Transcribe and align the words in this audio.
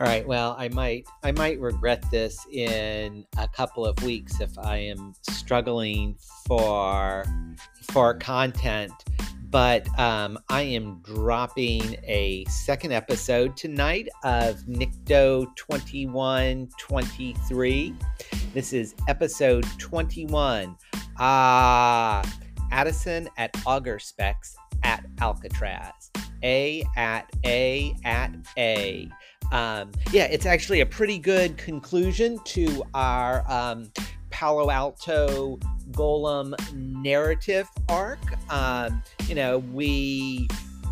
All 0.00 0.08
right. 0.08 0.26
Well, 0.26 0.56
I 0.58 0.70
might 0.70 1.06
I 1.22 1.30
might 1.30 1.60
regret 1.60 2.04
this 2.10 2.44
in 2.50 3.24
a 3.38 3.46
couple 3.46 3.86
of 3.86 4.02
weeks 4.02 4.40
if 4.40 4.58
I 4.58 4.78
am 4.78 5.14
struggling 5.22 6.16
for 6.48 7.24
for 7.92 8.14
content. 8.14 8.90
But 9.50 9.86
um, 10.00 10.36
I 10.48 10.62
am 10.62 11.00
dropping 11.04 11.94
a 12.02 12.44
second 12.46 12.90
episode 12.90 13.56
tonight 13.56 14.08
of 14.24 14.56
Nycto 14.62 15.46
2123. 15.54 17.94
This 18.52 18.72
is 18.72 18.96
episode 19.06 19.64
21. 19.78 20.76
Ah, 21.20 22.28
Addison 22.72 23.28
at 23.36 23.56
Auger 23.64 24.00
Specs 24.00 24.56
at 24.82 25.06
Alcatraz. 25.20 26.10
A 26.42 26.84
at 26.96 27.30
A 27.44 27.94
at 28.04 28.34
A 28.58 29.08
um, 29.52 29.92
yeah, 30.10 30.24
it's 30.24 30.46
actually 30.46 30.80
a 30.80 30.86
pretty 30.86 31.18
good 31.18 31.56
conclusion 31.56 32.38
to 32.44 32.84
our 32.94 33.44
um, 33.50 33.90
Palo 34.30 34.70
Alto 34.70 35.58
Golem 35.92 36.54
narrative 36.74 37.68
arc. 37.88 38.18
Um, 38.50 39.02
you 39.28 39.34
know, 39.34 39.58
we 39.58 40.48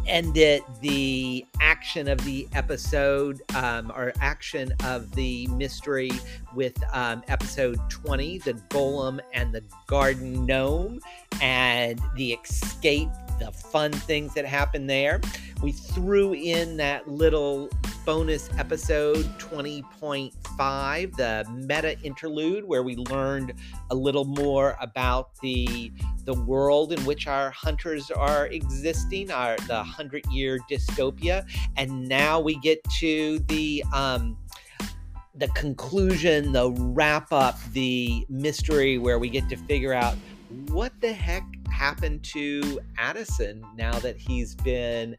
ended 0.06 0.62
the 0.80 1.46
action 1.60 2.08
of 2.08 2.22
the 2.24 2.48
episode 2.54 3.42
um, 3.54 3.92
or 3.94 4.12
action 4.20 4.72
of 4.84 5.14
the 5.14 5.46
mystery 5.48 6.10
with 6.54 6.76
um, 6.92 7.22
episode 7.28 7.78
20 7.88 8.38
the 8.38 8.54
golem 8.68 9.20
and 9.32 9.54
the 9.54 9.62
garden 9.86 10.44
gnome 10.44 11.00
and 11.40 12.00
the 12.16 12.32
escape 12.32 13.10
the 13.44 13.52
fun 13.52 13.92
things 13.92 14.34
that 14.34 14.46
happen 14.46 14.86
there. 14.86 15.20
We 15.62 15.72
threw 15.72 16.34
in 16.34 16.76
that 16.78 17.08
little 17.08 17.68
bonus 18.04 18.50
episode 18.58 19.26
20.5, 19.38 21.16
the 21.16 21.46
meta 21.52 21.98
interlude, 22.02 22.64
where 22.64 22.82
we 22.82 22.96
learned 22.96 23.54
a 23.90 23.94
little 23.94 24.24
more 24.24 24.76
about 24.80 25.36
the 25.40 25.92
the 26.24 26.34
world 26.34 26.92
in 26.92 27.04
which 27.04 27.26
our 27.26 27.50
hunters 27.50 28.10
are 28.10 28.46
existing, 28.48 29.30
our 29.32 29.56
the 29.66 29.82
hundred 29.82 30.24
year 30.26 30.58
dystopia, 30.70 31.44
and 31.76 32.08
now 32.08 32.38
we 32.38 32.56
get 32.60 32.82
to 33.00 33.40
the 33.48 33.82
um, 33.92 34.36
the 35.34 35.48
conclusion, 35.48 36.52
the 36.52 36.70
wrap 36.72 37.32
up, 37.32 37.58
the 37.72 38.26
mystery 38.28 38.98
where 38.98 39.18
we 39.18 39.28
get 39.28 39.48
to 39.48 39.56
figure 39.56 39.92
out 39.92 40.16
what 40.68 40.92
the 41.00 41.12
heck 41.12 41.44
happened 41.70 42.22
to 42.24 42.80
Addison 42.98 43.64
now 43.76 43.98
that 44.00 44.16
he's 44.16 44.54
been 44.54 45.16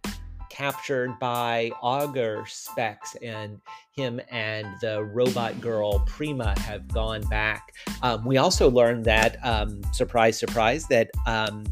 captured 0.49 1.17
by 1.19 1.71
Auger 1.81 2.43
Specs, 2.47 3.15
and 3.23 3.59
him 3.91 4.21
and 4.29 4.67
the 4.81 5.03
robot 5.03 5.59
girl 5.59 5.99
Prima 6.01 6.57
have 6.59 6.87
gone 6.89 7.21
back. 7.23 7.73
Um, 8.03 8.23
we 8.23 8.37
also 8.37 8.69
learned 8.69 9.03
that, 9.05 9.43
um, 9.43 9.81
surprise, 9.93 10.37
surprise, 10.37 10.85
that 10.87 11.09
um, 11.25 11.63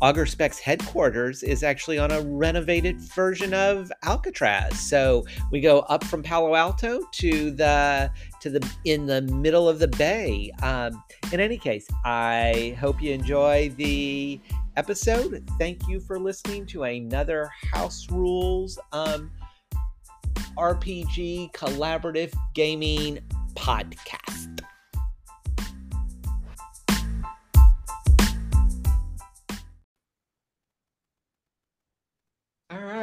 Auger 0.00 0.24
Specs 0.24 0.58
headquarters 0.58 1.42
is 1.42 1.62
actually 1.62 1.98
on 1.98 2.10
a 2.10 2.22
renovated 2.22 3.00
version 3.00 3.52
of 3.52 3.92
Alcatraz. 4.02 4.80
So 4.80 5.24
we 5.50 5.60
go 5.60 5.80
up 5.80 6.02
from 6.04 6.22
Palo 6.22 6.54
Alto 6.54 7.02
to 7.12 7.50
the 7.50 8.10
to 8.44 8.50
the 8.50 8.70
in 8.84 9.06
the 9.06 9.22
middle 9.22 9.66
of 9.66 9.78
the 9.78 9.88
bay. 9.88 10.50
Um, 10.62 11.02
in 11.32 11.40
any 11.40 11.56
case, 11.56 11.88
I 12.04 12.76
hope 12.78 13.00
you 13.00 13.10
enjoy 13.12 13.72
the 13.76 14.38
episode. 14.76 15.48
Thank 15.58 15.88
you 15.88 15.98
for 15.98 16.18
listening 16.18 16.66
to 16.66 16.82
another 16.82 17.50
House 17.72 18.06
Rules 18.10 18.78
um, 18.92 19.30
RPG 20.58 21.52
collaborative 21.52 22.34
gaming 22.52 23.18
podcast. 23.54 24.53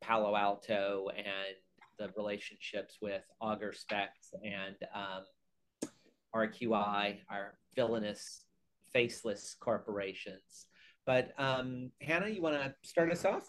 Palo 0.00 0.34
Alto 0.34 1.08
and 1.16 1.56
the 1.98 2.10
relationships 2.16 2.96
with 3.02 3.22
Auger 3.40 3.72
Specs 3.72 4.32
and 4.42 4.76
um, 4.94 5.90
RQI, 6.34 7.18
our 7.28 7.58
villainous, 7.76 8.44
faceless 8.92 9.56
corporations. 9.58 10.66
But 11.06 11.32
um, 11.38 11.90
Hannah, 12.00 12.28
you 12.28 12.42
want 12.42 12.56
to 12.56 12.74
start 12.82 13.10
us 13.10 13.24
off? 13.24 13.48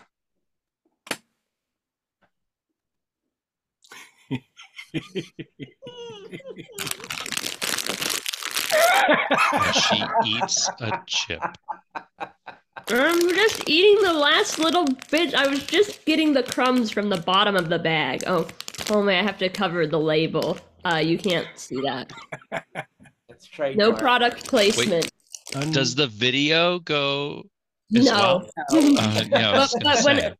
she 9.74 10.04
eats 10.26 10.70
a 10.80 11.02
chip. 11.06 11.42
I'm 12.90 13.20
just 13.36 13.70
eating 13.70 14.04
the 14.04 14.14
last 14.14 14.60
little 14.60 14.86
bit. 15.10 15.34
I 15.34 15.48
was 15.48 15.64
just 15.66 16.06
getting 16.06 16.34
the 16.34 16.44
crumbs 16.44 16.92
from 16.92 17.10
the 17.10 17.18
bottom 17.18 17.56
of 17.56 17.70
the 17.70 17.80
bag. 17.80 18.24
Oh, 18.28 18.48
oh 18.90 19.02
man, 19.02 19.24
I 19.24 19.28
have 19.28 19.38
to 19.40 19.50
cover 19.50 19.88
the 19.88 20.00
label. 20.00 20.58
Uh, 20.84 20.98
you 20.98 21.18
can't 21.18 21.48
see 21.56 21.80
that. 21.82 22.12
Let's 23.30 23.46
try. 23.46 23.74
No 23.74 23.94
product 23.94 24.48
placement. 24.48 25.12
Wait, 25.56 25.74
does 25.74 25.96
the 25.96 26.08
video 26.08 26.80
go? 26.80 27.44
As 27.96 28.06
no. 28.06 28.12
Well? 28.12 28.50
Uh, 28.72 29.24
yeah, 29.30 29.52
but, 29.52 29.84
but 29.84 30.04
when, 30.04 30.36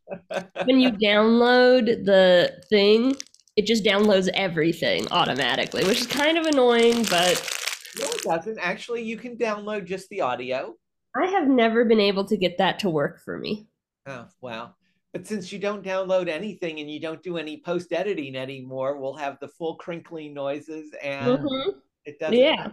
when 0.66 0.80
you 0.80 0.92
download 0.92 2.06
the 2.06 2.62
thing, 2.70 3.16
it 3.56 3.66
just 3.66 3.84
downloads 3.84 4.30
everything 4.34 5.08
automatically, 5.12 5.84
which 5.84 6.02
is 6.02 6.08
kind 6.08 6.38
of 6.38 6.46
annoying, 6.46 7.04
but 7.10 7.60
no, 8.00 8.06
it 8.06 8.22
doesn't. 8.24 8.60
Actually, 8.60 9.04
you 9.04 9.18
can 9.18 9.36
download 9.36 9.86
just 9.86 10.08
the 10.10 10.22
audio. 10.22 10.76
I 11.16 11.26
have 11.28 11.48
never 11.48 11.84
been 11.84 12.00
able 12.00 12.24
to 12.26 12.38
get 12.38 12.58
that 12.58 12.80
to 12.80 12.90
work 12.90 13.20
for 13.24 13.38
me. 13.38 13.68
Oh, 14.08 14.26
wow. 14.40 14.76
But 15.12 15.28
since 15.28 15.52
you 15.52 15.60
don't 15.60 15.84
download 15.84 16.30
anything 16.30 16.80
and 16.80 16.90
you 16.90 17.02
don't 17.02 17.22
do 17.22 17.38
any 17.38 17.58
post 17.58 17.92
editing 17.92 18.36
anymore, 18.36 18.98
we'll 18.98 19.16
have 19.16 19.38
the 19.42 19.50
full 19.50 19.76
crinkling 19.76 20.34
noises 20.34 20.94
and 21.04 21.40
mm-hmm. 21.40 21.70
it 22.06 22.18
doesn't. 22.18 22.38
Yeah. 22.38 22.70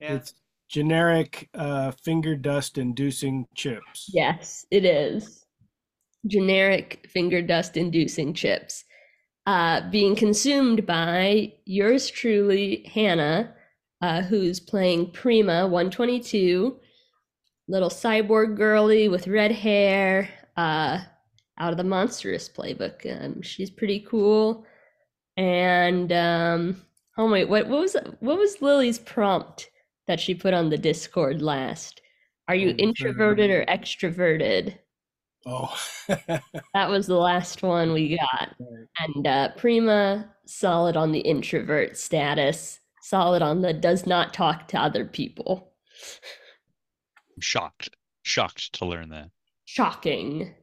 yeah. 0.00 0.14
It's 0.14 0.32
generic 0.68 1.48
uh, 1.54 1.90
finger 1.92 2.36
dust 2.36 2.78
inducing 2.78 3.46
chips. 3.54 4.10
Yes, 4.12 4.66
it 4.70 4.84
is. 4.84 5.44
Generic 6.26 7.06
finger 7.10 7.42
dust 7.42 7.76
inducing 7.76 8.34
chips. 8.34 8.84
Uh, 9.46 9.88
being 9.90 10.16
consumed 10.16 10.86
by 10.86 11.52
yours 11.66 12.08
truly, 12.08 12.90
Hannah, 12.92 13.54
uh, 14.00 14.22
who's 14.22 14.58
playing 14.58 15.12
Prima 15.12 15.64
122, 15.64 16.78
little 17.68 17.90
cyborg 17.90 18.56
girly 18.56 19.08
with 19.08 19.28
red 19.28 19.52
hair, 19.52 20.30
uh, 20.56 21.00
out 21.58 21.72
of 21.72 21.76
the 21.76 21.84
Monstrous 21.84 22.48
playbook. 22.48 23.04
Um, 23.22 23.42
she's 23.42 23.70
pretty 23.70 24.00
cool. 24.00 24.64
And 25.36 26.10
um, 26.12 26.82
oh 27.18 27.30
wait, 27.30 27.48
what, 27.48 27.68
what 27.68 27.80
was 27.80 27.96
what 28.20 28.38
was 28.38 28.62
Lily's 28.62 28.98
prompt 28.98 29.70
that 30.06 30.20
she 30.20 30.34
put 30.34 30.54
on 30.54 30.70
the 30.70 30.78
Discord 30.78 31.42
last? 31.42 32.00
Are 32.48 32.54
you 32.54 32.70
oh, 32.70 32.76
introverted 32.76 33.50
or 33.50 33.64
extroverted? 33.66 34.78
Oh, 35.46 35.76
that 36.08 36.90
was 36.90 37.06
the 37.06 37.16
last 37.16 37.62
one 37.62 37.92
we 37.92 38.16
got. 38.16 38.54
And 39.00 39.26
uh, 39.26 39.48
Prima 39.56 40.30
solid 40.46 40.96
on 40.96 41.12
the 41.12 41.20
introvert 41.20 41.96
status 41.96 42.80
solid 43.04 43.42
on 43.42 43.60
the 43.60 43.72
does 43.72 44.06
not 44.06 44.32
talk 44.32 44.66
to 44.68 44.80
other 44.80 45.04
people. 45.04 45.72
I'm 47.36 47.40
shocked. 47.40 47.90
Shocked 48.22 48.72
to 48.74 48.86
learn 48.86 49.10
that. 49.10 49.30
Shocking. 49.66 50.54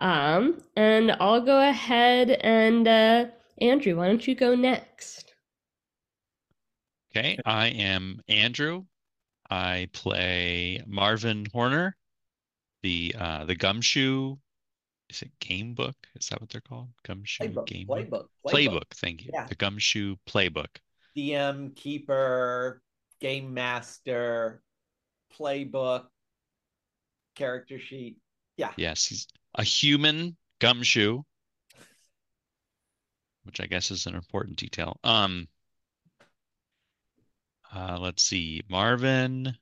Um, 0.00 0.60
and 0.76 1.12
I'll 1.20 1.40
go 1.40 1.68
ahead 1.68 2.30
and 2.30 2.88
uh, 2.88 3.26
Andrew, 3.60 3.96
why 3.96 4.08
don't 4.08 4.26
you 4.26 4.34
go 4.34 4.56
next? 4.56 5.29
Okay, 7.12 7.38
I 7.44 7.68
am 7.68 8.20
Andrew. 8.28 8.84
I 9.50 9.88
play 9.92 10.80
Marvin 10.86 11.46
Horner, 11.52 11.96
the 12.82 13.14
uh, 13.18 13.44
the 13.46 13.56
gumshoe. 13.56 14.36
Is 15.08 15.22
it 15.22 15.32
game 15.40 15.74
book? 15.74 15.96
Is 16.14 16.28
that 16.28 16.40
what 16.40 16.50
they're 16.50 16.60
called? 16.60 16.90
Gumshoe 17.04 17.48
Playbook, 17.48 17.66
game 17.66 17.88
playbook, 17.88 18.10
book. 18.10 18.30
playbook. 18.46 18.52
Playbook. 18.52 18.90
Thank 18.94 19.24
you. 19.24 19.30
Yeah. 19.34 19.46
The 19.46 19.56
gumshoe 19.56 20.14
playbook. 20.28 20.68
DM, 21.16 21.74
keeper, 21.74 22.80
game 23.20 23.52
master, 23.52 24.62
playbook, 25.36 26.04
character 27.34 27.80
sheet. 27.80 28.18
Yeah. 28.56 28.70
Yes, 28.76 29.04
he's 29.06 29.26
a 29.56 29.64
human 29.64 30.36
gumshoe, 30.60 31.22
which 33.42 33.60
I 33.60 33.66
guess 33.66 33.90
is 33.90 34.06
an 34.06 34.14
important 34.14 34.58
detail. 34.58 35.00
Um, 35.02 35.48
uh, 37.74 37.98
let's 38.00 38.22
see, 38.22 38.62
Marvin. 38.68 39.56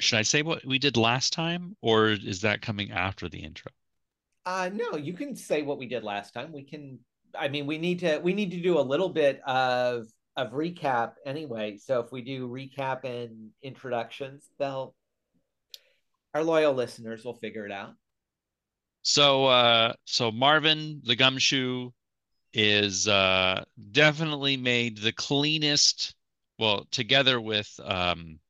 Should 0.00 0.18
I 0.18 0.22
say 0.22 0.42
what 0.42 0.64
we 0.64 0.78
did 0.78 0.96
last 0.96 1.32
time, 1.32 1.76
or 1.80 2.08
is 2.08 2.42
that 2.42 2.62
coming 2.62 2.90
after 2.90 3.28
the 3.28 3.42
intro? 3.42 3.72
Uh 4.46 4.70
no, 4.72 4.96
you 4.96 5.14
can 5.14 5.34
say 5.34 5.62
what 5.62 5.78
we 5.78 5.86
did 5.86 6.04
last 6.04 6.34
time. 6.34 6.52
We 6.52 6.64
can 6.64 6.98
I 7.38 7.48
mean 7.48 7.66
we 7.66 7.78
need 7.78 8.00
to 8.00 8.18
we 8.18 8.34
need 8.34 8.50
to 8.50 8.60
do 8.60 8.78
a 8.78 8.82
little 8.82 9.08
bit 9.08 9.40
of 9.46 10.06
of 10.36 10.50
recap 10.50 11.12
anyway. 11.24 11.78
So 11.78 12.00
if 12.00 12.12
we 12.12 12.22
do 12.22 12.48
recap 12.48 13.04
and 13.04 13.50
introductions, 13.62 14.48
they'll 14.58 14.94
our 16.34 16.42
loyal 16.42 16.74
listeners 16.74 17.24
will 17.24 17.36
figure 17.36 17.64
it 17.64 17.72
out. 17.72 17.94
So, 19.02 19.46
uh, 19.46 19.92
so 20.04 20.32
Marvin 20.32 21.00
the 21.04 21.14
gumshoe 21.14 21.90
is 22.54 23.08
uh, 23.08 23.64
definitely 23.92 24.56
made 24.56 24.98
the 24.98 25.12
cleanest. 25.12 26.14
Well, 26.58 26.86
together 26.92 27.40
with 27.40 27.80
um, 27.84 28.40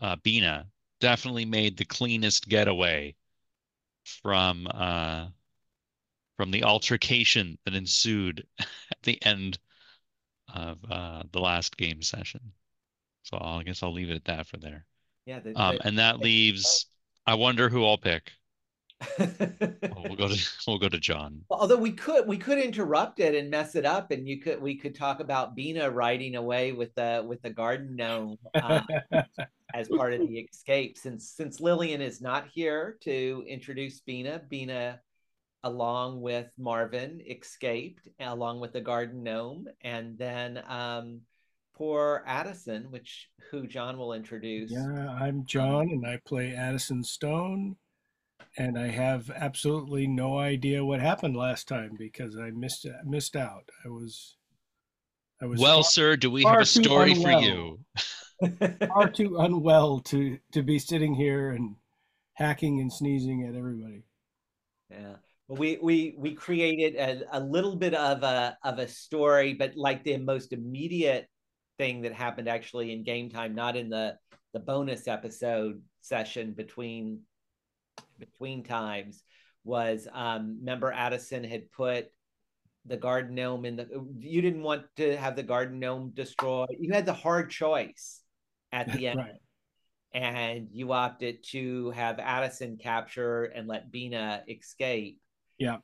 uh, 0.00 0.16
Bina, 0.16 0.68
definitely 1.00 1.46
made 1.46 1.76
the 1.76 1.84
cleanest 1.86 2.48
getaway 2.48 3.16
from 4.22 4.66
uh, 4.72 5.28
from 6.36 6.50
the 6.50 6.62
altercation 6.64 7.58
that 7.64 7.74
ensued 7.74 8.46
at 8.58 9.02
the 9.02 9.22
end 9.24 9.58
of 10.54 10.78
uh, 10.90 11.22
the 11.32 11.40
last 11.40 11.76
game 11.76 12.02
session. 12.02 12.52
So 13.24 13.38
I 13.40 13.62
guess 13.64 13.82
I'll 13.82 13.92
leave 13.92 14.10
it 14.10 14.16
at 14.16 14.24
that 14.26 14.46
for 14.46 14.58
there. 14.58 14.86
Yeah, 15.26 15.40
the, 15.40 15.50
Um, 15.54 15.78
and 15.84 15.98
that 15.98 16.20
leaves. 16.22 16.86
I 17.26 17.34
wonder 17.34 17.68
who 17.68 17.84
I'll 17.86 17.98
pick. 17.98 18.32
The- 19.00 19.92
we'll 19.96 20.16
go 20.16 20.28
to 20.28 20.48
we'll 20.66 20.78
go 20.78 20.88
to 20.88 20.98
John. 20.98 21.42
Although 21.50 21.76
we 21.76 21.92
could 21.92 22.26
we 22.26 22.36
could 22.36 22.58
interrupt 22.58 23.20
it 23.20 23.34
and 23.34 23.50
mess 23.50 23.74
it 23.74 23.84
up, 23.84 24.10
and 24.10 24.28
you 24.28 24.40
could 24.40 24.60
we 24.60 24.76
could 24.76 24.94
talk 24.94 25.20
about 25.20 25.54
Bina 25.54 25.90
riding 25.90 26.36
away 26.36 26.72
with 26.72 26.94
the 26.94 27.24
with 27.26 27.42
the 27.42 27.50
garden 27.50 27.96
gnome 27.96 28.36
uh, 28.54 28.82
as 29.74 29.88
part 29.88 30.12
of 30.12 30.20
the 30.20 30.38
escape. 30.38 30.98
Since 30.98 31.30
since 31.30 31.60
Lillian 31.60 32.00
is 32.00 32.20
not 32.20 32.48
here 32.48 32.98
to 33.02 33.44
introduce 33.46 34.00
Bina, 34.00 34.42
Bina, 34.48 35.00
along 35.62 36.20
with 36.20 36.50
Marvin, 36.58 37.20
escaped 37.28 38.08
along 38.20 38.60
with 38.60 38.72
the 38.72 38.80
garden 38.80 39.22
gnome, 39.22 39.66
and 39.82 40.18
then 40.18 40.62
um, 40.68 41.20
poor 41.74 42.24
Addison, 42.26 42.90
which 42.90 43.28
who 43.50 43.66
John 43.66 43.96
will 43.98 44.12
introduce. 44.12 44.70
yeah, 44.70 45.16
I'm 45.20 45.44
John, 45.46 45.88
and 45.90 46.06
I 46.06 46.18
play 46.26 46.52
Addison 46.52 47.02
Stone, 47.02 47.76
and 48.58 48.76
I 48.76 48.88
have 48.88 49.30
absolutely 49.30 50.06
no 50.08 50.38
idea 50.38 50.84
what 50.84 51.00
happened 51.00 51.36
last 51.36 51.68
time 51.68 51.92
because 51.96 52.36
I 52.36 52.50
missed 52.50 52.84
uh, 52.86 52.90
missed 53.04 53.36
out. 53.36 53.70
I 53.84 53.88
was, 53.88 54.36
I 55.40 55.46
was 55.46 55.60
Well, 55.60 55.82
far, 55.82 55.90
sir, 55.90 56.16
do 56.16 56.30
we 56.30 56.42
have 56.42 56.60
a 56.60 56.66
story 56.66 57.14
for 57.14 57.30
you? 57.30 57.78
far 58.88 59.08
too 59.10 59.38
unwell 59.38 60.00
to 60.00 60.38
to 60.52 60.62
be 60.62 60.78
sitting 60.78 61.14
here 61.14 61.52
and 61.52 61.76
hacking 62.34 62.80
and 62.80 62.92
sneezing 62.92 63.46
at 63.48 63.54
everybody. 63.54 64.02
Yeah. 64.90 65.14
Well, 65.46 65.58
we 65.58 65.78
we 65.80 66.14
we 66.18 66.34
created 66.34 66.96
a, 66.96 67.38
a 67.38 67.40
little 67.40 67.76
bit 67.76 67.94
of 67.94 68.24
a 68.24 68.58
of 68.64 68.80
a 68.80 68.88
story, 68.88 69.54
but 69.54 69.76
like 69.76 70.02
the 70.02 70.16
most 70.16 70.52
immediate 70.52 71.28
thing 71.78 72.02
that 72.02 72.12
happened 72.12 72.48
actually 72.48 72.92
in 72.92 73.04
game 73.04 73.30
time, 73.30 73.54
not 73.54 73.76
in 73.76 73.88
the 73.88 74.16
the 74.52 74.60
bonus 74.60 75.06
episode 75.06 75.80
session 76.00 76.54
between 76.54 77.20
between 78.18 78.64
times, 78.64 79.22
was 79.64 80.08
um 80.12 80.58
member 80.62 80.92
Addison 80.92 81.44
had 81.44 81.70
put 81.72 82.08
the 82.86 82.96
garden 82.96 83.34
gnome 83.34 83.64
in 83.64 83.76
the 83.76 83.86
you 84.18 84.40
didn't 84.40 84.62
want 84.62 84.84
to 84.96 85.16
have 85.16 85.36
the 85.36 85.42
garden 85.42 85.78
gnome 85.78 86.10
destroyed. 86.14 86.68
You 86.78 86.92
had 86.92 87.06
the 87.06 87.12
hard 87.12 87.50
choice 87.50 88.22
at 88.72 88.90
the 88.92 89.06
end 89.08 89.18
Right. 89.18 89.34
and 90.14 90.68
you 90.72 90.92
opted 90.92 91.44
to 91.50 91.90
have 91.90 92.18
Addison 92.18 92.78
capture 92.78 93.44
and 93.44 93.68
let 93.68 93.90
Bina 93.90 94.42
escape. 94.48 95.20
Yeah. 95.58 95.78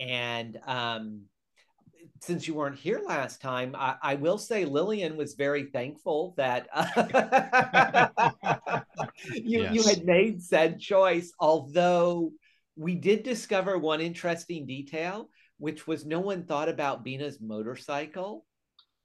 And 0.00 0.58
um, 0.66 1.22
since 2.20 2.48
you 2.48 2.54
weren't 2.54 2.78
here 2.78 3.00
last 3.04 3.42
time, 3.42 3.74
I, 3.76 3.96
I 4.02 4.14
will 4.14 4.38
say 4.38 4.64
Lillian 4.64 5.16
was 5.16 5.34
very 5.34 5.64
thankful 5.64 6.34
that 6.36 6.68
you 9.34 9.62
Yes. 9.62 9.88
had 9.88 10.04
made 10.04 10.42
said 10.42 10.80
choice. 10.80 11.32
Although 11.38 12.32
we 12.76 12.94
did 12.94 13.22
discover 13.22 13.78
one 13.78 14.00
interesting 14.00 14.66
detail, 14.66 15.30
which 15.58 15.86
was 15.86 16.04
no 16.04 16.20
one 16.20 16.44
thought 16.44 16.68
about 16.68 17.04
Bina's 17.04 17.40
motorcycle. 17.40 18.44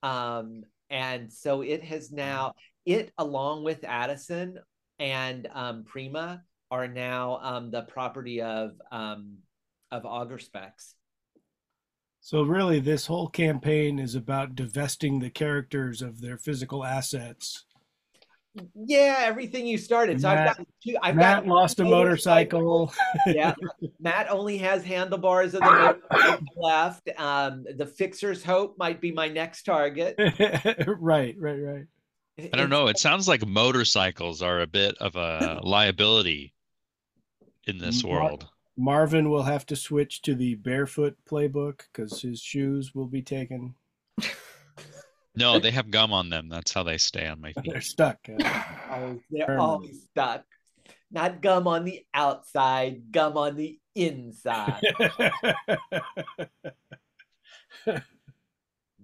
Um, 0.03 0.63
and 0.89 1.31
so 1.31 1.61
it 1.61 1.83
has 1.83 2.11
now 2.11 2.53
it 2.85 3.11
along 3.17 3.63
with 3.63 3.83
Addison 3.83 4.57
and 4.99 5.47
um, 5.53 5.83
Prima 5.85 6.43
are 6.69 6.87
now 6.87 7.39
um, 7.41 7.71
the 7.71 7.83
property 7.83 8.41
of 8.41 8.71
um, 8.91 9.37
of 9.91 10.05
Auger 10.05 10.39
Specs. 10.39 10.95
So 12.21 12.43
really, 12.43 12.79
this 12.79 13.07
whole 13.07 13.27
campaign 13.27 13.97
is 13.99 14.15
about 14.15 14.55
divesting 14.55 15.19
the 15.19 15.29
characters 15.29 16.01
of 16.01 16.21
their 16.21 16.37
physical 16.37 16.85
assets. 16.85 17.65
Yeah, 18.75 19.17
everything 19.19 19.65
you 19.65 19.77
started. 19.77 20.21
So 20.21 20.29
I've 20.29 20.57
got 20.57 20.67
two. 20.83 20.97
I've 21.01 21.15
Matt 21.15 21.45
got 21.45 21.47
lost 21.47 21.79
a 21.79 21.85
motorcycle. 21.85 22.93
yeah, 23.27 23.53
Matt 23.99 24.29
only 24.29 24.57
has 24.57 24.83
handlebars 24.83 25.53
of 25.53 25.61
the 25.61 26.39
left. 26.57 27.09
Um, 27.17 27.65
the 27.77 27.85
Fixer's 27.85 28.43
Hope 28.43 28.77
might 28.77 28.99
be 28.99 29.11
my 29.11 29.29
next 29.29 29.63
target. 29.63 30.15
right, 30.99 31.35
right, 31.39 31.59
right. 31.59 31.85
I 32.37 32.57
don't 32.57 32.69
know. 32.69 32.87
It 32.87 32.97
sounds 32.97 33.27
like 33.27 33.45
motorcycles 33.45 34.41
are 34.41 34.61
a 34.61 34.67
bit 34.67 34.97
of 34.99 35.15
a 35.15 35.61
liability 35.63 36.53
in 37.67 37.77
this 37.77 38.03
Mar- 38.03 38.21
world. 38.21 38.47
Marvin 38.77 39.29
will 39.29 39.43
have 39.43 39.65
to 39.67 39.75
switch 39.75 40.21
to 40.23 40.35
the 40.35 40.55
barefoot 40.55 41.15
playbook 41.29 41.81
because 41.93 42.21
his 42.21 42.41
shoes 42.41 42.93
will 42.93 43.07
be 43.07 43.21
taken. 43.21 43.75
No, 45.35 45.59
they 45.59 45.71
have 45.71 45.89
gum 45.91 46.11
on 46.13 46.29
them. 46.29 46.49
That's 46.49 46.73
how 46.73 46.83
they 46.83 46.97
stay 46.97 47.27
on 47.27 47.39
my 47.41 47.53
feet. 47.53 47.65
They're 47.71 47.81
stuck. 47.81 48.19
They're 48.27 49.59
always 49.59 50.03
stuck. 50.11 50.43
Not 51.09 51.41
gum 51.41 51.67
on 51.67 51.83
the 51.85 52.05
outside, 52.13 53.11
gum 53.11 53.37
on 53.37 53.55
the 53.55 53.79
inside. 53.95 54.81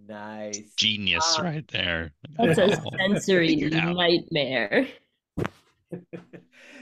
nice. 0.07 0.73
Genius 0.77 1.35
Ah. 1.37 1.41
right 1.41 1.67
there. 1.69 2.13
That's 2.37 2.57
a 2.59 2.81
sensory 2.97 3.55
nightmare. 3.55 4.87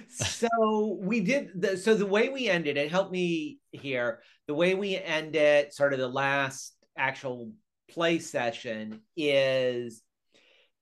so 0.09 0.97
we 1.01 1.21
did 1.21 1.49
the 1.55 1.77
so 1.77 1.93
the 1.93 2.05
way 2.05 2.29
we 2.29 2.47
ended 2.49 2.75
it 2.77 2.89
helped 2.89 3.11
me 3.11 3.59
here 3.71 4.21
the 4.47 4.53
way 4.53 4.73
we 4.73 4.97
end 4.97 5.35
it 5.35 5.75
sort 5.75 5.93
of 5.93 5.99
the 5.99 6.07
last 6.07 6.75
actual 6.97 7.51
play 7.89 8.19
session 8.19 9.01
is 9.15 10.01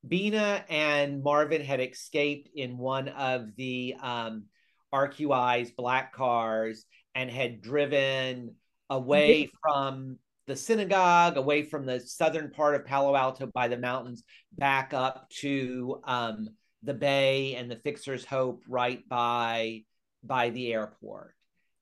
Bina 0.08 0.66
and 0.70 1.24
Marvin 1.24 1.62
had 1.62 1.80
escaped 1.80 2.50
in 2.56 2.78
one 2.78 3.08
of 3.10 3.56
the 3.56 3.96
um, 4.02 4.46
RQI's 4.94 5.72
black 5.72 6.14
cars 6.14 6.86
and 7.16 7.30
had 7.30 7.62
driven 7.62 8.56
away 8.90 9.50
from 9.62 10.18
the 10.46 10.56
synagogue, 10.56 11.38
away 11.38 11.64
from 11.64 11.86
the 11.86 12.00
southern 12.02 12.52
part 12.52 12.76
of 12.76 12.86
Palo 12.86 13.16
Alto 13.16 13.48
by 13.48 13.68
the 13.68 13.78
mountains, 13.78 14.24
back 14.52 14.94
up 14.94 15.30
to 15.30 16.02
um, 16.04 16.50
the 16.84 16.94
bay 16.94 17.56
and 17.56 17.72
the 17.72 17.78
Fixer's 17.78 18.26
Hope 18.26 18.64
right 18.68 19.08
by 19.08 19.84
by 20.24 20.50
the 20.50 20.74
airport. 20.74 21.36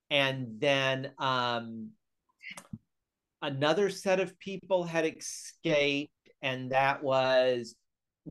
And 0.09 0.59
then 0.59 1.11
um, 1.17 1.91
another 3.41 3.89
set 3.89 4.19
of 4.19 4.37
people 4.39 4.83
had 4.83 5.05
escaped, 5.05 6.13
and 6.41 6.71
that 6.71 7.03
was 7.03 7.75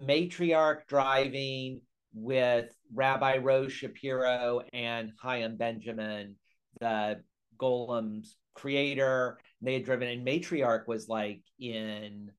Matriarch 0.00 0.86
driving, 0.88 1.80
with 2.12 2.74
Rabbi 2.92 3.38
Rose 3.38 3.72
Shapiro 3.72 4.62
and 4.72 5.12
Chaim 5.20 5.56
Benjamin, 5.56 6.36
the 6.80 7.22
Golem's 7.58 8.36
creator. 8.54 9.38
They 9.62 9.74
had 9.74 9.84
driven, 9.84 10.08
and 10.08 10.26
Matriarch 10.26 10.86
was 10.86 11.08
like 11.08 11.42
in 11.58 12.30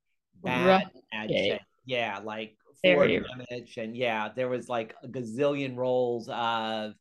bad, 0.44 0.90
bad 1.12 1.30
shape. 1.30 1.62
Yeah, 1.86 2.20
like 2.24 2.58
Ford 2.84 3.10
damage, 3.10 3.78
and 3.78 3.96
yeah, 3.96 4.30
there 4.36 4.50
was 4.50 4.68
like 4.68 4.96
a 5.04 5.08
gazillion 5.08 5.78
rolls 5.78 6.28
of 6.30 6.94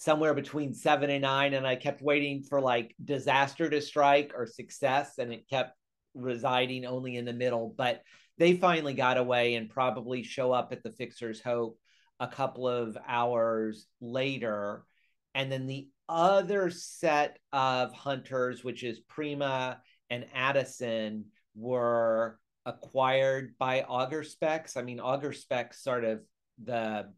somewhere 0.00 0.32
between 0.32 0.72
seven 0.72 1.10
and 1.10 1.20
nine, 1.20 1.52
and 1.52 1.66
I 1.66 1.76
kept 1.76 2.00
waiting 2.00 2.42
for 2.42 2.58
like 2.58 2.94
disaster 3.04 3.68
to 3.68 3.82
strike 3.82 4.32
or 4.34 4.46
success, 4.46 5.18
and 5.18 5.30
it 5.30 5.46
kept 5.46 5.76
residing 6.14 6.86
only 6.86 7.16
in 7.16 7.26
the 7.26 7.34
middle. 7.34 7.74
But 7.76 8.02
they 8.38 8.54
finally 8.54 8.94
got 8.94 9.18
away 9.18 9.56
and 9.56 9.68
probably 9.68 10.22
show 10.22 10.52
up 10.52 10.72
at 10.72 10.82
the 10.82 10.92
Fixer's 10.92 11.42
Hope 11.42 11.78
a 12.18 12.26
couple 12.26 12.66
of 12.66 12.96
hours 13.06 13.86
later. 14.00 14.86
And 15.34 15.52
then 15.52 15.66
the 15.66 15.90
other 16.08 16.70
set 16.70 17.38
of 17.52 17.92
hunters, 17.92 18.64
which 18.64 18.82
is 18.82 19.00
Prima 19.00 19.82
and 20.08 20.24
Addison, 20.34 21.26
were 21.54 22.38
acquired 22.64 23.54
by 23.58 23.82
Auger 23.82 24.24
Specs. 24.24 24.78
I 24.78 24.82
Mean, 24.82 24.98
Auger 24.98 25.34
Specs 25.34 25.84
sort 25.84 26.04
of 26.04 26.20
the 26.64 27.12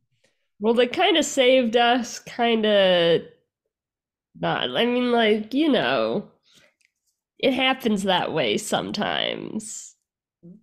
Well, 0.62 0.74
they 0.74 0.86
kind 0.86 1.16
of 1.16 1.24
saved 1.24 1.76
us, 1.76 2.20
kind 2.20 2.64
of 2.64 3.22
not. 4.40 4.70
I 4.76 4.86
mean, 4.86 5.10
like, 5.10 5.52
you 5.54 5.68
know, 5.68 6.30
it 7.40 7.52
happens 7.52 8.04
that 8.04 8.32
way 8.32 8.58
sometimes. 8.58 9.96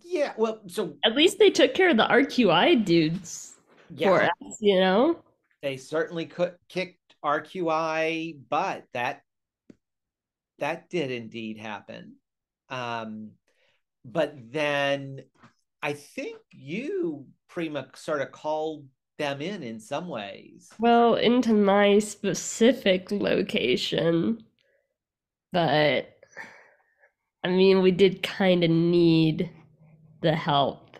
yeah. 0.02 0.32
Well, 0.38 0.62
so 0.68 0.96
At 1.04 1.14
least 1.14 1.38
they 1.38 1.50
took 1.50 1.74
care 1.74 1.90
of 1.90 1.98
the 1.98 2.06
RQI 2.06 2.82
dudes 2.82 3.56
for 4.02 4.22
us, 4.22 4.58
you 4.60 4.80
know? 4.80 5.22
they 5.60 5.76
certainly 5.76 6.24
could 6.24 6.54
kicked 6.70 7.14
RQI, 7.22 8.38
but 8.48 8.84
that 8.94 9.20
that 10.60 10.88
did 10.88 11.10
indeed 11.10 11.58
happen. 11.58 12.14
Um, 12.70 13.32
but 14.06 14.34
then 14.50 15.24
I 15.82 15.92
think 15.92 16.38
you 16.52 17.26
Prima 17.48 17.88
sort 17.94 18.22
of 18.22 18.32
called 18.32 18.86
them 19.20 19.40
in 19.40 19.62
in 19.62 19.78
some 19.78 20.08
ways. 20.08 20.70
Well, 20.78 21.14
into 21.14 21.52
my 21.52 22.00
specific 22.00 23.12
location, 23.12 24.42
but 25.52 26.16
I 27.44 27.48
mean, 27.48 27.82
we 27.82 27.90
did 27.90 28.22
kind 28.22 28.64
of 28.64 28.70
need 28.70 29.50
the 30.20 30.34
help. 30.34 30.96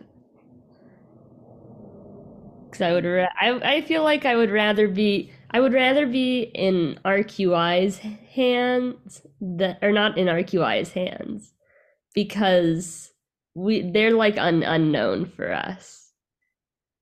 Because 2.71 2.83
I 2.83 2.93
would, 2.93 3.05
ra- 3.05 3.27
I, 3.41 3.77
I 3.77 3.81
feel 3.83 4.05
like 4.05 4.25
I 4.25 4.37
would 4.37 4.51
rather 4.51 4.89
be, 4.89 5.33
I 5.51 5.61
would 5.61 5.75
rather 5.75 6.07
be 6.07 6.43
in 6.55 6.99
RQI's 7.05 7.99
hands, 7.99 9.23
that, 9.41 9.79
or 9.83 9.93
not 9.93 10.17
in 10.17 10.29
RQI's 10.29 10.93
hands, 10.93 11.53
because 12.15 13.11
we, 13.55 13.91
they're 13.91 14.13
like 14.13 14.37
an 14.37 14.63
unknown 14.63 15.27
for 15.27 15.53
us. 15.53 16.00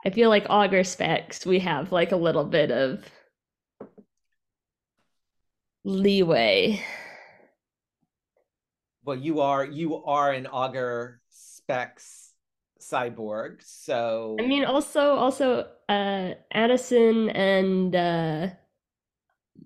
I 0.04 0.10
feel 0.10 0.28
like 0.28 0.46
auger 0.48 0.84
specs, 0.84 1.44
we 1.44 1.58
have 1.60 1.92
like 1.92 2.12
a 2.12 2.16
little 2.16 2.44
bit 2.44 2.70
of 2.70 3.04
leeway. 5.84 6.80
Well, 9.04 9.16
you 9.16 9.40
are 9.40 9.64
you 9.64 10.04
are 10.04 10.32
an 10.32 10.46
auger 10.46 11.20
specs 11.30 12.32
cyborg, 12.80 13.62
so 13.62 14.36
I 14.38 14.46
mean, 14.46 14.64
also, 14.64 15.14
also, 15.16 15.66
uh, 15.88 16.34
Addison 16.52 17.30
and 17.30 17.96
uh, 17.96 18.48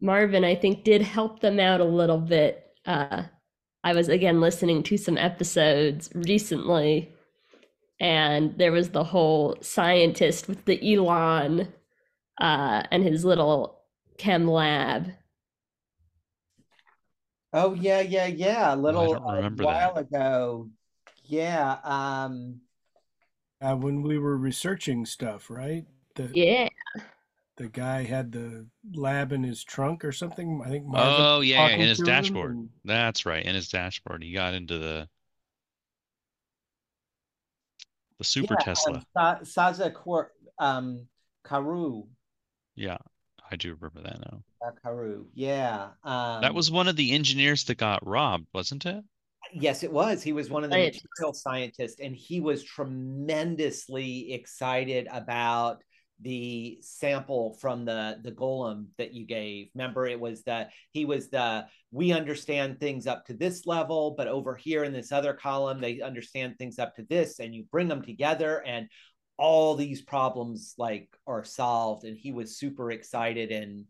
Marvin, 0.00 0.44
I 0.44 0.54
think, 0.54 0.84
did 0.84 1.02
help 1.02 1.40
them 1.40 1.60
out 1.60 1.80
a 1.80 1.84
little 1.84 2.18
bit. 2.18 2.64
Uh, 2.86 3.24
I 3.84 3.92
was 3.94 4.08
again 4.08 4.40
listening 4.40 4.82
to 4.84 4.96
some 4.96 5.18
episodes 5.18 6.08
recently, 6.14 7.12
and 8.02 8.58
there 8.58 8.72
was 8.72 8.90
the 8.90 9.04
whole 9.04 9.56
scientist 9.60 10.48
with 10.48 10.64
the 10.64 10.94
Elon 10.94 11.68
uh, 12.40 12.82
and 12.90 13.04
his 13.04 13.24
little 13.24 13.78
chem 14.18 14.48
lab. 14.48 15.12
Oh 17.52 17.74
yeah, 17.74 18.00
yeah, 18.00 18.26
yeah. 18.26 18.74
A 18.74 18.76
little 18.76 19.14
don't 19.14 19.60
a 19.60 19.64
while 19.64 19.94
that. 19.94 20.00
ago. 20.00 20.68
Yeah. 21.24 21.78
Um 21.84 22.60
Uh, 23.60 23.76
when 23.76 24.02
we 24.02 24.18
were 24.18 24.36
researching 24.36 25.06
stuff, 25.06 25.48
right? 25.50 25.84
The 26.16 26.30
Yeah, 26.34 26.68
the 27.56 27.68
guy 27.68 28.02
had 28.02 28.32
the 28.32 28.66
lab 28.94 29.32
in 29.32 29.42
his 29.44 29.62
trunk 29.62 30.04
or 30.04 30.10
something. 30.12 30.60
I 30.64 30.68
think 30.70 30.86
Marvin 30.86 31.24
Oh 31.26 31.40
yeah, 31.40 31.68
in 31.68 31.80
his 31.80 31.98
to 31.98 32.02
him 32.02 32.06
dashboard. 32.06 32.50
and- 32.56 32.68
That's 32.84 33.24
right, 33.26 33.44
in 33.44 33.54
his 33.54 33.68
dashboard. 33.68 34.22
He 34.24 34.32
got 34.32 34.54
into 34.54 34.78
the 34.78 35.08
the 38.22 38.28
Super 38.28 38.56
yeah, 38.58 38.64
Tesla. 38.64 38.94
um, 38.94 39.04
Sa- 39.16 39.38
Saza 39.72 39.92
Kor- 39.92 40.32
um 40.58 41.06
Karu. 41.44 42.06
Yeah, 42.74 42.98
I 43.50 43.56
do 43.56 43.74
remember 43.78 44.02
that 44.08 44.20
now. 44.20 44.42
uh, 44.66 44.70
Karu. 44.84 45.26
Yeah. 45.34 45.90
Um 46.04 46.40
That 46.42 46.54
was 46.54 46.70
one 46.70 46.88
of 46.88 46.96
the 46.96 47.12
engineers 47.12 47.64
that 47.64 47.76
got 47.76 48.06
robbed, 48.06 48.46
wasn't 48.54 48.86
it? 48.86 49.04
Yes, 49.52 49.82
it 49.82 49.92
was. 49.92 50.22
He 50.22 50.32
was 50.32 50.48
one 50.48 50.64
of 50.64 50.70
the 50.70 50.76
Scientist. 50.76 51.04
material 51.16 51.34
scientists, 51.34 52.00
and 52.00 52.16
he 52.16 52.40
was 52.40 52.62
tremendously 52.64 54.32
excited 54.32 55.08
about 55.12 55.82
the 56.20 56.78
sample 56.80 57.54
from 57.60 57.84
the 57.84 58.18
the 58.22 58.32
golem 58.32 58.86
that 58.98 59.12
you 59.12 59.26
gave. 59.26 59.68
Remember, 59.74 60.06
it 60.06 60.20
was 60.20 60.42
the 60.44 60.68
he 60.92 61.04
was 61.04 61.30
the 61.30 61.66
we 61.90 62.12
understand 62.12 62.78
things 62.78 63.06
up 63.06 63.26
to 63.26 63.34
this 63.34 63.66
level, 63.66 64.14
but 64.16 64.28
over 64.28 64.54
here 64.54 64.84
in 64.84 64.92
this 64.92 65.12
other 65.12 65.34
column, 65.34 65.80
they 65.80 66.00
understand 66.00 66.58
things 66.58 66.78
up 66.78 66.94
to 66.96 67.02
this, 67.02 67.40
and 67.40 67.54
you 67.54 67.64
bring 67.70 67.88
them 67.88 68.02
together, 68.02 68.62
and 68.64 68.88
all 69.36 69.74
these 69.74 70.02
problems 70.02 70.74
like 70.78 71.08
are 71.26 71.44
solved. 71.44 72.04
And 72.04 72.16
he 72.16 72.32
was 72.32 72.56
super 72.56 72.90
excited 72.92 73.50
and 73.50 73.86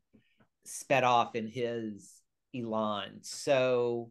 sped 0.64 1.04
off 1.04 1.34
in 1.34 1.46
his 1.46 2.12
Elon. 2.54 3.18
So 3.22 4.10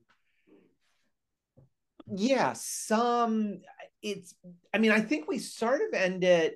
yeah 2.14 2.54
some 2.54 3.60
it's 4.02 4.36
i 4.74 4.78
mean 4.78 4.92
i 4.92 5.00
think 5.00 5.28
we 5.28 5.38
sort 5.38 5.82
of 5.82 5.94
ended 5.94 6.54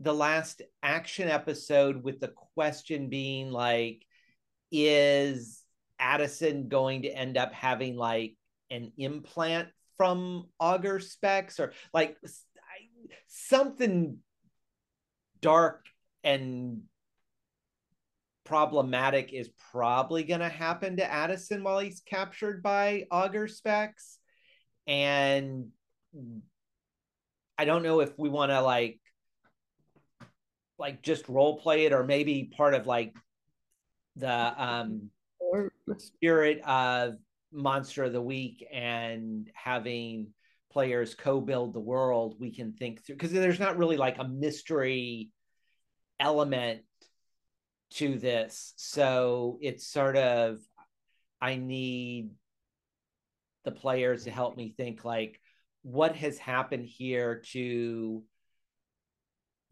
the 0.00 0.14
last 0.14 0.62
action 0.82 1.28
episode 1.28 2.02
with 2.02 2.20
the 2.20 2.32
question 2.54 3.08
being 3.08 3.50
like 3.50 4.04
is 4.70 5.62
addison 5.98 6.68
going 6.68 7.02
to 7.02 7.08
end 7.08 7.38
up 7.38 7.52
having 7.52 7.96
like 7.96 8.36
an 8.70 8.92
implant 8.98 9.68
from 9.96 10.48
auger 10.60 11.00
specs? 11.00 11.58
Or 11.58 11.72
like 11.94 12.16
something 13.26 14.18
dark 15.40 15.86
and 16.24 16.82
problematic 18.44 19.32
is 19.32 19.50
probably 19.70 20.22
going 20.24 20.40
to 20.40 20.48
happen 20.48 20.96
to 20.96 21.10
addison 21.10 21.62
while 21.62 21.78
he's 21.78 22.00
captured 22.00 22.62
by 22.62 23.06
auger 23.10 23.48
specs. 23.48 24.18
And 24.86 25.68
I 27.58 27.64
don't 27.64 27.82
know 27.82 28.00
if 28.00 28.16
we 28.18 28.28
want 28.28 28.52
to 28.52 28.60
like 28.60 29.00
like 30.78 31.02
just 31.02 31.28
role 31.28 31.58
play 31.58 31.86
it 31.86 31.92
or 31.92 32.04
maybe 32.04 32.50
part 32.56 32.74
of 32.74 32.86
like 32.86 33.14
the 34.16 34.62
um 34.62 35.10
spirit 35.98 36.60
of 36.66 37.14
monster 37.52 38.04
of 38.04 38.12
the 38.12 38.20
week 38.20 38.66
and 38.72 39.50
having 39.54 40.28
players 40.72 41.14
co-build 41.14 41.72
the 41.72 41.80
world 41.80 42.36
we 42.38 42.54
can 42.54 42.72
think 42.72 43.04
through 43.04 43.14
because 43.14 43.32
there's 43.32 43.60
not 43.60 43.78
really 43.78 43.96
like 43.96 44.18
a 44.18 44.28
mystery 44.28 45.30
element 46.20 46.82
to 47.90 48.18
this. 48.18 48.72
So 48.76 49.58
it's 49.60 49.86
sort 49.86 50.16
of 50.16 50.58
i 51.40 51.56
need 51.56 52.30
the 53.64 53.70
players 53.70 54.24
to 54.24 54.30
help 54.30 54.56
me 54.56 54.72
think 54.74 55.04
like 55.04 55.38
what 55.82 56.16
has 56.16 56.38
happened 56.38 56.86
here 56.86 57.42
to 57.52 58.22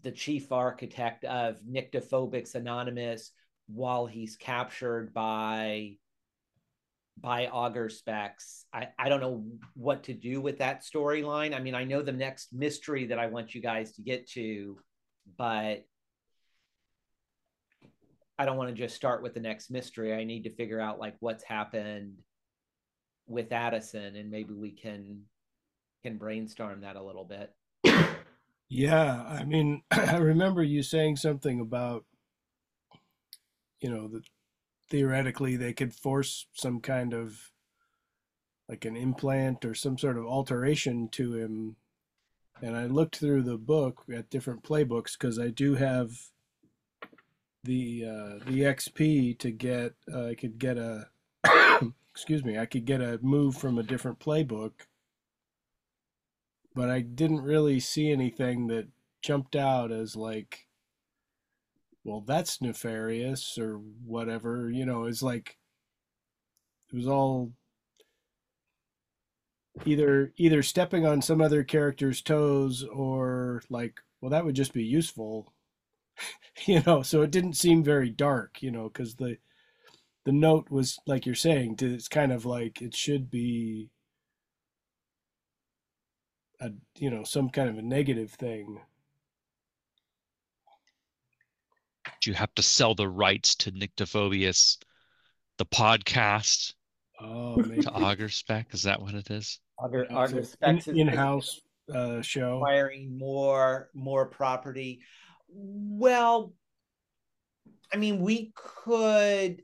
the 0.04 0.12
chief 0.12 0.52
architect 0.52 1.25
of 1.25 1.58
Nyctophobics 1.61 2.54
Anonymous 2.54 3.32
while 3.66 4.06
he's 4.06 4.37
captured 4.37 5.12
by 5.12 5.96
by 7.20 7.46
Auger 7.46 7.88
Specs. 7.88 8.66
I, 8.73 8.88
I 8.99 9.08
don't 9.08 9.20
know 9.20 9.44
what 9.75 10.04
to 10.04 10.14
do 10.14 10.40
with 10.40 10.58
that 10.58 10.82
storyline. 10.82 11.54
I 11.54 11.61
mean, 11.61 11.75
I 11.75 11.84
know 11.84 12.02
the 12.02 12.12
next 12.12 12.52
mystery 12.52 13.06
that 13.06 13.18
I 13.18 13.28
want 13.28 13.54
you 13.54 13.62
guys 13.62 13.92
to 13.92 14.02
get 14.02 14.28
to, 14.32 14.78
but 15.38 15.84
I 18.37 18.44
don't 18.44 18.56
want 18.56 18.70
to 18.70 18.75
just 18.75 18.96
start 18.96 19.23
with 19.23 19.32
the 19.32 19.40
next 19.40 19.70
mystery. 19.70 20.12
I 20.12 20.25
need 20.25 20.44
to 20.44 20.50
figure 20.50 20.80
out 20.80 20.99
like 20.99 21.14
what's 21.20 21.44
happened 21.44 22.18
with 23.26 23.52
Addison 23.52 24.16
and 24.16 24.30
maybe 24.30 24.52
we 24.52 24.73
can 24.73 25.23
can 26.02 26.18
brainstorm 26.18 26.82
that 26.82 26.96
a 26.96 27.02
little 27.02 27.25
bit. 27.25 27.54
Yeah, 28.75 29.23
I 29.28 29.45
mean, 29.45 29.83
I 29.93 30.16
remember 30.16 30.61
you 30.61 30.83
saying 30.83 31.19
something 31.19 31.61
about, 31.61 32.04
you 33.81 33.88
know, 33.88 34.09
that 34.09 34.25
theoretically 34.90 35.54
they 35.54 35.73
could 35.73 35.95
force 35.95 36.49
some 36.54 36.81
kind 36.81 37.14
of 37.14 37.52
like 38.69 38.85
an 38.85 38.97
implant 38.97 39.64
or 39.64 39.76
some 39.76 39.97
sort 39.97 40.19
of 40.19 40.26
alteration 40.26 41.09
to 41.11 41.37
him. 41.37 41.76
And 42.61 42.76
I 42.76 42.87
looked 42.87 43.14
through 43.14 43.43
the 43.43 43.59
book 43.59 44.02
at 44.12 44.28
different 44.28 44.64
playbooks 44.64 45.12
because 45.12 45.38
I 45.38 45.50
do 45.50 45.76
have 45.76 46.11
the 47.62 48.04
uh, 48.04 48.45
the 48.45 48.62
XP 48.62 49.38
to 49.38 49.52
get. 49.52 49.93
Uh, 50.12 50.31
I 50.31 50.35
could 50.35 50.59
get 50.59 50.78
a. 50.78 51.07
excuse 52.11 52.45
me. 52.45 52.59
I 52.59 52.66
could 52.66 52.87
get 52.87 53.00
a 53.00 53.21
move 53.23 53.57
from 53.57 53.78
a 53.78 53.85
different 53.85 54.19
playbook, 54.19 54.73
but 56.75 56.90
I 56.90 57.00
didn't 57.00 57.43
really 57.43 57.81
see 57.81 58.11
anything 58.11 58.66
that 58.69 58.88
jumped 59.23 59.57
out 59.57 59.90
as 59.90 60.16
like 60.16 60.66
well 62.04 62.21
that's 62.21 62.61
nefarious 62.61 63.57
or 63.59 63.81
whatever 64.04 64.71
you 64.71 64.85
know 64.85 65.04
it's 65.04 65.23
like 65.23 65.57
it 66.93 66.97
was 66.97 67.09
all 67.09 67.52
either 69.85 70.33
either 70.37 70.62
stepping 70.62 71.07
on 71.07 71.21
some 71.23 71.40
other 71.40 71.64
character's 71.64 72.23
toes 72.23 72.85
or 72.85 73.62
like 73.69 74.00
well 74.21 74.31
that 74.31 74.45
would 74.45 74.54
just 74.54 74.73
be 74.73 74.85
useful 74.85 75.52
you 76.66 76.83
know 76.87 77.02
so 77.02 77.23
it 77.23 77.31
didn't 77.31 77.54
seem 77.54 77.83
very 77.83 78.11
dark 78.11 78.62
you 78.62 78.71
know 78.71 78.88
because 78.88 79.16
the 79.16 79.37
the 80.25 80.33
note 80.33 80.71
was 80.71 80.99
like 81.07 81.26
you're 81.26 81.35
saying 81.35 81.76
it's 81.81 82.09
kind 82.09 82.33
of 82.33 82.47
like 82.47 82.81
it 82.81 82.95
should 82.95 83.31
be 83.31 83.90
a 86.61 86.70
you 86.99 87.11
know 87.11 87.25
some 87.25 87.50
kind 87.50 87.68
of 87.68 87.78
a 87.78 87.82
negative 87.82 88.30
thing 88.32 88.80
Do 92.20 92.30
you 92.30 92.34
have 92.34 92.54
to 92.54 92.62
sell 92.62 92.94
the 92.94 93.08
rights 93.08 93.54
to 93.56 93.73
Nyctophobius, 93.73 94.78
the 95.58 95.66
podcast, 95.66 96.75
oh 97.20 97.56
maybe 97.56 97.82
to 97.82 97.90
Auger 97.92 98.28
Spec? 98.28 98.73
Is 98.73 98.82
that 98.84 99.00
what 99.00 99.14
it 99.14 99.30
is? 99.30 99.61
auger, 99.78 100.06
Augur 100.11 100.44
Specs 100.44 100.87
in, 100.88 100.99
in-house 100.99 101.61
uh 101.92 102.23
show 102.23 102.56
acquiring 102.56 103.18
more 103.18 103.90
more 103.94 104.26
property. 104.26 105.00
Well, 105.49 106.52
I 107.92 107.96
mean, 107.96 108.20
we 108.20 108.52
could. 108.54 109.62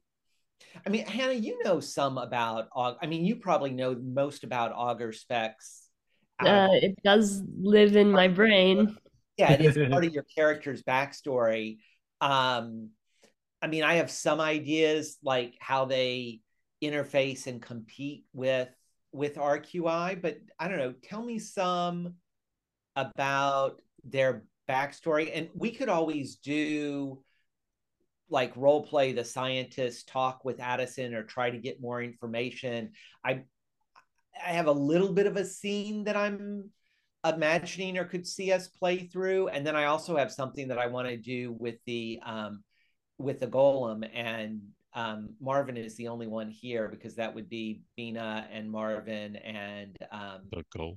I 0.86 0.88
mean, 0.88 1.04
Hannah, 1.04 1.32
you 1.32 1.62
know 1.64 1.80
some 1.80 2.16
about 2.16 2.70
Aug. 2.70 2.96
I 3.02 3.06
mean, 3.06 3.24
you 3.24 3.36
probably 3.36 3.70
know 3.70 3.94
most 3.94 4.44
about 4.44 4.72
Auger 4.72 5.12
Specs. 5.12 5.89
Of- 6.46 6.70
Uh, 6.70 6.74
it 6.74 6.96
does 7.02 7.42
live 7.60 7.96
in 7.96 8.10
my 8.10 8.28
brain. 8.28 8.96
yeah, 9.36 9.52
it 9.52 9.60
is 9.60 9.76
part 9.90 10.04
of 10.06 10.12
your 10.12 10.24
character's 10.36 10.82
backstory. 10.82 11.78
Um, 12.20 12.90
I 13.62 13.66
mean, 13.66 13.82
I 13.84 13.94
have 13.94 14.10
some 14.10 14.40
ideas 14.40 15.18
like 15.22 15.54
how 15.60 15.84
they 15.84 16.40
interface 16.82 17.46
and 17.46 17.60
compete 17.60 18.24
with 18.32 18.68
with 19.12 19.36
RQI, 19.36 20.20
but 20.22 20.38
I 20.58 20.68
don't 20.68 20.78
know. 20.78 20.94
Tell 21.02 21.22
me 21.22 21.38
some 21.38 22.14
about 22.96 23.80
their 24.04 24.44
backstory, 24.68 25.30
and 25.34 25.48
we 25.54 25.72
could 25.72 25.88
always 25.88 26.36
do 26.36 27.22
like 28.28 28.56
role 28.56 28.84
play 28.84 29.12
the 29.12 29.24
scientist 29.24 30.06
talk 30.08 30.44
with 30.44 30.60
Addison 30.60 31.14
or 31.14 31.24
try 31.24 31.50
to 31.50 31.58
get 31.58 31.80
more 31.80 32.00
information. 32.00 32.92
I 33.24 33.42
I 34.46 34.50
have 34.52 34.66
a 34.66 34.72
little 34.72 35.12
bit 35.12 35.26
of 35.26 35.36
a 35.36 35.44
scene 35.44 36.04
that 36.04 36.16
I'm 36.16 36.70
imagining 37.24 37.98
or 37.98 38.04
could 38.04 38.26
see 38.26 38.52
us 38.52 38.68
play 38.68 39.06
through 39.06 39.48
and 39.48 39.66
then 39.66 39.76
i 39.76 39.84
also 39.84 40.16
have 40.16 40.32
something 40.32 40.68
that 40.68 40.78
i 40.78 40.86
want 40.86 41.06
to 41.06 41.16
do 41.18 41.52
with 41.58 41.76
the 41.84 42.18
um 42.24 42.62
with 43.18 43.40
the 43.40 43.46
golem 43.46 44.08
and 44.14 44.60
um 44.94 45.28
marvin 45.38 45.76
is 45.76 45.94
the 45.96 46.08
only 46.08 46.26
one 46.26 46.48
here 46.48 46.88
because 46.88 47.14
that 47.16 47.34
would 47.34 47.48
be 47.48 47.82
bina 47.96 48.48
and 48.50 48.70
marvin 48.70 49.36
and 49.36 49.96
um 50.10 50.40
The 50.50 50.64
golem. 50.74 50.96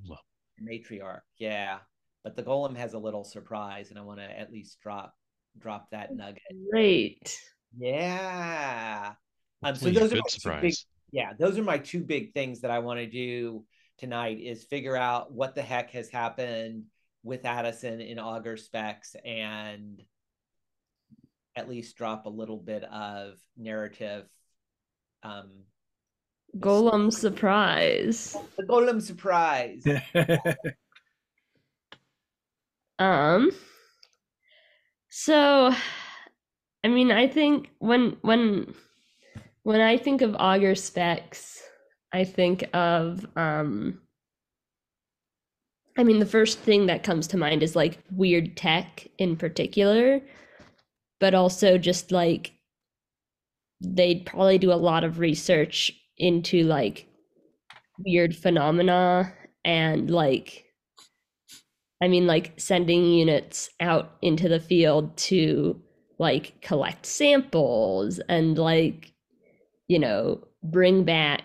matriarch 0.62 1.22
yeah 1.38 1.80
but 2.24 2.38
the 2.38 2.44
golem 2.44 2.76
has 2.78 2.94
a 2.94 3.00
little 3.00 3.26
surprise 3.26 3.90
and 3.90 4.00
i 4.00 4.02
want 4.02 4.20
to 4.20 4.40
at 4.40 4.50
least 4.52 4.80
drop 4.82 5.14
drop 5.60 5.90
that 5.92 6.16
nugget 6.16 6.42
Great. 6.72 7.38
yeah 7.78 9.12
um 9.62 9.76
so 9.76 9.90
those 9.90 10.14
are 10.14 10.16
good 10.16 10.24
my 10.24 10.30
two 10.30 10.62
big 10.62 10.74
surprise. 10.74 10.86
Yeah 11.14 11.34
those 11.38 11.60
are 11.60 11.64
my 11.64 11.78
two 11.78 12.04
big 12.04 12.34
things 12.34 12.62
that 12.62 12.72
i 12.72 12.80
want 12.80 13.00
to 13.00 13.06
do 13.06 13.64
tonight 14.00 14.40
is 14.40 14.64
figure 14.64 14.96
out 14.98 15.32
what 15.32 15.54
the 15.54 15.62
heck 15.62 15.92
has 15.92 16.10
happened 16.10 16.86
with 17.24 17.46
addison 17.46 18.02
in 18.02 18.18
auger 18.18 18.58
specs 18.58 19.16
and 19.24 20.02
at 21.56 21.70
least 21.70 21.96
drop 21.98 22.26
a 22.26 22.30
little 22.30 22.58
bit 22.58 22.84
of 22.84 23.36
narrative 23.56 24.26
um 25.22 25.52
Golem 26.58 27.14
surprise. 27.14 28.36
the 28.58 28.64
golem 28.64 29.00
surprise 29.02 29.84
Um 33.00 33.52
so 35.10 35.74
I 36.84 36.88
mean 36.88 37.12
I 37.12 37.28
think 37.28 37.70
when 37.78 38.18
when 38.22 38.74
when 39.64 39.82
I 39.82 39.98
think 39.98 40.22
of 40.22 40.36
Auger 40.36 40.76
specs, 40.76 41.62
I 42.14 42.24
think 42.24 42.70
of 42.74 43.26
um 43.36 44.00
I 45.98 46.04
mean 46.04 46.20
the 46.20 46.26
first 46.26 46.60
thing 46.60 46.88
that 46.88 47.04
comes 47.04 47.28
to 47.28 47.38
mind 47.38 47.64
is 47.64 47.76
like 47.76 48.00
weird 48.12 48.58
tech 48.58 49.08
in 49.18 49.36
particular, 49.36 50.22
but 51.20 51.34
also 51.34 51.78
just 51.78 52.12
like 52.12 52.54
they'd 53.82 54.26
probably 54.26 54.58
do 54.58 54.72
a 54.72 54.76
lot 54.76 55.04
of 55.04 55.20
research 55.20 55.92
into 56.18 56.64
like 56.64 57.08
weird 58.06 58.36
phenomena 58.36 59.34
and 59.66 60.10
like 60.10 60.66
I 62.02 62.10
mean, 62.10 62.28
like 62.28 62.60
sending 62.60 63.06
units 63.06 63.70
out 63.80 64.18
into 64.22 64.50
the 64.50 64.60
field 64.60 65.16
to 65.18 65.82
like 66.20 66.62
collect 66.62 67.06
samples 67.06 68.20
and 68.28 68.58
like, 68.58 69.13
you 69.94 70.00
know, 70.00 70.44
bring 70.64 71.04
back, 71.04 71.44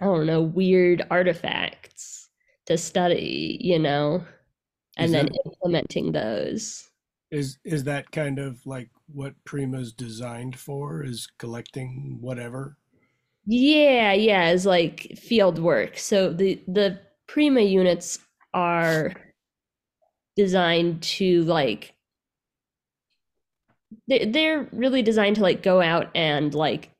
I 0.00 0.04
don't 0.04 0.26
know, 0.26 0.42
weird 0.42 1.06
artifacts 1.10 2.28
to 2.66 2.76
study, 2.76 3.58
you 3.60 3.78
know, 3.78 4.22
and 4.98 5.06
Is 5.06 5.12
then 5.12 5.26
that- 5.26 5.40
implementing 5.46 6.12
those. 6.12 6.84
is 7.30 7.58
is 7.64 7.84
that 7.84 8.10
kind 8.10 8.38
of 8.38 8.52
like 8.66 8.90
what 9.18 9.34
prima's 9.44 9.92
designed 9.92 10.56
for 10.58 11.04
is 11.04 11.28
collecting 11.38 12.18
whatever 12.20 12.76
Yeah, 13.46 14.12
yeah, 14.14 14.50
it's 14.50 14.66
like 14.66 14.96
field 15.28 15.58
work. 15.58 15.96
So 15.98 16.32
the 16.32 16.50
the 16.68 17.00
Prima 17.26 17.60
units 17.62 18.18
are 18.54 19.12
designed 20.36 21.02
to 21.18 21.42
like 21.44 21.94
they 24.08 24.24
they're 24.26 24.68
really 24.72 25.02
designed 25.02 25.36
to 25.36 25.42
like 25.42 25.62
go 25.62 25.80
out 25.80 26.08
and 26.14 26.54
like 26.54 26.90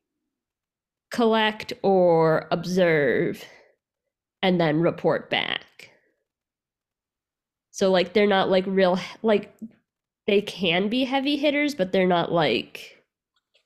collect 1.11 1.73
or 1.81 2.47
observe 2.51 3.43
and 4.41 4.59
then 4.59 4.79
report 4.81 5.29
back. 5.29 5.91
So 7.71 7.91
like 7.91 8.13
they're 8.13 8.27
not 8.27 8.49
like 8.49 8.65
real 8.67 8.99
like 9.21 9.55
they 10.27 10.41
can 10.41 10.89
be 10.89 11.05
heavy 11.05 11.37
hitters, 11.37 11.75
but 11.75 11.91
they're 11.91 12.07
not 12.07 12.31
like 12.31 13.03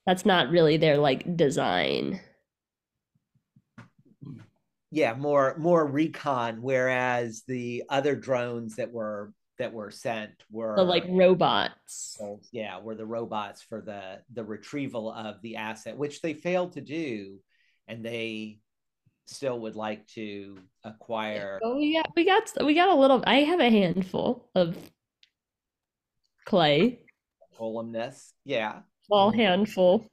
that's 0.06 0.24
not 0.24 0.50
really 0.50 0.76
their 0.76 0.98
like 0.98 1.36
design. 1.36 2.20
yeah 4.94 5.12
more 5.12 5.56
more 5.58 5.84
recon 5.84 6.62
whereas 6.62 7.42
the 7.48 7.82
other 7.88 8.14
drones 8.14 8.76
that 8.76 8.92
were 8.92 9.32
that 9.58 9.72
were 9.72 9.90
sent 9.90 10.32
were 10.50 10.76
the 10.76 10.82
like 10.82 11.04
robots. 11.08 12.16
So, 12.18 12.40
yeah, 12.52 12.80
were 12.80 12.94
the 12.94 13.06
robots 13.06 13.62
for 13.62 13.80
the 13.80 14.20
the 14.32 14.44
retrieval 14.44 15.12
of 15.12 15.40
the 15.42 15.56
asset, 15.56 15.96
which 15.96 16.22
they 16.22 16.34
failed 16.34 16.72
to 16.72 16.80
do, 16.80 17.38
and 17.88 18.04
they 18.04 18.58
still 19.26 19.60
would 19.60 19.76
like 19.76 20.06
to 20.08 20.58
acquire. 20.82 21.60
Oh, 21.62 21.74
got 21.92 22.10
we 22.16 22.24
got 22.24 22.50
we 22.64 22.74
got 22.74 22.88
a 22.88 22.94
little. 22.94 23.22
I 23.26 23.40
have 23.40 23.60
a 23.60 23.70
handful 23.70 24.48
of 24.54 24.76
clay, 26.44 27.00
Golemness. 27.58 28.32
Yeah, 28.44 28.80
small 29.06 29.30
handful. 29.30 30.06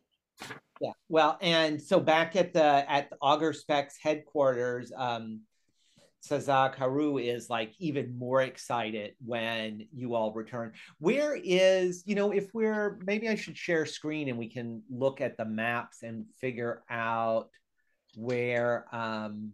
yeah. 0.80 0.92
Well, 1.10 1.38
and 1.42 1.82
so 1.82 2.00
back 2.00 2.36
at 2.36 2.54
the 2.54 2.90
at 2.90 3.10
the 3.10 3.18
Auger 3.22 3.54
Specs 3.54 3.98
headquarters, 4.02 4.92
um, 4.96 5.42
Sazak 6.28 6.76
Haru 6.76 7.18
is 7.18 7.50
like 7.50 7.74
even 7.80 8.18
more 8.18 8.42
excited 8.42 9.16
when 9.26 9.88
you 9.92 10.14
all 10.14 10.32
return. 10.34 10.74
Where 11.00 11.36
is, 11.36 12.04
you 12.06 12.14
know, 12.16 12.32
if 12.32 12.54
we're 12.54 13.00
maybe 13.06 13.28
I 13.28 13.36
should 13.36 13.58
share 13.58 13.86
screen 13.86 14.30
and 14.30 14.38
we 14.38 14.48
can 14.48 14.84
look 14.90 15.20
at 15.20 15.36
the 15.38 15.46
maps 15.46 16.04
and 16.04 16.26
figure 16.40 16.84
out 16.90 17.50
where 18.16 18.86
um 18.94 19.54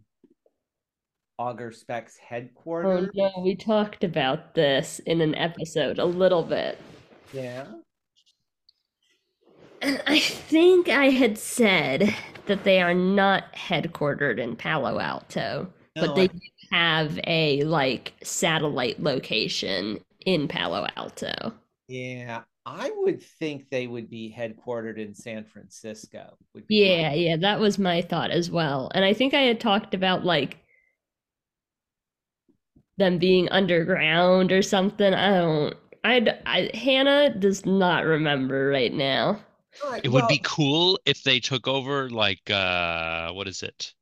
Auger 1.38 1.72
Specs 1.72 2.16
headquarters. 2.18 2.86
Oh 2.86 3.00
headquarters. 3.06 3.32
no, 3.36 3.42
we 3.42 3.54
talked 3.54 4.04
about 4.04 4.54
this 4.54 4.98
in 5.06 5.20
an 5.20 5.34
episode 5.36 5.98
a 5.98 6.04
little 6.04 6.42
bit. 6.42 6.78
Yeah. 7.32 7.66
And 9.80 10.02
I 10.06 10.18
think 10.18 10.88
I 10.88 11.10
had 11.10 11.38
said 11.38 12.14
that 12.46 12.64
they 12.64 12.82
are 12.82 12.94
not 12.94 13.52
headquartered 13.54 14.38
in 14.38 14.56
Palo 14.56 14.98
Alto, 14.98 15.72
No, 15.94 16.02
but 16.06 16.14
they 16.16 16.24
I- 16.24 16.26
do 16.26 16.38
have 16.70 17.18
a 17.26 17.62
like 17.64 18.12
satellite 18.22 19.00
location 19.02 20.00
in 20.26 20.48
Palo 20.48 20.86
Alto. 20.96 21.52
Yeah. 21.88 22.42
I 22.66 22.90
would 22.96 23.22
think 23.22 23.70
they 23.70 23.86
would 23.86 24.10
be 24.10 24.34
headquartered 24.36 24.98
in 24.98 25.14
San 25.14 25.44
Francisco. 25.44 26.36
Would 26.54 26.66
be 26.66 26.80
my- 26.82 26.86
Yeah, 26.86 27.12
yeah, 27.14 27.36
that 27.38 27.60
was 27.60 27.78
my 27.78 28.02
thought 28.02 28.30
as 28.30 28.50
well. 28.50 28.90
And 28.94 29.04
I 29.04 29.14
think 29.14 29.32
I 29.32 29.40
had 29.40 29.58
talked 29.58 29.94
about 29.94 30.24
like 30.24 30.58
them 32.98 33.18
being 33.18 33.48
underground 33.50 34.52
or 34.52 34.60
something. 34.62 35.14
I 35.14 35.38
don't 35.38 35.76
I, 36.04 36.38
I 36.46 36.76
Hannah 36.76 37.34
does 37.34 37.64
not 37.64 38.04
remember 38.04 38.68
right 38.68 38.92
now. 38.92 39.40
All 39.84 39.90
right, 39.92 40.04
It 40.04 40.08
would 40.08 40.28
be 40.28 40.40
cool 40.42 40.98
if 41.06 41.22
they 41.22 41.40
took 41.40 41.68
over 41.68 42.10
like 42.10 42.50
uh 42.50 43.30
what 43.32 43.48
is 43.48 43.62
it? 43.62 43.94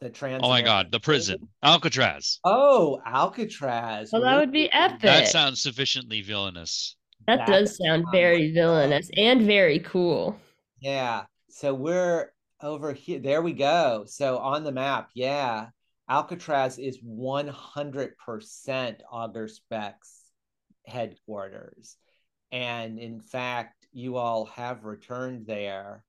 The 0.00 0.10
trans. 0.10 0.42
Oh 0.44 0.48
my 0.50 0.60
God, 0.62 0.92
the 0.92 1.00
prison. 1.00 1.48
Alcatraz. 1.62 2.38
Oh, 2.44 3.00
Alcatraz. 3.06 4.10
Well, 4.12 4.22
that 4.22 4.38
would 4.38 4.52
be 4.52 4.70
epic. 4.72 5.00
That 5.00 5.28
sounds 5.28 5.62
sufficiently 5.62 6.20
villainous. 6.20 6.96
That 7.26 7.38
That 7.38 7.46
does 7.48 7.78
sound 7.78 8.02
sounds 8.04 8.12
very 8.12 8.48
fun. 8.48 8.54
villainous 8.54 9.10
and 9.16 9.42
very 9.42 9.78
cool. 9.80 10.36
Yeah. 10.80 11.24
So 11.48 11.72
we're 11.72 12.30
over 12.62 12.92
here. 12.92 13.18
There 13.20 13.40
we 13.40 13.54
go. 13.54 14.04
So 14.06 14.36
on 14.38 14.64
the 14.64 14.72
map, 14.72 15.08
yeah, 15.14 15.68
Alcatraz 16.10 16.78
is 16.78 16.98
100% 17.02 19.00
Auger 19.10 19.48
Specs 19.48 20.20
headquarters. 20.86 21.96
And 22.52 22.98
in 22.98 23.20
fact, 23.20 23.86
you 23.92 24.16
all 24.16 24.44
have 24.46 24.84
returned 24.84 25.46
there. 25.46 26.04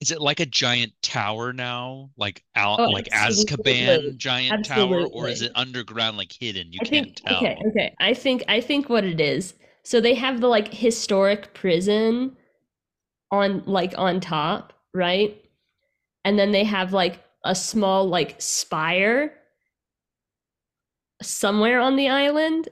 Is 0.00 0.10
it 0.10 0.20
like 0.22 0.40
a 0.40 0.46
giant 0.46 0.94
tower 1.02 1.52
now? 1.52 2.10
Like 2.16 2.42
Al 2.54 2.78
Oh, 2.78 2.84
like 2.86 3.08
absolutely. 3.12 3.12
Azkaban 3.12 4.16
giant 4.16 4.62
tower, 4.62 5.06
or 5.06 5.28
is 5.28 5.42
it 5.42 5.52
underground 5.54 6.16
like 6.16 6.32
hidden? 6.32 6.72
You 6.72 6.80
I 6.80 6.84
can't 6.84 7.14
think 7.14 7.14
tell. 7.14 7.42
okay, 7.42 7.58
okay. 7.68 7.94
I 8.00 8.14
think 8.14 8.44
I 8.48 8.60
think 8.60 8.88
what 8.88 9.04
it 9.04 9.20
is. 9.20 9.54
So 9.82 10.00
they 10.00 10.14
have 10.14 10.40
the 10.40 10.48
like 10.48 10.72
historic 10.72 11.54
prison 11.54 12.36
on 13.30 13.64
like 13.66 13.94
on 13.98 14.20
top, 14.20 14.72
right? 14.94 15.40
And 16.24 16.38
then 16.38 16.52
they 16.52 16.64
have 16.64 16.92
like 16.92 17.20
a 17.44 17.54
small 17.54 18.08
like 18.08 18.36
spire 18.40 19.34
somewhere 21.22 21.80
on 21.80 21.96
the 21.96 22.08
island. 22.08 22.68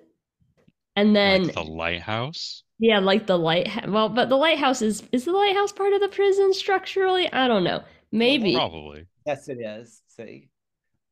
And 0.96 1.14
then 1.14 1.46
Like 1.46 1.52
the 1.52 1.62
lighthouse? 1.64 2.63
Yeah, 2.84 2.98
like 2.98 3.26
the 3.26 3.38
light 3.38 3.68
well, 3.88 4.08
but 4.10 4.28
the 4.28 4.36
lighthouse 4.36 4.82
is 4.82 5.02
is 5.12 5.24
the 5.24 5.32
lighthouse 5.32 5.72
part 5.72 5.92
of 5.94 6.00
the 6.00 6.08
prison 6.08 6.52
structurally? 6.52 7.32
I 7.32 7.48
don't 7.48 7.64
know. 7.64 7.82
Maybe. 8.12 8.54
Probably. 8.54 9.06
Yes, 9.26 9.48
it 9.48 9.58
is. 9.60 10.02
See. 10.08 10.48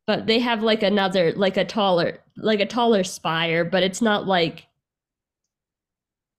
but 0.07 0.27
they 0.27 0.39
have 0.39 0.63
like 0.63 0.83
another 0.83 1.33
like 1.33 1.57
a 1.57 1.65
taller 1.65 2.19
like 2.37 2.61
a 2.61 2.65
taller 2.65 3.03
spire 3.03 3.65
but 3.65 3.83
it's 3.83 4.01
not 4.01 4.27
like 4.27 4.67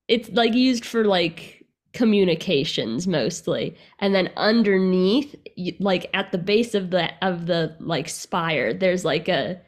it's 0.08 0.30
like 0.30 0.54
used 0.54 0.84
for 0.84 1.04
like 1.04 1.66
communications 1.92 3.06
mostly 3.06 3.76
and 3.98 4.14
then 4.14 4.30
underneath 4.36 5.34
like 5.78 6.08
at 6.14 6.32
the 6.32 6.38
base 6.38 6.74
of 6.74 6.90
the 6.90 7.10
of 7.22 7.46
the 7.46 7.76
like 7.80 8.08
spire 8.08 8.72
there's 8.72 9.04
like 9.04 9.28
a 9.28 9.60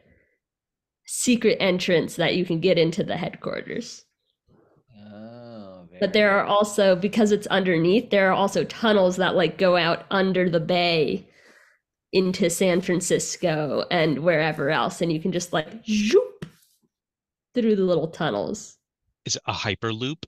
secret 1.06 1.58
entrance 1.60 2.16
that 2.16 2.34
you 2.34 2.46
can 2.46 2.60
get 2.60 2.78
into 2.78 3.04
the 3.04 3.16
headquarters 3.18 4.05
but 6.00 6.12
there 6.12 6.30
are 6.30 6.44
also 6.44 6.96
because 6.96 7.32
it's 7.32 7.46
underneath 7.48 8.10
there 8.10 8.30
are 8.30 8.34
also 8.34 8.64
tunnels 8.64 9.16
that 9.16 9.34
like 9.34 9.58
go 9.58 9.76
out 9.76 10.04
under 10.10 10.48
the 10.48 10.60
bay 10.60 11.26
into 12.12 12.48
San 12.48 12.80
Francisco 12.80 13.84
and 13.90 14.20
wherever 14.20 14.70
else 14.70 15.00
and 15.00 15.12
you 15.12 15.20
can 15.20 15.32
just 15.32 15.52
like 15.52 15.68
zoop 15.86 16.46
through 17.54 17.76
the 17.76 17.84
little 17.84 18.08
tunnels. 18.08 18.76
Is 19.24 19.36
it 19.36 19.42
a 19.46 19.52
hyperloop? 19.52 20.24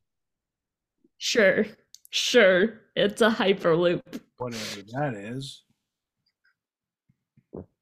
Sure. 1.19 1.67
Sure. 2.11 2.81
It's 2.97 3.21
a 3.21 3.31
hyperloop. 3.31 4.03
Whatever 4.39 4.83
that 4.93 5.15
is. 5.15 5.63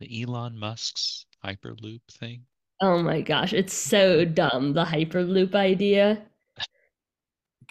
The 0.00 0.22
Elon 0.22 0.58
Musk's 0.58 1.26
hyperloop 1.44 2.00
thing? 2.10 2.42
Oh 2.80 3.02
my 3.02 3.22
gosh, 3.22 3.52
it's 3.52 3.72
so 3.72 4.24
dumb 4.24 4.74
the 4.74 4.84
hyperloop 4.84 5.54
idea. 5.54 6.22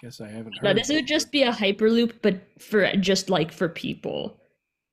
I 0.02 0.06
guess 0.06 0.20
I 0.20 0.28
haven't 0.28 0.62
No, 0.62 0.74
this 0.74 0.88
would 0.90 1.06
just 1.06 1.32
be 1.32 1.42
a 1.42 1.52
hyperloop 1.52 2.14
but 2.22 2.40
for 2.60 2.90
just 2.96 3.30
like 3.30 3.52
for 3.52 3.68
people 3.68 4.38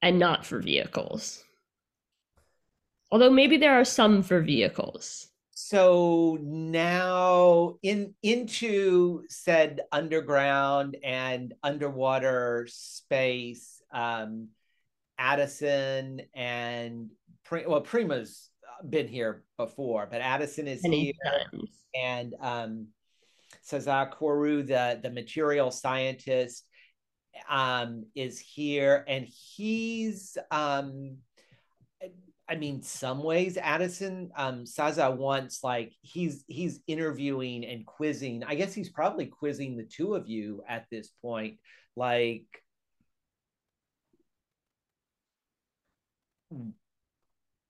and 0.01 0.17
not 0.17 0.45
for 0.45 0.59
vehicles. 0.59 1.43
Although 3.11 3.29
maybe 3.29 3.57
there 3.57 3.79
are 3.79 3.85
some 3.85 4.23
for 4.23 4.41
vehicles. 4.41 5.27
So 5.51 6.37
now 6.41 7.75
in 7.83 8.15
into 8.23 9.23
said 9.29 9.81
underground 9.91 10.97
and 11.03 11.53
underwater 11.61 12.67
space, 12.69 13.81
um, 13.93 14.49
Addison 15.19 16.21
and 16.33 17.09
Pri- 17.43 17.65
well, 17.67 17.81
Prima's 17.81 18.49
been 18.89 19.07
here 19.07 19.43
before, 19.57 20.07
but 20.09 20.21
Addison 20.21 20.67
is 20.67 20.81
Many 20.81 21.05
here, 21.05 21.13
times. 21.23 21.83
and 21.93 22.33
um, 22.41 22.87
Cesar 23.63 24.11
Koru, 24.13 24.65
the 24.65 24.99
the 25.01 25.09
material 25.09 25.71
scientist, 25.71 26.65
um, 27.49 28.05
is 28.15 28.39
here, 28.39 29.03
and 29.07 29.25
he's 29.25 30.37
um, 30.51 31.17
I 32.47 32.55
mean, 32.55 32.83
some 32.83 33.23
ways 33.23 33.57
Addison 33.57 34.31
um 34.35 34.65
Saza 34.65 35.15
wants 35.15 35.63
like 35.63 35.93
he's 36.01 36.43
he's 36.47 36.81
interviewing 36.87 37.65
and 37.65 37.85
quizzing. 37.85 38.43
I 38.43 38.55
guess 38.55 38.73
he's 38.73 38.89
probably 38.89 39.25
quizzing 39.27 39.77
the 39.77 39.85
two 39.85 40.15
of 40.15 40.27
you 40.27 40.63
at 40.67 40.85
this 40.91 41.09
point. 41.21 41.57
Like 41.95 42.45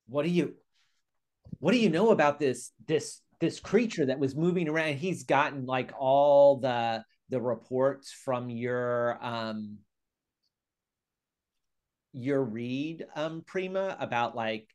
what 0.07 0.23
do 0.23 0.29
you 0.29 0.55
what 1.59 1.71
do 1.71 1.79
you 1.79 1.89
know 1.89 2.11
about 2.11 2.39
this 2.39 2.71
this 2.87 3.21
this 3.43 3.59
creature 3.59 4.05
that 4.05 4.19
was 4.19 4.37
moving 4.37 4.69
around? 4.69 4.93
He's 4.93 5.23
gotten 5.23 5.65
like 5.65 5.91
all 5.99 6.59
the 6.59 7.03
the 7.27 7.41
reports 7.41 8.13
from 8.13 8.49
your 8.49 9.17
um 9.21 9.79
your 12.13 12.41
read 12.41 13.05
um 13.15 13.43
prima 13.45 13.97
about 13.99 14.33
like 14.33 14.69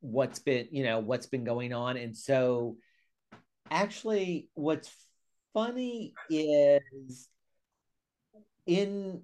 what's 0.00 0.38
been 0.40 0.68
you 0.70 0.84
know 0.84 0.98
what's 0.98 1.26
been 1.26 1.44
going 1.44 1.72
on 1.72 1.96
and 1.96 2.14
so 2.14 2.76
actually 3.70 4.48
what's 4.52 4.90
funny 5.54 6.12
is 6.28 7.28
in 8.66 9.22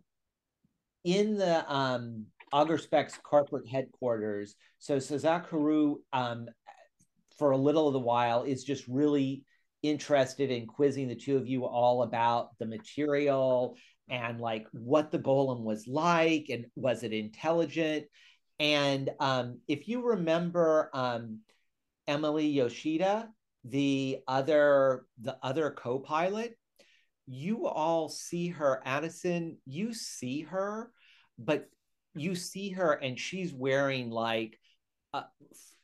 in 1.05 1.37
the 1.37 1.71
um 1.71 2.25
Auger 2.51 2.79
Specs 2.79 3.19
corporate 3.23 3.69
headquarters 3.69 4.55
so 4.79 4.97
Sazakaru 4.97 5.97
um 6.15 6.47
for 7.39 7.53
a 7.53 7.57
little 7.57 7.87
of 7.87 7.93
the 7.93 7.99
while 7.99 8.43
is 8.43 8.65
just 8.65 8.87
really 8.89 9.45
interested 9.83 10.51
in 10.51 10.67
quizzing 10.67 11.09
the 11.09 11.15
two 11.15 11.37
of 11.37 11.47
you 11.47 11.65
all 11.65 12.03
about 12.03 12.59
the 12.59 12.67
material 12.67 13.77
and 14.09 14.41
like 14.41 14.67
what 14.73 15.11
the 15.11 15.19
golem 15.19 15.63
was 15.63 15.87
like 15.87 16.47
and 16.51 16.67
was 16.75 17.03
it 17.03 17.13
intelligent. 17.13 18.07
And 18.59 19.11
um, 19.21 19.61
if 19.69 19.87
you 19.87 20.03
remember 20.03 20.91
um, 20.93 21.41
emily 22.09 22.47
yoshida 22.47 23.29
the 23.65 24.19
other 24.27 25.05
the 25.21 25.37
other 25.43 25.71
co-pilot 25.71 26.57
you 27.27 27.67
all 27.67 28.09
see 28.09 28.49
her 28.49 28.81
addison 28.85 29.59
you 29.67 29.93
see 29.93 30.41
her 30.41 30.91
but 31.39 31.69
you 32.15 32.35
see 32.35 32.71
her 32.71 32.93
and 32.93 33.19
she's 33.19 33.53
wearing 33.53 34.11
like 34.11 34.59
uh, 35.13 35.23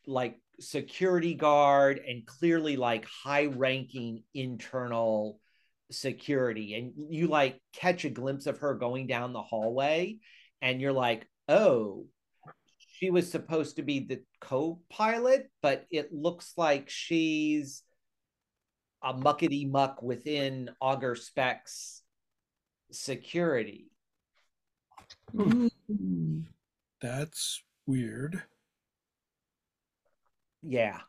like 0.06 0.40
security 0.60 1.34
guard 1.34 2.00
and 2.06 2.26
clearly 2.26 2.76
like 2.76 3.06
high 3.06 3.46
ranking 3.46 4.22
internal 4.34 5.40
security. 5.90 6.74
And 6.74 6.92
you 7.14 7.28
like 7.28 7.60
catch 7.72 8.04
a 8.04 8.10
glimpse 8.10 8.46
of 8.46 8.58
her 8.58 8.74
going 8.74 9.06
down 9.06 9.32
the 9.32 9.42
hallway 9.42 10.18
and 10.62 10.80
you're 10.80 10.92
like 10.92 11.26
oh 11.48 12.06
she 12.78 13.10
was 13.10 13.30
supposed 13.30 13.76
to 13.76 13.82
be 13.82 14.00
the 14.00 14.22
co-pilot 14.40 15.50
but 15.60 15.84
it 15.90 16.12
looks 16.12 16.54
like 16.56 16.88
she's 16.88 17.82
a 19.02 19.12
muckety 19.12 19.70
muck 19.70 20.02
within 20.02 20.70
auger 20.80 21.14
specs 21.14 22.02
security. 22.90 23.90
Hmm. 25.32 25.68
That's 27.00 27.62
weird. 27.86 28.42
Yeah. 30.66 31.00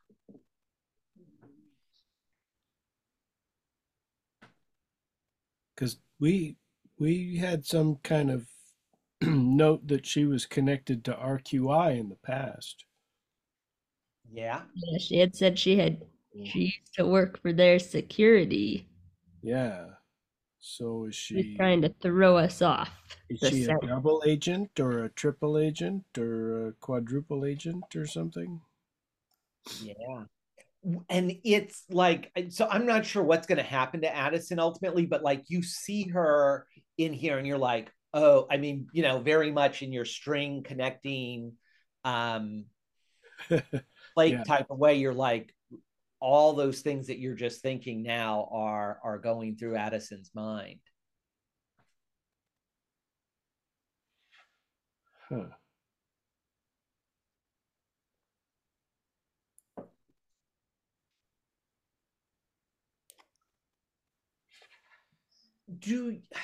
Because 5.76 5.98
we 6.20 6.58
we 7.00 7.38
had 7.38 7.66
some 7.66 7.98
kind 8.04 8.32
of 8.32 8.48
note 9.22 9.88
that 9.88 10.06
she 10.06 10.26
was 10.26 10.46
connected 10.46 11.04
to 11.06 11.14
RQI 11.14 12.00
in 12.00 12.10
the 12.10 12.16
past. 12.24 12.86
Yeah. 14.32 14.62
Yeah, 14.74 14.98
she 15.00 15.18
had 15.20 15.36
said 15.36 15.60
she 15.60 15.78
had 15.78 16.02
she 16.46 16.60
used 16.60 16.94
to 16.96 17.06
work 17.06 17.42
for 17.42 17.54
their 17.54 17.80
security. 17.80 18.90
Yeah. 19.42 19.86
So 20.60 21.06
is 21.06 21.16
She 21.16 21.36
was 21.36 21.46
she 21.46 21.56
trying 21.56 21.82
to 21.84 21.94
throw 22.02 22.38
us 22.38 22.62
off. 22.62 22.90
is 23.30 23.40
the 23.40 23.50
she 23.52 23.62
a 23.64 23.66
scent. 23.68 23.88
double 23.88 24.24
agent 24.26 24.80
or 24.80 25.04
a 25.04 25.10
triple 25.10 25.58
agent 25.58 26.04
or 26.18 26.68
a 26.70 26.74
quadruple 26.74 27.46
agent 27.46 27.96
or 27.96 28.06
something? 28.08 28.62
Yeah. 29.82 30.24
And 31.10 31.36
it's 31.44 31.84
like, 31.90 32.32
so 32.50 32.68
I'm 32.70 32.86
not 32.86 33.06
sure 33.06 33.24
what's 33.24 33.48
going 33.48 33.58
to 33.58 33.64
happen 33.64 34.02
to 34.02 34.16
Addison 34.16 34.60
ultimately, 34.60 35.06
but 35.06 35.24
like 35.24 35.44
you 35.48 35.64
see 35.64 36.08
her 36.10 36.68
in 36.98 37.12
here 37.12 37.38
and 37.38 37.48
you're 37.48 37.58
like, 37.58 37.92
oh, 38.14 38.46
I 38.50 38.58
mean, 38.58 38.88
you 38.94 39.02
know, 39.02 39.20
very 39.20 39.52
much 39.52 39.82
in 39.82 39.92
your 39.92 40.06
string 40.06 40.64
connecting, 40.64 41.54
um, 42.04 42.66
like 44.16 44.34
Yeah. 44.34 44.44
type 44.44 44.68
of 44.70 44.78
way. 44.78 44.96
You're 44.96 45.14
like, 45.14 45.54
all 46.20 46.54
those 46.54 46.82
things 46.82 47.08
that 47.08 47.20
you're 47.20 47.36
just 47.36 47.62
thinking 47.62 48.02
now 48.02 48.48
are 48.52 49.00
are 49.04 49.18
going 49.20 49.58
through 49.58 49.76
Addison's 49.76 50.32
mind. 50.34 50.80
Huh. 55.30 55.50
Do 65.80 66.20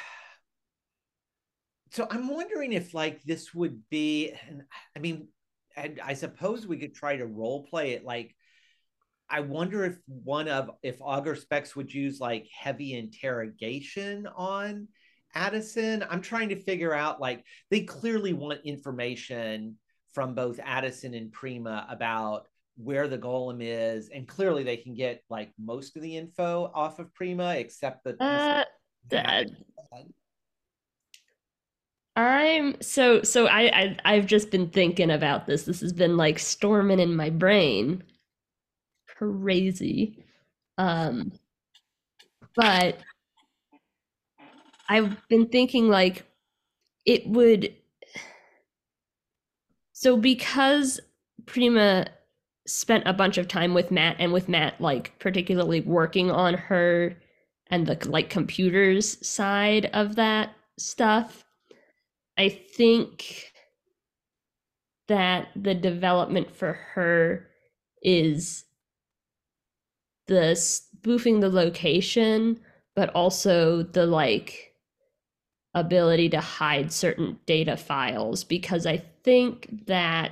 so 1.91 2.07
i'm 2.09 2.29
wondering 2.29 2.71
if 2.71 2.93
like 2.93 3.21
this 3.23 3.53
would 3.53 3.81
be 3.89 4.33
i 4.95 4.99
mean 4.99 5.27
and 5.75 5.99
i 6.01 6.13
suppose 6.13 6.65
we 6.65 6.77
could 6.77 6.95
try 6.95 7.17
to 7.17 7.25
role 7.25 7.65
play 7.65 7.91
it 7.91 8.05
like 8.05 8.33
i 9.29 9.41
wonder 9.41 9.83
if 9.83 9.97
one 10.07 10.47
of 10.47 10.71
if 10.83 10.95
auger 11.01 11.35
specs 11.35 11.75
would 11.75 11.93
use 11.93 12.21
like 12.21 12.47
heavy 12.57 12.93
interrogation 12.97 14.25
on 14.37 14.87
addison. 15.35 16.05
I'm 16.09 16.21
trying 16.21 16.49
to 16.49 16.61
figure 16.61 16.93
out 16.93 17.21
like 17.21 17.45
they 17.69 17.81
clearly 17.81 18.33
want 18.33 18.61
information 18.65 19.77
from 20.13 20.35
both 20.35 20.59
addison 20.63 21.13
and 21.13 21.31
prima 21.31 21.87
about 21.89 22.47
where 22.77 23.07
the 23.07 23.17
golem 23.17 23.59
is 23.61 24.09
and 24.09 24.27
clearly 24.27 24.63
they 24.63 24.77
can 24.77 24.93
get 24.93 25.23
like 25.29 25.51
most 25.59 25.95
of 25.95 26.01
the 26.01 26.17
info 26.17 26.71
off 26.73 26.99
of 26.99 27.13
prima 27.13 27.55
except 27.55 28.03
the 28.03 28.15
Uh, 28.19 28.63
that- 29.09 29.49
that- 29.49 30.07
I'm 32.15 32.81
so 32.81 33.23
so 33.23 33.47
I, 33.47 33.61
I 33.81 33.97
I've 34.05 34.25
just 34.25 34.51
been 34.51 34.69
thinking 34.69 35.09
about 35.11 35.45
this. 35.47 35.63
This 35.63 35.81
has 35.81 35.93
been 35.93 36.17
like 36.17 36.39
storming 36.39 36.99
in 36.99 37.15
my 37.15 37.29
brain. 37.29 38.03
Crazy. 39.07 40.17
Um 40.77 41.31
but 42.55 42.97
I've 44.89 45.27
been 45.27 45.47
thinking 45.47 45.87
like 45.89 46.25
it 47.05 47.27
would 47.27 47.75
so 49.93 50.17
because 50.17 50.99
Prima 51.45 52.07
spent 52.67 53.03
a 53.07 53.13
bunch 53.13 53.37
of 53.37 53.47
time 53.47 53.73
with 53.73 53.91
Matt 53.91 54.15
and 54.19 54.31
with 54.31 54.47
Matt 54.49 54.79
like 54.79 55.17
particularly 55.19 55.81
working 55.81 56.31
on 56.31 56.53
her 56.53 57.17
and 57.71 57.87
the 57.87 57.97
like 58.09 58.29
computers 58.29 59.25
side 59.25 59.89
of 59.93 60.15
that 60.15 60.53
stuff 60.77 61.45
i 62.37 62.47
think 62.49 63.51
that 65.07 65.47
the 65.55 65.73
development 65.73 66.53
for 66.55 66.73
her 66.73 67.47
is 68.03 68.65
the 70.27 70.55
spoofing 70.55 71.39
the 71.39 71.49
location 71.49 72.59
but 72.95 73.09
also 73.09 73.83
the 73.83 74.05
like 74.05 74.73
ability 75.73 76.29
to 76.29 76.39
hide 76.39 76.91
certain 76.91 77.39
data 77.45 77.77
files 77.77 78.43
because 78.43 78.85
i 78.85 78.97
think 79.23 79.85
that 79.87 80.31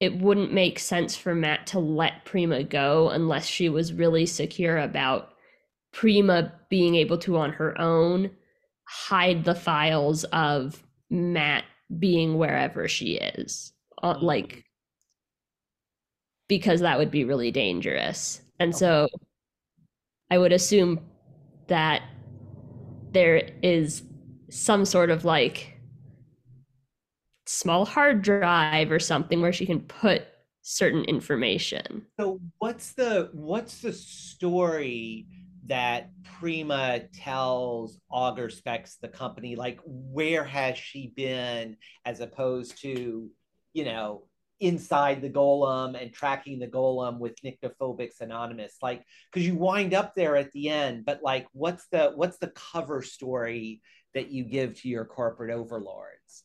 it 0.00 0.20
wouldn't 0.20 0.52
make 0.52 0.78
sense 0.78 1.16
for 1.16 1.34
Matt 1.34 1.66
to 1.68 1.80
let 1.80 2.24
Prima 2.24 2.62
go 2.62 3.08
unless 3.08 3.46
she 3.46 3.68
was 3.68 3.92
really 3.92 4.26
secure 4.26 4.78
about 4.78 5.32
Prima 5.92 6.52
being 6.68 6.94
able 6.94 7.18
to, 7.18 7.36
on 7.36 7.52
her 7.52 7.78
own, 7.80 8.30
hide 8.84 9.44
the 9.44 9.54
files 9.54 10.24
of 10.24 10.82
Matt 11.10 11.64
being 11.98 12.36
wherever 12.38 12.86
she 12.88 13.14
is. 13.16 13.72
Uh, 14.02 14.14
Mhm. 14.14 14.22
like, 14.22 14.64
because 16.48 16.80
that 16.80 16.98
would 16.98 17.10
be 17.10 17.24
really 17.24 17.50
dangerous. 17.50 18.40
And 18.60 18.74
so 18.74 19.08
I 20.30 20.38
would 20.38 20.52
assume 20.52 21.00
that 21.68 22.02
there 23.12 23.50
is 23.62 24.02
some 24.50 24.84
sort 24.84 25.10
of 25.10 25.24
like 25.24 25.78
small 27.46 27.84
hard 27.86 28.22
drive 28.22 28.90
or 28.90 28.98
something 28.98 29.40
where 29.40 29.52
she 29.52 29.66
can 29.66 29.80
put 29.80 30.22
certain 30.62 31.04
information. 31.04 32.06
So 32.20 32.40
what's 32.58 32.92
the 32.92 33.30
what's 33.32 33.80
the 33.80 33.92
story 33.92 35.26
that 35.68 36.10
Prima 36.24 37.00
tells 37.14 37.98
Auger 38.10 38.50
Specs 38.50 38.96
the 38.96 39.08
company? 39.08 39.56
Like 39.56 39.80
where 39.84 40.44
has 40.44 40.76
she 40.76 41.12
been 41.14 41.76
as 42.04 42.20
opposed 42.20 42.80
to, 42.82 43.30
you 43.72 43.84
know, 43.84 44.24
inside 44.60 45.22
the 45.22 45.30
golem 45.30 46.00
and 46.00 46.12
tracking 46.12 46.58
the 46.58 46.66
golem 46.66 47.18
with 47.18 47.36
Nyctophobics 47.44 48.20
Anonymous? 48.20 48.76
Like, 48.82 49.04
because 49.32 49.46
you 49.46 49.54
wind 49.54 49.94
up 49.94 50.14
there 50.14 50.36
at 50.36 50.52
the 50.52 50.68
end, 50.68 51.04
but 51.04 51.22
like 51.22 51.46
what's 51.52 51.86
the 51.92 52.12
what's 52.14 52.38
the 52.38 52.52
cover 52.72 53.02
story 53.02 53.82
that 54.14 54.30
you 54.30 54.44
give 54.44 54.80
to 54.80 54.88
your 54.88 55.04
corporate 55.04 55.54
overlords? 55.54 56.44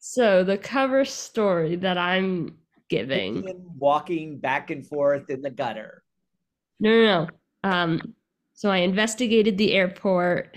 So 0.00 0.44
the 0.44 0.58
cover 0.58 1.04
story 1.04 1.76
that 1.76 1.98
I'm 1.98 2.58
giving. 2.88 3.44
Walking 3.78 4.38
back 4.38 4.70
and 4.70 4.86
forth 4.86 5.30
in 5.30 5.42
the 5.42 5.50
gutter. 5.50 6.02
No, 6.80 6.90
no, 6.90 7.02
no. 7.02 7.28
Um, 7.62 8.14
so 8.54 8.70
I 8.70 8.78
investigated 8.78 9.58
the 9.58 9.72
airport. 9.72 10.56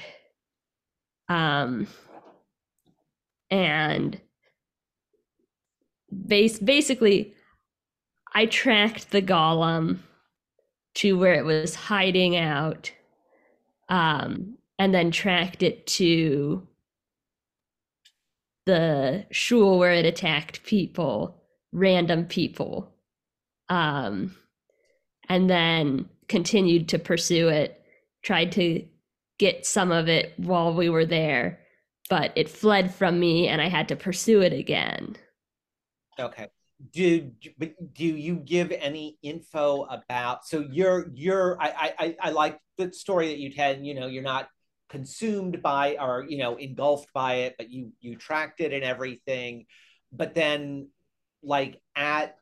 Um, 1.30 1.88
and 3.50 4.20
basically, 6.28 7.34
I 8.34 8.46
tracked 8.48 9.12
the 9.12 9.22
golem 9.22 10.00
to 10.96 11.18
where 11.18 11.34
it 11.34 11.46
was 11.46 11.76
hiding 11.76 12.36
out, 12.36 12.92
um, 13.90 14.58
and 14.78 14.94
then 14.94 15.12
tracked 15.12 15.64
it 15.64 15.86
to 15.88 16.68
the 18.66 19.26
shul 19.32 19.78
where 19.78 19.94
it 19.94 20.06
attacked 20.06 20.64
people, 20.64 21.42
random 21.72 22.26
people. 22.26 22.94
Um, 23.70 24.36
and 25.30 25.50
then 25.50 26.10
continued 26.28 26.90
to 26.90 27.00
pursue 27.00 27.50
it, 27.50 27.82
tried 28.22 28.52
to 28.54 28.86
get 29.38 29.66
some 29.66 29.92
of 29.92 30.08
it 30.08 30.34
while 30.38 30.74
we 30.74 30.90
were 30.90 31.06
there, 31.06 31.60
but 32.10 32.32
it 32.36 32.50
fled 32.50 32.94
from 32.94 33.20
me 33.20 33.48
and 33.48 33.62
I 33.62 33.68
had 33.68 33.88
to 33.90 33.96
pursue 33.96 34.42
it 34.42 34.54
again. 34.54 35.16
Okay. 36.20 36.48
Do 36.92 37.32
do 37.94 38.06
you 38.06 38.36
give 38.36 38.72
any 38.72 39.18
info 39.24 39.84
about 39.84 40.46
so 40.46 40.66
you're 40.70 41.10
you're 41.14 41.58
I 41.62 41.94
I 41.98 42.16
I 42.20 42.30
like 42.32 42.60
the 42.78 42.92
story 42.92 43.30
that 43.30 43.40
you'd 43.40 43.56
had, 43.56 43.86
you 43.86 43.94
know, 43.94 44.08
you're 44.08 44.22
not 44.22 44.50
consumed 44.90 45.62
by 45.64 45.98
or 46.00 46.26
you 46.28 46.38
know 46.38 46.56
engulfed 46.56 47.12
by 47.14 47.36
it, 47.36 47.56
but 47.58 47.70
you 47.70 47.92
you 48.00 48.16
tracked 48.16 48.62
it 48.62 48.74
and 48.74 48.84
everything. 48.84 49.66
But 50.12 50.36
then 50.36 50.90
like 51.42 51.82
at 51.96 52.38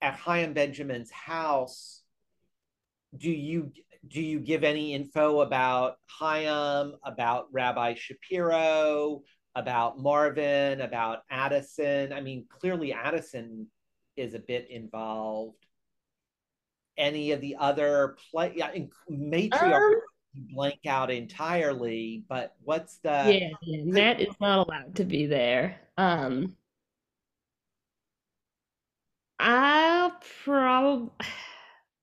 at 0.00 0.14
Chaim 0.14 0.52
Benjamin's 0.54 1.10
house, 1.10 2.01
do 3.16 3.30
you 3.30 3.72
do 4.08 4.20
you 4.20 4.40
give 4.40 4.64
any 4.64 4.94
info 4.94 5.40
about 5.40 5.96
Chaim, 6.06 6.94
about 7.04 7.46
Rabbi 7.52 7.94
Shapiro, 7.94 9.22
about 9.54 10.00
Marvin, 10.00 10.80
about 10.80 11.20
Addison? 11.30 12.12
I 12.12 12.20
mean, 12.20 12.46
clearly 12.48 12.92
Addison 12.92 13.68
is 14.16 14.34
a 14.34 14.40
bit 14.40 14.70
involved. 14.70 15.56
Any 16.96 17.32
of 17.32 17.40
the 17.40 17.56
other 17.58 18.16
play, 18.30 18.54
yeah, 18.56 18.70
matriarch 19.10 19.92
Um, 20.34 20.46
blank 20.54 20.80
out 20.86 21.10
entirely, 21.10 22.24
but 22.28 22.54
what's 22.64 22.96
the 22.98 23.38
yeah, 23.38 23.50
yeah, 23.62 23.84
Matt 23.84 24.20
is 24.20 24.34
not 24.40 24.66
allowed 24.66 24.96
to 24.96 25.04
be 25.04 25.26
there. 25.26 25.80
Um, 25.96 26.56
I'll 29.38 30.18
probably 30.44 31.10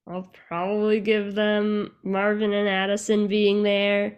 I'll 0.10 0.32
probably 0.48 1.00
give 1.02 1.36
them 1.36 1.92
Marvin 2.04 2.52
and 2.52 2.68
Addison 2.68 3.28
being 3.28 3.62
there, 3.62 4.18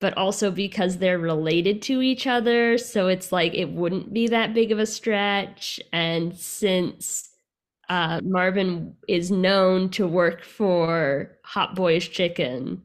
but 0.00 0.16
also 0.16 0.50
because 0.50 0.96
they're 0.96 1.18
related 1.18 1.82
to 1.82 2.00
each 2.00 2.26
other, 2.26 2.78
so 2.78 3.08
it's 3.08 3.30
like 3.30 3.52
it 3.54 3.68
wouldn't 3.68 4.14
be 4.14 4.28
that 4.28 4.54
big 4.54 4.72
of 4.72 4.78
a 4.78 4.86
stretch. 4.86 5.78
And 5.92 6.34
since 6.34 7.28
uh, 7.90 8.22
Marvin 8.24 8.94
is 9.08 9.30
known 9.30 9.90
to 9.90 10.06
work 10.06 10.42
for 10.42 11.36
Hot 11.44 11.74
Boys 11.74 12.08
Chicken, 12.08 12.82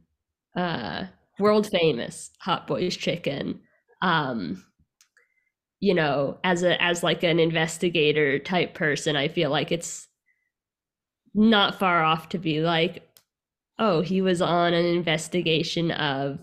uh, 0.58 1.06
world 1.40 1.70
famous 1.72 2.32
Hot 2.42 2.68
Boys 2.68 2.98
Chicken, 2.98 3.62
um, 4.02 4.66
you 5.80 5.94
know, 5.94 6.38
as 6.44 6.64
a 6.64 6.82
as 6.82 7.02
like 7.02 7.24
an 7.24 7.40
investigator 7.40 8.40
type 8.40 8.74
person, 8.74 9.16
I 9.16 9.30
feel 9.30 9.50
like 9.50 9.72
it's 9.72 10.10
not 11.34 11.80
far 11.80 12.04
off 12.04 12.30
to 12.30 12.38
be 12.38 12.62
like, 12.62 13.08
oh, 13.80 14.02
he 14.02 14.22
was 14.22 14.42
on 14.42 14.74
an 14.74 14.86
investigation 14.86 15.92
of 15.92 16.40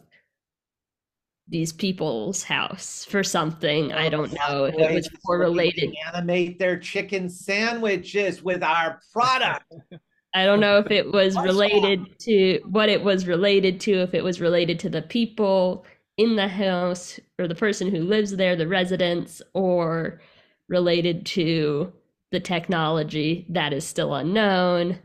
these 1.48 1.72
people's 1.72 2.44
house 2.44 3.04
for 3.04 3.24
something. 3.24 3.92
I 3.92 4.08
don't 4.08 4.32
know 4.32 4.64
if 4.64 4.74
it 4.74 4.94
was 4.94 5.08
more 5.24 5.38
related. 5.38 5.92
Animate 6.06 6.58
their 6.58 6.78
chicken 6.78 7.28
sandwiches 7.28 8.42
with 8.42 8.62
our 8.62 9.00
product. 9.12 9.72
I 10.34 10.44
don't 10.44 10.60
know 10.60 10.78
if 10.78 10.92
it 10.92 11.10
was 11.10 11.36
related 11.36 12.18
to 12.20 12.60
what 12.64 12.88
it 12.88 13.02
was 13.02 13.26
related 13.26 13.80
to, 13.80 14.02
if 14.02 14.14
it 14.14 14.22
was 14.22 14.40
related 14.40 14.78
to 14.80 14.88
the 14.88 15.02
people 15.02 15.84
in 16.18 16.36
the 16.36 16.46
house 16.46 17.18
or 17.38 17.48
the 17.48 17.54
person 17.56 17.90
who 17.90 18.04
lives 18.04 18.36
there, 18.36 18.54
the 18.54 18.68
residents, 18.68 19.42
or 19.54 20.20
related 20.68 21.26
to 21.26 21.92
the 22.30 22.40
technology 22.40 23.46
that 23.50 23.72
is 23.72 23.86
still 23.86 24.14
unknown. 24.14 24.98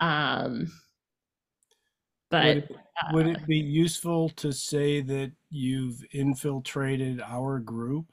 Um, 0.00 0.72
but 2.30 2.44
would 2.44 2.56
it, 2.56 2.70
would 3.12 3.26
it 3.28 3.46
be 3.46 3.58
useful 3.58 4.28
to 4.30 4.52
say 4.52 5.00
that 5.02 5.32
you've 5.50 6.04
infiltrated 6.12 7.20
our 7.20 7.58
group? 7.58 8.06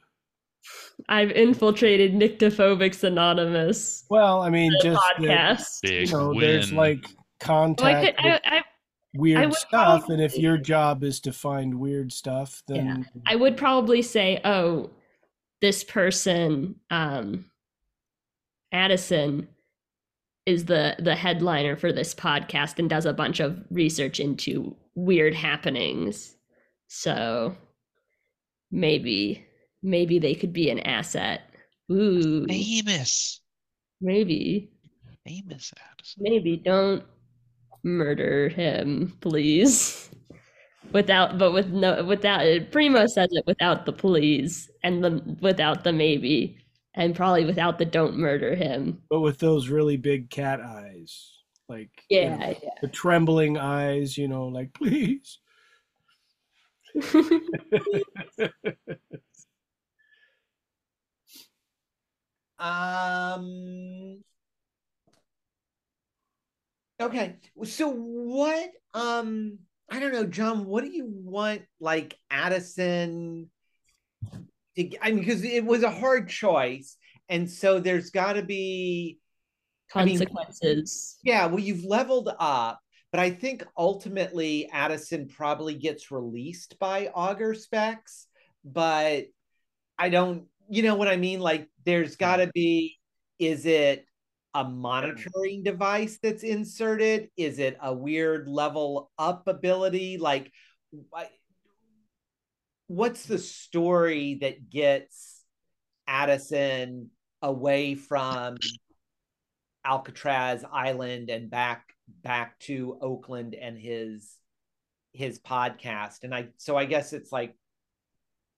I've 1.08 1.32
infiltrated 1.32 2.12
Nyctophobics 2.12 3.02
Anonymous. 3.02 4.04
Well, 4.10 4.42
I 4.42 4.50
mean, 4.50 4.72
just 4.80 5.00
podcast. 5.00 5.80
That, 5.82 5.92
you 5.92 6.06
know, 6.06 6.28
win. 6.28 6.40
there's 6.40 6.72
like 6.72 7.04
contact. 7.40 7.82
Well, 7.82 7.96
I 7.96 8.04
could, 8.06 8.24
with 8.24 8.40
I, 8.44 8.56
I, 8.58 8.62
weird 9.14 9.48
would 9.48 9.54
stuff, 9.54 10.08
and 10.08 10.22
if 10.22 10.38
your 10.38 10.56
job 10.56 11.02
is 11.02 11.20
to 11.20 11.32
find 11.32 11.74
weird 11.74 12.12
stuff, 12.12 12.62
then 12.68 13.06
I 13.26 13.34
would 13.34 13.56
probably 13.56 14.02
say, 14.02 14.40
oh, 14.44 14.90
this 15.60 15.82
person, 15.84 16.76
um, 16.90 17.46
Addison, 18.72 19.48
is 20.46 20.64
the 20.64 20.96
the 20.98 21.14
headliner 21.14 21.76
for 21.76 21.92
this 21.92 22.14
podcast 22.14 22.78
and 22.78 22.90
does 22.90 23.06
a 23.06 23.12
bunch 23.12 23.40
of 23.40 23.62
research 23.70 24.18
into 24.18 24.76
weird 24.94 25.34
happenings. 25.34 26.36
So 26.88 27.56
maybe 28.70 29.46
maybe 29.82 30.18
they 30.18 30.34
could 30.34 30.52
be 30.52 30.70
an 30.70 30.80
asset. 30.80 31.42
Ooh, 31.90 32.46
Famous. 32.46 33.40
maybe 34.00 34.72
Famous 35.26 35.72
Addison. 35.92 36.22
maybe 36.22 36.56
don't 36.56 37.04
murder 37.84 38.48
him, 38.48 39.16
please. 39.20 40.10
Without, 40.92 41.38
but 41.38 41.52
with 41.52 41.68
no, 41.68 42.04
without. 42.04 42.70
Primo 42.70 43.06
says 43.06 43.28
it 43.30 43.46
without 43.46 43.86
the 43.86 43.92
please 43.92 44.68
and 44.82 45.02
the 45.02 45.36
without 45.40 45.84
the 45.84 45.92
maybe, 45.92 46.58
and 46.94 47.14
probably 47.14 47.44
without 47.44 47.78
the 47.78 47.84
don't 47.84 48.16
murder 48.16 48.54
him. 48.54 49.02
but 49.08 49.20
with 49.20 49.38
those 49.38 49.68
really 49.68 49.96
big 49.96 50.30
cat 50.30 50.60
eyes, 50.60 51.38
like 51.68 51.90
you 52.08 52.28
know, 52.28 52.36
Yeah, 52.38 52.54
the 52.80 52.88
trembling 52.88 53.58
eyes, 53.58 54.16
you 54.18 54.28
know, 54.28 54.46
like 54.46 54.72
please. 54.74 55.38
Um. 62.62 64.22
Okay, 67.00 67.34
so 67.64 67.88
what? 67.90 68.70
Um, 68.94 69.58
I 69.90 69.98
don't 69.98 70.12
know, 70.12 70.24
John. 70.26 70.64
What 70.66 70.84
do 70.84 70.90
you 70.90 71.06
want, 71.08 71.62
like 71.80 72.16
Addison? 72.30 73.50
To, 74.76 74.90
I 75.04 75.10
mean, 75.10 75.20
because 75.20 75.44
it 75.44 75.64
was 75.64 75.82
a 75.82 75.90
hard 75.90 76.28
choice, 76.28 76.96
and 77.28 77.50
so 77.50 77.78
there's 77.78 78.10
got 78.10 78.34
to 78.34 78.42
be 78.42 79.18
I 79.94 80.04
mean- 80.04 80.18
Consequences. 80.18 81.18
Yeah, 81.22 81.46
well, 81.46 81.58
you've 81.60 81.84
leveled 81.84 82.30
up, 82.38 82.80
but 83.10 83.20
I 83.20 83.30
think 83.30 83.66
ultimately 83.76 84.70
Addison 84.72 85.28
probably 85.28 85.74
gets 85.74 86.10
released 86.10 86.78
by 86.78 87.08
Auger 87.08 87.54
Specs, 87.54 88.26
but 88.64 89.24
I 89.98 90.08
don't, 90.08 90.44
you 90.70 90.82
know 90.82 90.94
what 90.94 91.08
I 91.08 91.16
mean? 91.16 91.40
Like, 91.40 91.68
there's 91.84 92.16
got 92.16 92.36
to 92.36 92.50
be, 92.54 92.98
is 93.38 93.66
it 93.66 94.06
a 94.54 94.64
monitoring 94.64 95.62
device 95.62 96.18
that's 96.22 96.42
inserted? 96.42 97.28
Is 97.36 97.58
it 97.58 97.76
a 97.82 97.92
weird 97.92 98.48
level 98.48 99.10
up 99.18 99.46
ability? 99.46 100.16
Like, 100.16 100.50
why- 101.10 101.28
what's 102.92 103.24
the 103.24 103.38
story 103.38 104.34
that 104.42 104.68
gets 104.68 105.42
Addison 106.06 107.08
away 107.40 107.94
from 107.94 108.58
Alcatraz 109.82 110.62
Island 110.70 111.30
and 111.30 111.50
back 111.50 111.94
back 112.22 112.58
to 112.60 112.98
Oakland 113.00 113.54
and 113.54 113.78
his 113.78 114.36
his 115.14 115.38
podcast. 115.40 116.22
And 116.22 116.34
I 116.34 116.48
so 116.58 116.76
I 116.76 116.84
guess 116.84 117.14
it's 117.14 117.32
like 117.32 117.56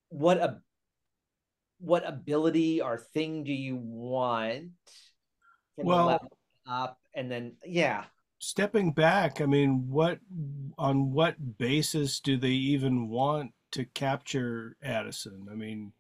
what 0.09 0.39
a 0.39 0.59
what 1.79 2.03
ability 2.07 2.81
or 2.81 2.99
thing 2.99 3.45
do 3.45 3.53
you 3.53 3.77
want 3.77 4.71
Well- 5.77 6.19
up 6.69 6.99
and 7.15 7.31
then 7.31 7.57
yeah. 7.65 8.07
Stepping 8.41 8.93
back, 8.93 9.41
I 9.41 9.47
mean, 9.47 9.89
what 9.89 10.19
on 10.77 11.13
what 11.13 11.57
basis 11.57 12.19
do 12.21 12.37
they 12.37 12.49
even 12.49 13.09
want 13.09 13.53
to 13.75 13.85
capture 13.85 14.77
Addison? 14.83 15.47
I 15.51 15.55
mean, 15.55 15.93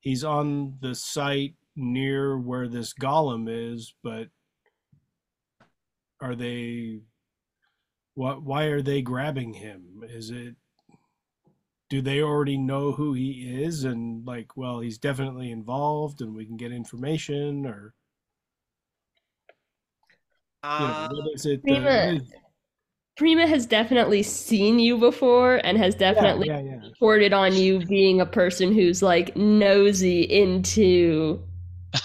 he's 0.00 0.22
on 0.24 0.76
the 0.80 0.94
site 0.94 1.54
near 1.76 2.38
where 2.38 2.68
this 2.68 2.92
golem 2.92 3.46
is, 3.48 3.94
but 4.02 4.28
are 6.20 6.34
they 6.34 7.00
what 8.14 8.42
why 8.42 8.64
are 8.64 8.82
they 8.82 9.00
grabbing 9.02 9.54
him? 9.54 10.02
Is 10.08 10.30
it 10.30 10.56
do 11.88 12.00
they 12.02 12.22
already 12.22 12.56
know 12.58 12.92
who 12.92 13.14
he 13.14 13.62
is 13.64 13.84
and 13.84 14.24
like 14.26 14.56
well 14.56 14.80
he's 14.80 14.98
definitely 14.98 15.50
involved 15.50 16.20
and 16.20 16.34
we 16.34 16.44
can 16.46 16.56
get 16.56 16.70
information 16.72 17.66
or 17.66 17.94
you 20.62 20.68
know, 20.86 20.92
Uh, 20.92 21.08
what 21.10 21.34
is 21.34 21.46
it 21.46 21.62
Prima- 21.62 21.80
that- 21.80 22.14
what 22.14 22.22
is- 22.22 22.32
Prima 23.20 23.46
has 23.46 23.66
definitely 23.66 24.22
seen 24.22 24.78
you 24.78 24.96
before 24.96 25.56
and 25.62 25.76
has 25.76 25.94
definitely 25.94 26.48
yeah, 26.48 26.58
yeah, 26.60 26.76
yeah. 26.76 26.88
reported 26.88 27.34
on 27.34 27.54
you 27.54 27.80
being 27.86 28.18
a 28.18 28.24
person 28.24 28.72
who's 28.72 29.02
like 29.02 29.36
nosy 29.36 30.22
into 30.22 31.44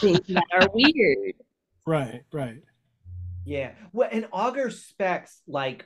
things 0.01 0.19
that 0.27 0.43
are 0.53 0.69
weird. 0.73 1.35
right 1.85 2.21
right 2.33 2.61
Yeah. 3.45 3.71
Well, 3.93 4.09
and 4.11 4.27
Auger 4.33 4.69
Specs, 4.69 5.41
like, 5.47 5.85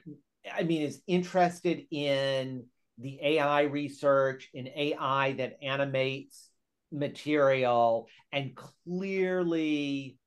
I 0.52 0.64
mean, 0.64 0.82
is 0.82 1.02
interested 1.06 1.86
in 1.92 2.66
the 2.98 3.20
AI 3.22 3.64
research, 3.64 4.50
in 4.54 4.68
AI 4.68 5.34
that 5.34 5.60
animates 5.62 6.50
material, 6.92 8.08
and 8.32 8.56
clearly 8.56 10.18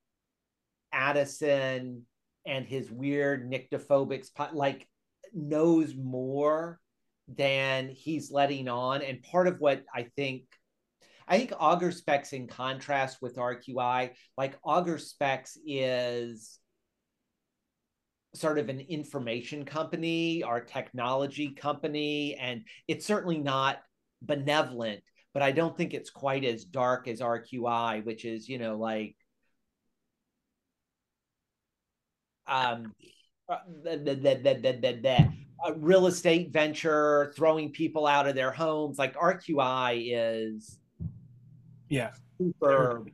Addison 0.93 2.05
and 2.45 2.65
his 2.65 2.89
weird 2.89 3.51
nyctophobics, 3.51 4.29
like, 4.53 4.87
knows 5.33 5.95
more 5.95 6.79
than 7.27 7.89
he's 7.89 8.31
letting 8.31 8.67
on. 8.67 9.01
And 9.01 9.21
part 9.23 9.47
of 9.47 9.59
what 9.59 9.83
I 9.93 10.07
think 10.15 10.43
I 11.27 11.37
think 11.37 11.53
Auger 11.57 11.91
Specs, 11.91 12.33
in 12.33 12.47
contrast 12.47 13.19
with 13.21 13.37
RQI, 13.37 14.11
like 14.37 14.57
Auger 14.63 14.97
Specs 14.97 15.57
is 15.65 16.59
sort 18.35 18.57
of 18.57 18.69
an 18.69 18.79
information 18.81 19.63
company 19.63 20.43
or 20.43 20.59
technology 20.59 21.53
company, 21.53 22.35
and 22.35 22.63
it's 22.87 23.05
certainly 23.05 23.37
not 23.37 23.77
benevolent, 24.21 25.01
but 25.33 25.43
I 25.43 25.51
don't 25.51 25.77
think 25.77 25.93
it's 25.93 26.09
quite 26.09 26.43
as 26.43 26.65
dark 26.65 27.07
as 27.07 27.21
RQI, 27.21 28.03
which 28.03 28.25
is, 28.25 28.49
you 28.49 28.57
know, 28.57 28.77
like 28.77 29.15
um 32.45 32.93
uh, 33.49 33.57
the, 33.83 33.97
the, 33.97 34.15
the, 34.15 34.35
the, 34.35 34.53
the, 34.53 34.73
the, 34.73 34.99
the, 35.01 35.33
a 35.65 35.73
real 35.75 36.07
estate 36.07 36.51
venture 36.51 37.33
throwing 37.35 37.71
people 37.71 38.05
out 38.05 38.27
of 38.27 38.35
their 38.35 38.51
homes 38.51 38.97
like 38.99 39.15
rqi 39.15 40.11
is 40.13 40.79
yeah 41.89 42.11
super 42.37 43.05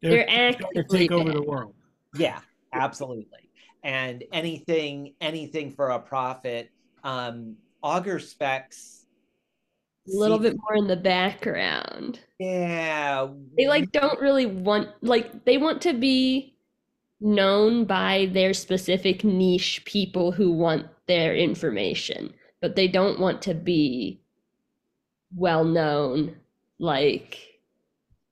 They're 0.00 0.24
trying 0.24 0.54
to 0.54 0.66
actively 0.66 0.98
take 0.98 1.12
over 1.12 1.32
the 1.32 1.42
world 1.42 1.74
Yeah, 2.16 2.40
absolutely. 2.72 3.50
And 3.82 4.24
anything, 4.32 5.14
anything 5.20 5.72
for 5.72 5.90
a 5.90 5.98
profit. 5.98 6.70
Um, 7.02 7.56
Auger 7.82 8.18
specs 8.18 9.06
a 10.06 10.16
little 10.16 10.38
bit 10.38 10.56
more 10.58 10.76
in 10.76 10.86
the 10.86 10.96
background. 10.96 12.20
Yeah. 12.38 13.28
They 13.56 13.66
like 13.66 13.92
don't 13.92 14.20
really 14.20 14.46
want 14.46 14.88
like 15.02 15.44
they 15.44 15.58
want 15.58 15.82
to 15.82 15.92
be 15.92 16.53
known 17.24 17.86
by 17.86 18.28
their 18.32 18.54
specific 18.54 19.24
niche 19.24 19.84
people 19.86 20.32
who 20.32 20.52
want 20.52 20.86
their 21.08 21.34
information, 21.36 22.32
but 22.62 22.76
they 22.76 22.88
don't 22.88 23.20
want 23.20 23.42
to 23.42 23.54
be 23.54 24.20
well 25.36 25.64
known 25.64 26.36
like 26.78 27.38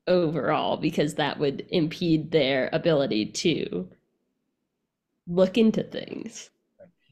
overall 0.07 0.77
because 0.77 1.15
that 1.15 1.39
would 1.39 1.67
impede 1.71 2.31
their 2.31 2.71
ability 2.73 3.27
to 3.27 3.89
look 5.27 5.59
into 5.59 5.83
things. 5.83 6.51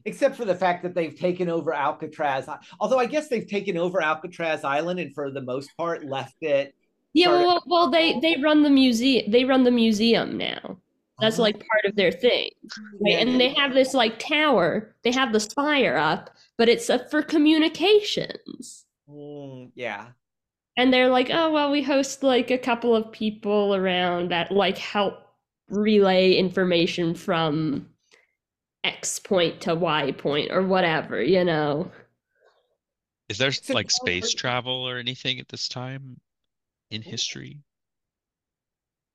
except 0.05 0.35
for 0.35 0.45
the 0.45 0.55
fact 0.55 0.83
that 0.83 0.95
they've 0.95 1.17
taken 1.17 1.49
over 1.49 1.73
Alcatraz. 1.73 2.47
Although 2.79 2.99
I 2.99 3.05
guess 3.05 3.27
they've 3.27 3.47
taken 3.47 3.77
over 3.77 4.01
Alcatraz 4.01 4.63
Island 4.63 4.99
and 4.99 5.13
for 5.13 5.31
the 5.31 5.41
most 5.41 5.75
part 5.77 6.05
left 6.05 6.37
it. 6.41 6.75
Yeah, 7.13 7.29
well, 7.29 7.63
well, 7.67 7.89
they 7.91 8.19
they 8.19 8.37
run 8.41 8.63
the 8.63 8.69
museum. 8.69 9.29
They 9.31 9.43
run 9.45 9.63
the 9.63 9.71
museum 9.71 10.37
now. 10.37 10.79
That's 11.21 11.37
like 11.39 11.55
part 11.55 11.85
of 11.85 11.95
their 11.95 12.11
thing, 12.11 12.49
right? 13.01 13.13
yeah, 13.13 13.17
And 13.19 13.39
they 13.39 13.53
have 13.53 13.73
this 13.73 13.93
like 13.93 14.19
tower. 14.19 14.95
They 15.03 15.11
have 15.11 15.31
the 15.31 15.39
spire 15.39 15.97
up, 15.97 16.31
but 16.57 16.67
it's 16.69 16.89
uh, 16.89 16.99
for 17.09 17.21
communications. 17.21 18.85
mm, 19.09 19.71
yeah. 19.75 20.07
And 20.77 20.91
they're 20.91 21.09
like, 21.09 21.29
oh 21.31 21.51
well, 21.51 21.71
we 21.71 21.83
host 21.83 22.23
like 22.23 22.49
a 22.49 22.57
couple 22.57 22.95
of 22.95 23.11
people 23.11 23.75
around 23.75 24.31
that 24.31 24.51
like 24.51 24.77
help 24.77 25.19
relay 25.69 26.33
information 26.33 27.13
from 27.13 27.87
X 28.83 29.19
point 29.19 29.61
to 29.61 29.75
Y 29.75 30.11
point 30.11 30.51
or 30.51 30.63
whatever, 30.65 31.21
you 31.21 31.43
know. 31.43 31.91
Is 33.29 33.37
there 33.37 33.51
like 33.69 33.91
space 33.91 34.33
travel 34.33 34.87
or 34.87 34.97
anything 34.97 35.39
at 35.39 35.47
this 35.47 35.69
time 35.69 36.19
in 36.89 37.01
history? 37.01 37.59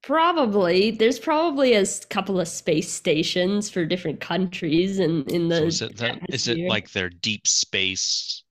Probably 0.06 0.92
there's 0.92 1.18
probably 1.18 1.74
a 1.74 1.84
couple 2.10 2.38
of 2.38 2.46
space 2.46 2.92
stations 2.92 3.68
for 3.68 3.84
different 3.84 4.20
countries 4.20 5.00
and 5.00 5.28
in 5.32 5.48
the 5.48 5.56
So 5.56 5.64
is 5.64 5.82
it 5.82 5.96
that 5.96 6.20
is 6.28 6.46
it 6.46 6.58
like 6.60 6.92
their 6.92 7.10
deep 7.10 7.44
space 7.48 8.44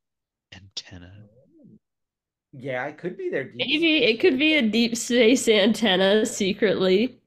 antenna? 0.53 1.13
Yeah, 2.51 2.85
it 2.87 2.97
could 2.97 3.15
be 3.15 3.29
their 3.29 3.45
deep 3.45 3.55
Maybe 3.55 4.03
it 4.03 4.19
could 4.19 4.37
be 4.37 4.55
a 4.55 4.63
deep 4.63 4.97
space 4.97 5.47
antenna 5.47 6.25
secretly. 6.25 7.21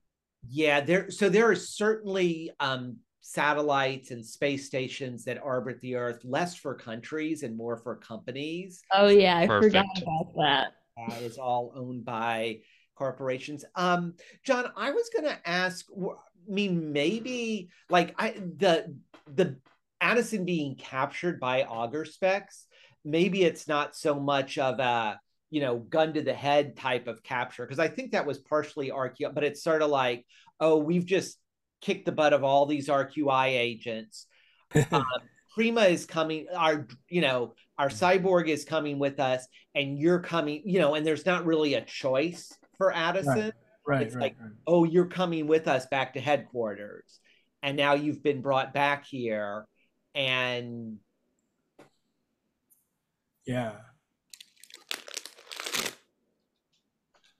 Yeah, 0.50 0.82
there 0.82 1.10
so 1.10 1.30
there 1.30 1.50
are 1.50 1.56
certainly 1.56 2.50
um 2.60 2.98
satellites 3.22 4.10
and 4.10 4.24
space 4.24 4.66
stations 4.66 5.24
that 5.24 5.42
orbit 5.42 5.80
the 5.80 5.94
earth 5.96 6.20
less 6.22 6.54
for 6.54 6.74
countries 6.74 7.44
and 7.44 7.56
more 7.56 7.78
for 7.78 7.96
companies. 7.96 8.82
Oh 8.92 9.08
yeah, 9.08 9.38
I 9.38 9.46
forgot 9.46 9.86
about 9.96 10.34
that. 10.36 10.72
Uh, 10.98 11.14
it's 11.20 11.38
all 11.38 11.72
owned 11.74 12.04
by 12.04 12.58
corporations. 12.99 13.64
Um 13.74 14.14
John, 14.44 14.70
I 14.76 14.90
was 14.90 15.09
going 15.14 15.24
to 15.24 15.49
ask 15.49 15.86
I 15.96 16.53
mean 16.53 16.92
maybe 16.92 17.70
like 17.88 18.14
I 18.18 18.30
the 18.32 18.94
the 19.32 19.57
Addison 20.01 20.44
being 20.44 20.76
captured 20.76 21.40
by 21.40 21.62
auger 21.62 22.05
specs, 22.05 22.66
maybe 23.05 23.42
it's 23.42 23.68
not 23.68 23.96
so 23.96 24.18
much 24.18 24.59
of 24.59 24.80
a 24.80 25.20
you 25.51 25.61
know 25.61 25.78
gun 25.78 26.12
to 26.14 26.22
the 26.22 26.34
head 26.34 26.76
type 26.76 27.07
of 27.07 27.22
capture 27.22 27.64
because 27.64 27.78
I 27.78 27.88
think 27.88 28.12
that 28.12 28.26
was 28.26 28.38
partially 28.38 28.90
RQ, 28.90 29.34
but 29.34 29.44
it's 29.44 29.62
sort 29.62 29.82
of 29.82 29.90
like 29.90 30.26
oh 30.61 30.78
we've 30.78 31.07
just 31.07 31.38
kicked 31.80 32.07
the 32.07 32.12
butt 32.12 32.32
of 32.32 32.44
all 32.44 32.66
these 32.66 32.88
RQI 32.88 33.49
agents. 33.49 34.26
Um, 34.92 35.05
Prima 35.55 35.82
is 35.82 36.07
coming. 36.07 36.46
Our 36.55 36.86
you 37.09 37.20
know 37.20 37.55
our 37.78 37.88
cyborg 37.88 38.49
is 38.49 38.64
coming 38.64 39.01
with 39.01 39.18
us, 39.18 39.44
and 39.74 39.99
you're 39.99 40.20
coming. 40.20 40.62
You 40.64 40.78
know, 40.78 40.94
and 40.94 41.05
there's 41.05 41.26
not 41.26 41.46
really 41.46 41.74
a 41.74 41.80
choice 41.80 42.53
for 42.78 42.94
Addison 42.94 43.52
right, 43.86 44.02
it's 44.02 44.14
right, 44.14 44.22
like- 44.22 44.36
right. 44.40 44.52
oh, 44.66 44.84
you're 44.84 45.06
coming 45.06 45.46
with 45.46 45.68
us 45.68 45.86
back 45.86 46.14
to 46.14 46.20
headquarters. 46.20 47.20
And 47.62 47.76
now 47.76 47.94
you've 47.94 48.22
been 48.22 48.40
brought 48.40 48.72
back 48.72 49.04
here. 49.04 49.66
And 50.14 50.98
Yeah. 53.46 53.72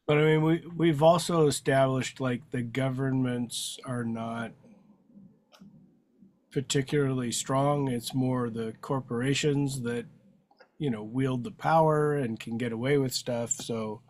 But 0.07 0.16
I 0.16 0.22
mean, 0.24 0.43
we 0.43 0.62
we've 0.74 1.03
also 1.03 1.47
established 1.47 2.18
like 2.18 2.51
the 2.51 2.62
governments 2.62 3.78
are 3.84 4.05
not 4.05 4.53
particularly 6.51 7.30
strong. 7.30 7.89
It's 7.89 8.14
more 8.14 8.49
the 8.49 8.72
corporations 8.80 9.82
that 9.82 10.07
you 10.78 10.89
know 10.89 11.03
wield 11.05 11.45
the 11.45 11.51
power 11.51 12.16
and 12.16 12.41
can 12.41 12.57
get 12.57 12.72
away 12.72 12.97
with 12.97 13.12
stuff. 13.12 13.51
So, 13.51 14.01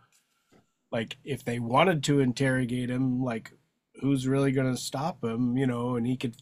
like, 0.91 1.17
if 1.25 1.45
they 1.45 1.59
wanted 1.59 2.03
to 2.05 2.21
interrogate 2.21 2.91
him, 2.91 3.23
like, 3.23 3.53
who's 4.01 4.27
really 4.29 4.53
going 4.53 4.73
to 4.73 4.81
stop 4.81 5.23
him? 5.25 5.57
You 5.57 5.67
know, 5.67 5.97
and 5.97 6.07
he 6.07 6.17
could 6.17 6.37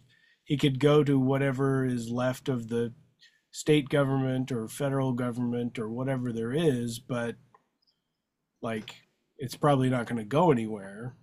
he 0.44 0.56
could 0.56 0.78
go 0.78 1.02
to 1.04 1.18
whatever 1.18 1.84
is 1.84 2.08
left 2.10 2.48
of 2.48 2.68
the 2.68 2.92
state 3.50 3.88
government 3.88 4.52
or 4.52 4.68
federal 4.68 5.12
government 5.12 5.78
or 5.78 5.88
whatever 5.88 6.32
there 6.32 6.52
is, 6.52 6.98
but 7.00 7.36
like 8.62 8.94
it's 9.38 9.56
probably 9.56 9.88
not 9.90 10.06
going 10.06 10.18
to 10.18 10.24
go 10.24 10.50
anywhere. 10.50 11.14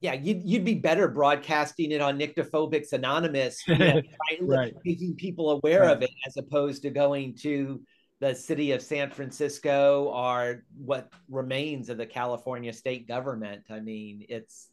yeah, 0.00 0.12
you'd, 0.14 0.42
you'd 0.44 0.64
be 0.64 0.74
better 0.74 1.08
broadcasting 1.08 1.90
it 1.90 2.00
on 2.00 2.18
Nyctophobics 2.18 2.92
Anonymous, 2.92 3.62
you 3.66 3.76
know, 3.78 4.00
right, 4.42 4.74
making 4.84 5.14
people 5.16 5.50
aware 5.50 5.82
Right. 5.82 5.96
of 5.96 6.02
it 6.02 6.10
as 6.26 6.36
opposed 6.36 6.82
to 6.82 6.90
going 6.90 7.34
to 7.42 7.80
the 8.20 8.34
city 8.34 8.72
of 8.72 8.80
San 8.80 9.10
Francisco 9.10 10.04
or 10.04 10.64
what 10.76 11.12
remains 11.28 11.90
of 11.90 11.98
the 11.98 12.06
California 12.06 12.72
state 12.72 13.06
government. 13.06 13.64
I 13.70 13.80
mean, 13.80 14.24
it's 14.28 14.68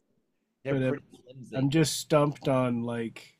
they're 0.64 0.74
But, 0.74 0.88
pretty 0.88 1.04
flimsy. 1.32 1.56
I'm 1.56 1.70
just 1.70 1.98
stumped 1.98 2.48
on 2.48 2.82
like 2.82 3.34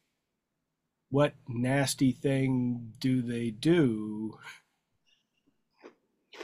what 1.10 1.34
nasty 1.48 2.12
thing 2.12 2.92
do 3.00 3.22
they 3.22 3.50
do 3.50 4.38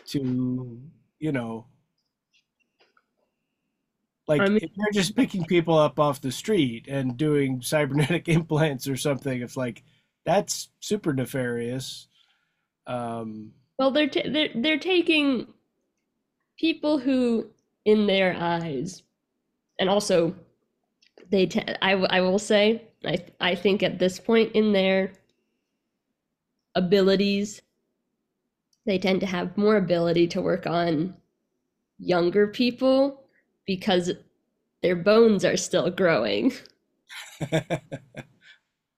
to, 0.06 0.80
you 1.18 1.32
know, 1.32 1.66
like 4.26 4.40
I 4.40 4.46
mean- 4.46 4.58
if 4.62 4.70
they're 4.74 4.92
just 4.92 5.16
picking 5.16 5.44
people 5.44 5.76
up 5.76 5.98
off 5.98 6.20
the 6.20 6.32
street 6.32 6.86
and 6.88 7.16
doing 7.16 7.60
cybernetic 7.62 8.28
implants 8.28 8.88
or 8.88 8.96
something, 8.96 9.42
it's 9.42 9.56
like 9.56 9.82
that's 10.24 10.70
super 10.80 11.12
nefarious. 11.12 12.06
Um, 12.90 13.52
Well, 13.78 13.90
they're 13.92 14.08
ta 14.08 14.20
they're 14.26 14.50
they're 14.54 14.78
taking 14.78 15.46
people 16.58 16.98
who, 16.98 17.50
in 17.84 18.06
their 18.06 18.34
eyes, 18.36 19.02
and 19.78 19.88
also 19.90 20.34
they. 21.30 21.46
T- 21.46 21.62
I 21.82 21.92
w- 21.92 22.08
I 22.10 22.20
will 22.20 22.38
say 22.38 22.88
I 23.04 23.16
th- 23.16 23.32
I 23.40 23.54
think 23.54 23.82
at 23.82 23.98
this 23.98 24.20
point 24.20 24.52
in 24.54 24.72
their 24.72 25.12
abilities, 26.74 27.62
they 28.86 28.98
tend 28.98 29.20
to 29.20 29.26
have 29.26 29.56
more 29.56 29.76
ability 29.76 30.26
to 30.28 30.42
work 30.42 30.66
on 30.66 31.14
younger 31.98 32.48
people 32.48 33.24
because 33.66 34.12
their 34.82 34.96
bones 34.96 35.44
are 35.44 35.56
still 35.56 35.90
growing. 35.90 36.52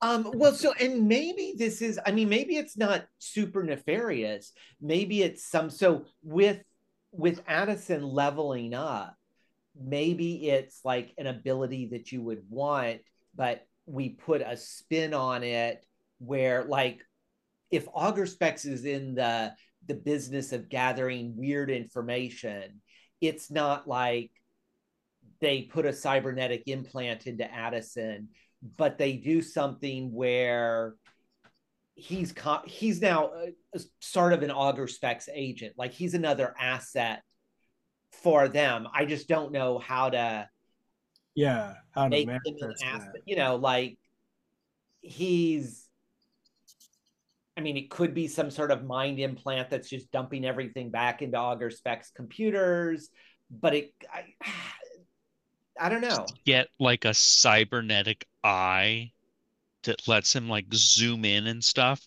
Um, 0.02 0.32
well, 0.34 0.52
so 0.52 0.72
and 0.80 1.06
maybe 1.06 1.54
this 1.56 1.80
is, 1.80 1.98
I 2.04 2.10
mean, 2.10 2.28
maybe 2.28 2.56
it's 2.56 2.76
not 2.76 3.06
super 3.18 3.62
nefarious. 3.62 4.52
Maybe 4.80 5.22
it's 5.22 5.46
some 5.46 5.70
so 5.70 6.06
with 6.24 6.60
with 7.12 7.40
Addison 7.46 8.02
leveling 8.02 8.74
up, 8.74 9.14
maybe 9.80 10.48
it's 10.48 10.80
like 10.84 11.14
an 11.18 11.28
ability 11.28 11.90
that 11.92 12.10
you 12.10 12.20
would 12.22 12.42
want, 12.50 13.00
but 13.34 13.64
we 13.86 14.08
put 14.08 14.40
a 14.40 14.56
spin 14.56 15.14
on 15.14 15.44
it 15.44 15.84
where 16.18 16.64
like 16.64 17.00
if 17.70 17.86
Auger 17.94 18.26
Specs 18.26 18.64
is 18.64 18.84
in 18.84 19.14
the 19.14 19.52
the 19.86 19.94
business 19.94 20.52
of 20.52 20.68
gathering 20.68 21.36
weird 21.36 21.70
information, 21.70 22.80
it's 23.20 23.52
not 23.52 23.86
like 23.86 24.32
they 25.40 25.62
put 25.62 25.86
a 25.86 25.92
cybernetic 25.92 26.64
implant 26.66 27.26
into 27.26 27.52
Addison 27.52 28.28
but 28.76 28.98
they 28.98 29.14
do 29.14 29.42
something 29.42 30.12
where 30.12 30.94
he's 31.94 32.32
co- 32.32 32.62
he's 32.64 33.00
now 33.00 33.26
uh, 33.26 33.46
a, 33.74 33.80
sort 34.00 34.32
of 34.32 34.42
an 34.42 34.50
auger 34.50 34.86
specs 34.86 35.28
agent. 35.32 35.74
Like 35.76 35.92
he's 35.92 36.14
another 36.14 36.54
asset 36.58 37.22
for 38.22 38.48
them. 38.48 38.86
I 38.94 39.04
just 39.04 39.28
don't 39.28 39.52
know 39.52 39.78
how 39.78 40.10
to 40.10 40.48
yeah, 41.34 41.74
how 41.92 42.04
to 42.04 42.10
make 42.10 42.28
him 42.28 42.56
an 42.60 42.74
asset. 42.84 43.22
You 43.26 43.36
know 43.36 43.56
like 43.56 43.98
he's 45.02 45.88
i 47.56 47.60
mean 47.60 47.76
it 47.76 47.90
could 47.90 48.14
be 48.14 48.28
some 48.28 48.50
sort 48.50 48.70
of 48.70 48.84
mind 48.84 49.18
implant 49.18 49.68
that's 49.68 49.90
just 49.90 50.10
dumping 50.12 50.44
everything 50.44 50.90
back 50.90 51.22
into 51.22 51.36
auger 51.36 51.70
specs 51.70 52.12
computers 52.14 53.10
but 53.50 53.74
it 53.74 53.92
i 54.12 54.24
I 55.80 55.88
don't 55.88 56.00
know. 56.02 56.26
get 56.44 56.68
like 56.78 57.04
a 57.04 57.14
cybernetic 57.14 58.26
eye 58.44 59.12
that 59.84 60.06
lets 60.06 60.34
him 60.34 60.48
like 60.48 60.66
zoom 60.74 61.24
in 61.24 61.46
and 61.46 61.62
stuff. 61.62 62.06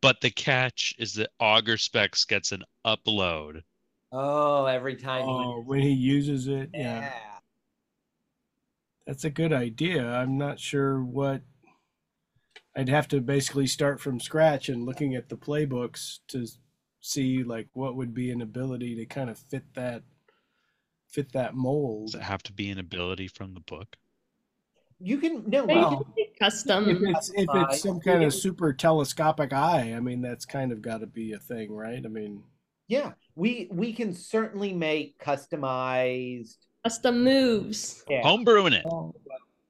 But 0.00 0.20
the 0.20 0.30
catch 0.30 0.94
is 0.98 1.14
that 1.14 1.30
Auger 1.40 1.76
Specs 1.78 2.24
gets 2.24 2.52
an 2.52 2.62
upload. 2.86 3.62
Oh, 4.12 4.66
every 4.66 4.96
time. 4.96 5.24
he- 5.24 5.30
Oh, 5.30 5.62
when 5.64 5.80
he 5.80 5.90
uses 5.92 6.48
it, 6.48 6.70
yeah. 6.74 7.00
yeah. 7.00 7.12
That's 9.06 9.24
a 9.24 9.30
good 9.30 9.52
idea. 9.52 10.06
I'm 10.06 10.38
not 10.38 10.60
sure 10.60 11.02
what 11.02 11.42
I'd 12.76 12.88
have 12.88 13.08
to 13.08 13.20
basically 13.20 13.66
start 13.66 14.00
from 14.00 14.20
scratch 14.20 14.68
and 14.68 14.86
looking 14.86 15.14
at 15.14 15.28
the 15.28 15.36
playbooks 15.36 16.18
to 16.28 16.46
see 17.00 17.42
like 17.42 17.68
what 17.72 17.96
would 17.96 18.14
be 18.14 18.30
an 18.30 18.42
ability 18.42 18.94
to 18.96 19.06
kind 19.06 19.28
of 19.30 19.38
fit 19.38 19.64
that 19.74 20.02
fit 21.10 21.32
that 21.32 21.54
mold. 21.54 22.06
Does 22.06 22.14
mold. 22.14 22.22
it 22.22 22.26
have 22.26 22.42
to 22.44 22.52
be 22.52 22.70
an 22.70 22.78
ability 22.78 23.28
from 23.28 23.54
the 23.54 23.60
book? 23.60 23.96
You 25.02 25.18
can 25.18 25.44
no. 25.46 25.66
Hey, 25.66 25.74
Well, 25.76 25.90
you 25.92 25.96
can 25.98 26.14
make 26.16 26.38
custom. 26.38 26.88
If 26.88 26.98
it's 27.00 27.30
if 27.34 27.48
it's 27.54 27.82
some 27.82 28.00
kind 28.00 28.22
of 28.22 28.34
super 28.34 28.72
telescopic 28.72 29.52
eye, 29.52 29.94
I 29.96 30.00
mean 30.00 30.20
that's 30.20 30.44
kind 30.44 30.72
of 30.72 30.82
got 30.82 30.98
to 30.98 31.06
be 31.06 31.32
a 31.32 31.38
thing, 31.38 31.72
right? 31.72 32.04
I 32.04 32.08
mean, 32.08 32.42
yeah, 32.86 33.12
we 33.34 33.68
we 33.70 33.92
can 33.94 34.12
certainly 34.12 34.74
make 34.74 35.18
customized. 35.18 36.56
custom 36.84 37.24
moves. 37.24 38.04
Yeah. 38.08 38.22
Homebrewing 38.22 38.74
it. 38.74 38.84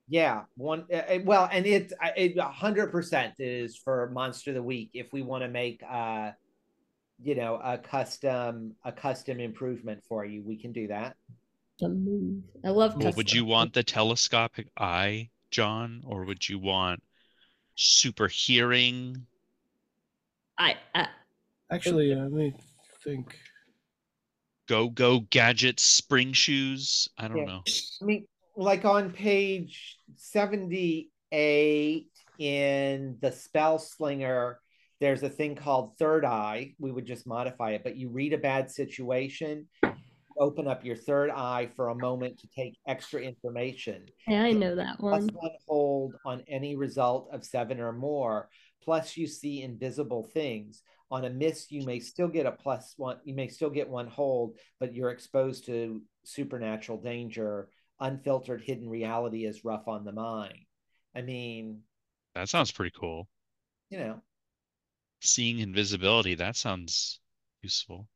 Yeah, 0.09 0.43
one. 0.57 0.86
Uh, 0.93 1.20
well, 1.24 1.49
and 1.53 1.64
it 1.64 1.93
it 2.16 2.36
a 2.36 2.43
hundred 2.45 2.91
percent 2.91 3.34
is 3.38 3.76
for 3.76 4.11
Monster 4.11 4.51
of 4.51 4.57
the 4.57 4.62
Week 4.64 4.91
if 4.95 5.12
we 5.12 5.22
want 5.22 5.45
to 5.45 5.49
make 5.49 5.80
uh, 5.88 6.32
you 7.23 7.35
know, 7.35 7.61
a 7.62 7.79
custom 7.79 8.75
a 8.85 8.93
custom 8.93 9.41
improvement 9.41 10.03
for 10.09 10.25
you. 10.25 10.43
We 10.43 10.57
can 10.57 10.73
do 10.73 10.89
that. 10.89 11.16
Custom 11.81 12.05
move. 12.05 12.43
I 12.64 12.71
love 12.71 12.97
Well, 12.97 13.12
would 13.12 13.33
you 13.33 13.45
want 13.45 13.73
the 13.73 13.83
telescopic 13.83 14.68
eye, 14.77 15.31
John, 15.51 16.03
or 16.07 16.25
would 16.25 16.49
you 16.49 16.59
want 16.59 17.03
super 17.75 18.29
hearing? 18.29 19.27
I, 20.59 20.77
I 20.95 21.09
actually, 21.71 22.14
let 22.14 22.31
me 22.33 22.55
think. 23.03 23.37
Go 24.68 24.89
go 24.89 25.21
gadgets, 25.21 25.83
spring 25.83 26.33
shoes. 26.33 27.09
I 27.18 27.29
don't 27.29 27.39
Yeah. 27.39 27.45
know. 27.45 27.62
I 28.03 28.05
mean, 28.05 28.27
like 28.57 28.85
on 28.85 29.11
page 29.11 29.99
78 30.16 32.07
in 32.39 33.16
the 33.21 33.33
Spell 33.33 33.79
Slinger, 33.79 34.61
there's 35.01 35.22
a 35.22 35.28
thing 35.30 35.55
called 35.55 35.96
Third 35.98 36.24
Eye. 36.24 36.74
We 36.78 36.92
would 36.92 37.07
just 37.07 37.26
modify 37.26 37.70
it, 37.72 37.82
but 37.84 37.96
you 37.96 38.09
read 38.11 38.32
a 38.32 38.38
bad 38.38 38.70
situation, 38.70 39.66
open 40.38 40.66
up 40.68 40.84
your 40.84 40.96
third 40.96 41.30
eye 41.30 41.68
for 41.76 41.88
a 41.88 41.94
moment 41.94 42.38
to 42.40 42.48
take 42.57 42.76
extra 42.86 43.20
information. 43.20 44.07
yeah, 44.28 44.42
I 44.42 44.53
know 44.53 44.74
that 44.76 44.98
Plus 44.98 45.22
one. 45.24 45.28
one 45.34 45.51
hold 45.68 46.14
on 46.24 46.42
any 46.48 46.76
result 46.76 47.28
of 47.32 47.44
seven 47.44 47.80
or 47.80 47.92
more. 47.92 48.48
Plus, 48.82 49.16
you 49.16 49.26
see 49.26 49.62
invisible 49.62 50.24
things. 50.32 50.82
On 51.11 51.24
a 51.24 51.30
miss, 51.30 51.70
you 51.70 51.84
may 51.84 51.98
still 51.98 52.28
get 52.28 52.46
a 52.46 52.53
plus 52.53 52.94
one. 52.96 53.18
You 53.24 53.34
may 53.34 53.48
still 53.48 53.68
get 53.70 53.88
one 53.88 54.07
hold, 54.07 54.57
but 54.78 54.94
you're 54.94 55.11
exposed 55.11 55.66
to 55.66 56.01
supernatural 56.24 56.98
danger. 57.03 57.68
Unfiltered 57.98 58.62
hidden 58.62 58.88
reality 58.88 59.44
is 59.44 59.64
rough 59.64 59.88
on 59.88 60.05
the 60.05 60.12
mind. 60.12 60.55
I 61.14 61.20
mean, 61.22 61.80
That 62.34 62.48
sounds 62.48 62.70
pretty 62.70 62.92
cool. 62.98 63.28
you 63.90 63.98
know, 63.98 64.22
Seeing 65.21 65.59
invisibility, 65.59 66.35
that 66.35 66.57
sounds 66.57 67.21
useful. 67.62 68.09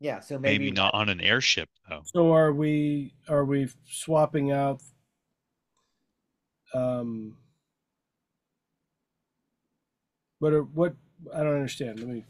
yeah. 0.00 0.20
So 0.20 0.38
maybe, 0.38 0.64
Maybe 0.64 0.70
not 0.72 0.94
on 0.94 1.08
an 1.08 1.20
airship 1.20 1.68
though. 1.88 2.02
So 2.04 2.32
are 2.32 2.52
we 2.52 3.14
are 3.28 3.44
we 3.44 3.68
swapping 3.88 4.50
out 4.50 4.82
um 6.74 7.36
what 10.40 10.52
are 10.52 10.64
what 10.64 10.96
I 11.32 11.38
don't 11.38 11.54
understand. 11.54 12.00
Let 12.00 12.08
me 12.08 12.24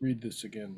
read 0.00 0.22
this 0.22 0.44
again. 0.44 0.76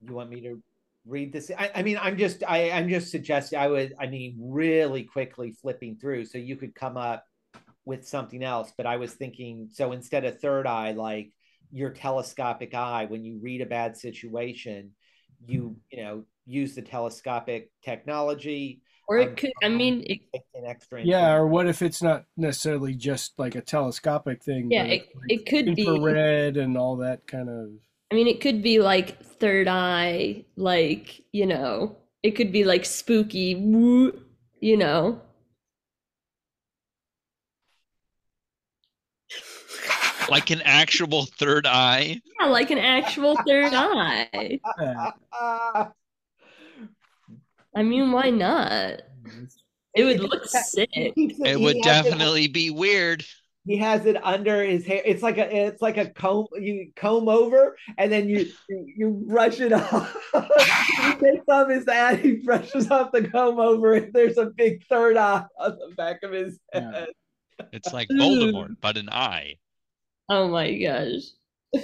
you 0.00 0.14
want 0.14 0.30
me 0.30 0.40
to 0.40 0.62
read 1.04 1.32
this? 1.32 1.50
I, 1.56 1.70
I 1.74 1.82
mean, 1.82 1.98
I'm 2.00 2.16
just, 2.16 2.42
I, 2.46 2.70
I'm 2.70 2.88
just 2.88 3.10
suggesting. 3.10 3.58
I 3.58 3.68
would, 3.68 3.94
I 4.00 4.06
mean, 4.06 4.36
really 4.40 5.04
quickly 5.04 5.52
flipping 5.52 5.96
through, 5.96 6.24
so 6.24 6.38
you 6.38 6.56
could 6.56 6.74
come 6.74 6.96
up 6.96 7.24
with 7.86 8.06
something 8.06 8.44
else. 8.44 8.72
But 8.76 8.84
I 8.84 8.96
was 8.96 9.14
thinking, 9.14 9.68
so 9.72 9.92
instead 9.92 10.26
of 10.26 10.38
third 10.38 10.66
eye, 10.66 10.92
like 10.92 11.32
your 11.72 11.90
telescopic 11.90 12.74
eye, 12.74 13.06
when 13.06 13.24
you 13.24 13.38
read 13.40 13.62
a 13.62 13.66
bad 13.66 13.96
situation, 13.96 14.90
you, 15.46 15.76
you 15.90 16.02
know, 16.02 16.24
use 16.44 16.74
the 16.74 16.82
telescopic 16.82 17.70
technology. 17.82 18.82
Or 19.08 19.20
um, 19.20 19.28
it 19.28 19.36
could. 19.36 19.52
I 19.62 19.68
mean, 19.68 20.04
it, 20.06 20.20
an 20.54 20.66
extra. 20.66 21.02
Yeah, 21.02 21.32
or 21.34 21.46
what 21.46 21.66
if 21.66 21.80
it's 21.80 22.02
not 22.02 22.24
necessarily 22.36 22.94
just 22.94 23.38
like 23.38 23.54
a 23.54 23.60
telescopic 23.62 24.42
thing, 24.42 24.70
yeah, 24.70 24.82
it, 24.82 25.08
like 25.14 25.30
it 25.30 25.46
could 25.46 25.74
be. 25.74 25.86
infrared 25.86 26.56
and 26.56 26.76
all 26.76 26.96
that 26.96 27.26
kind 27.26 27.48
of 27.48 27.70
I 28.10 28.14
mean, 28.14 28.28
it 28.28 28.40
could 28.40 28.62
be 28.62 28.78
like 28.78 29.20
third 29.22 29.68
eye, 29.68 30.44
like 30.56 31.22
you 31.32 31.46
know, 31.46 31.96
it 32.22 32.32
could 32.32 32.52
be 32.52 32.64
like 32.64 32.84
spooky, 32.84 33.54
woo, 33.54 34.12
you 34.60 34.76
know. 34.76 35.20
Like 40.28 40.50
an 40.50 40.62
actual 40.64 41.26
third 41.26 41.66
eye. 41.66 42.20
Yeah, 42.40 42.46
like 42.46 42.70
an 42.70 42.78
actual 42.78 43.36
third 43.46 43.72
eye. 43.74 44.60
I 47.74 47.82
mean, 47.82 48.12
why 48.12 48.30
not? 48.30 49.02
It 49.94 50.04
would 50.04 50.20
look 50.20 50.44
sick. 50.46 50.90
It 50.94 51.60
would 51.60 51.76
has 51.76 52.04
definitely 52.04 52.48
be 52.48 52.70
weird. 52.70 53.24
he 53.64 53.76
has 53.78 54.04
it 54.06 54.22
under 54.24 54.62
his 54.62 54.84
hair. 54.86 55.02
It's 55.04 55.22
like 55.22 55.38
a 55.38 55.66
it's 55.66 55.80
like 55.82 55.96
a 55.96 56.10
comb. 56.10 56.46
You 56.58 56.90
comb 56.96 57.28
over 57.28 57.76
and 57.98 58.10
then 58.12 58.28
you 58.28 58.46
you, 58.68 58.92
you 58.96 59.24
brush 59.28 59.60
it 59.60 59.72
off. 59.72 60.16
he 60.34 61.12
takes 61.14 61.44
off 61.48 61.68
his 61.70 61.84
hat. 61.86 62.20
He 62.20 62.36
brushes 62.36 62.90
off 62.90 63.10
the 63.12 63.28
comb 63.28 63.58
over, 63.58 63.94
and 63.94 64.12
there's 64.12 64.38
a 64.38 64.46
big 64.46 64.84
third 64.86 65.16
eye 65.16 65.44
on 65.58 65.70
the 65.78 65.94
back 65.96 66.22
of 66.22 66.32
his 66.32 66.58
Yeah. 66.74 66.92
head. 66.92 67.08
It's 67.72 67.92
like 67.92 68.08
Voldemort, 68.10 68.76
but 68.82 68.98
an 68.98 69.08
eye. 69.10 69.54
Oh 70.28 70.48
my 70.48 70.76
gosh. 70.78 71.22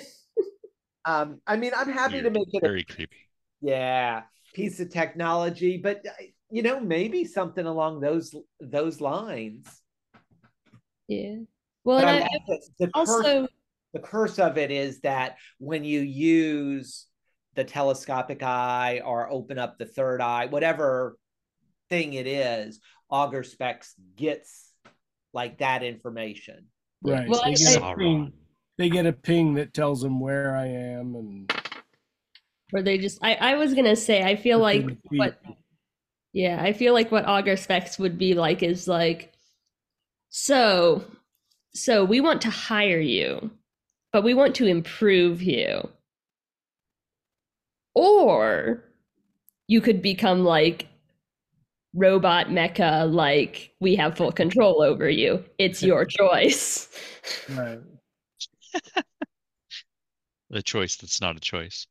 Um, 1.04 1.40
I 1.48 1.56
mean, 1.56 1.72
I'm 1.76 1.90
happy 1.90 2.22
to 2.22 2.30
make 2.30 2.46
it 2.52 2.62
a 2.62 2.66
Very 2.68 2.84
creepy. 2.84 3.28
yeah 3.60 4.22
piece 4.54 4.78
of 4.80 4.90
technology, 4.90 5.76
but 5.78 6.06
uh, 6.06 6.10
you 6.50 6.62
know 6.62 6.78
maybe 6.78 7.24
something 7.24 7.66
along 7.66 8.00
those 8.00 8.34
those 8.60 9.00
lines. 9.00 9.66
Yeah. 11.08 11.38
Well, 11.84 11.98
and 11.98 12.08
I 12.08 12.18
I, 12.18 12.20
like 12.20 12.30
that 12.46 12.68
the 12.78 12.86
curse 12.88 13.08
also, 13.08 13.48
the 13.92 14.00
curse 14.00 14.38
of 14.38 14.58
it 14.58 14.70
is 14.70 15.00
that 15.00 15.38
when 15.58 15.84
you 15.84 16.00
use 16.00 17.06
the 17.54 17.64
telescopic 17.64 18.42
eye 18.42 19.02
or 19.04 19.30
open 19.30 19.58
up 19.58 19.78
the 19.78 19.86
third 19.86 20.20
eye, 20.20 20.46
whatever 20.46 21.18
thing 21.90 22.14
it 22.14 22.26
is, 22.26 22.80
Auger 23.10 23.42
Specs 23.42 23.94
gets 24.16 24.72
like 25.34 25.58
that 25.58 25.82
information. 25.82 26.68
Right. 27.02 27.28
Well, 27.28 27.42
they, 27.44 27.52
I- 27.52 27.54
get 27.54 27.82
a 27.82 27.96
ping, 27.96 28.32
they 28.78 28.88
get 28.88 29.06
a 29.06 29.12
ping 29.12 29.54
that 29.54 29.74
tells 29.74 30.02
them 30.02 30.20
where 30.20 30.56
I 30.56 30.66
am 30.66 31.14
and 31.14 31.52
or 32.74 32.82
they 32.82 32.96
just, 32.98 33.18
I, 33.22 33.34
I 33.34 33.54
was 33.56 33.74
gonna 33.74 33.96
say, 33.96 34.22
I 34.22 34.34
feel 34.36 34.58
like 34.58 34.86
what, 35.10 35.42
yeah, 36.32 36.58
I 36.62 36.72
feel 36.72 36.94
like 36.94 37.12
what 37.12 37.28
Auger 37.28 37.56
Specs 37.56 37.98
would 37.98 38.16
be 38.16 38.32
like 38.34 38.62
is 38.62 38.88
like, 38.88 39.32
so, 40.30 41.04
so 41.74 42.04
we 42.04 42.20
want 42.20 42.40
to 42.42 42.50
hire 42.50 43.00
you, 43.00 43.50
but 44.12 44.24
we 44.24 44.32
want 44.32 44.54
to 44.56 44.66
improve 44.66 45.42
you. 45.42 45.86
Or 47.94 48.82
you 49.68 49.82
could 49.82 50.00
become 50.00 50.44
like 50.44 50.86
robot 51.94 52.48
mecha, 52.48 53.12
like 53.12 53.72
we 53.80 53.94
have 53.96 54.16
full 54.16 54.32
control 54.32 54.82
over 54.82 55.08
you. 55.08 55.44
It's 55.58 55.82
your 55.82 56.04
choice. 56.08 56.88
right. 57.50 57.78
The 60.50 60.62
choice 60.62 60.96
that's 60.96 61.20
not 61.20 61.36
a 61.36 61.40
choice. 61.40 61.86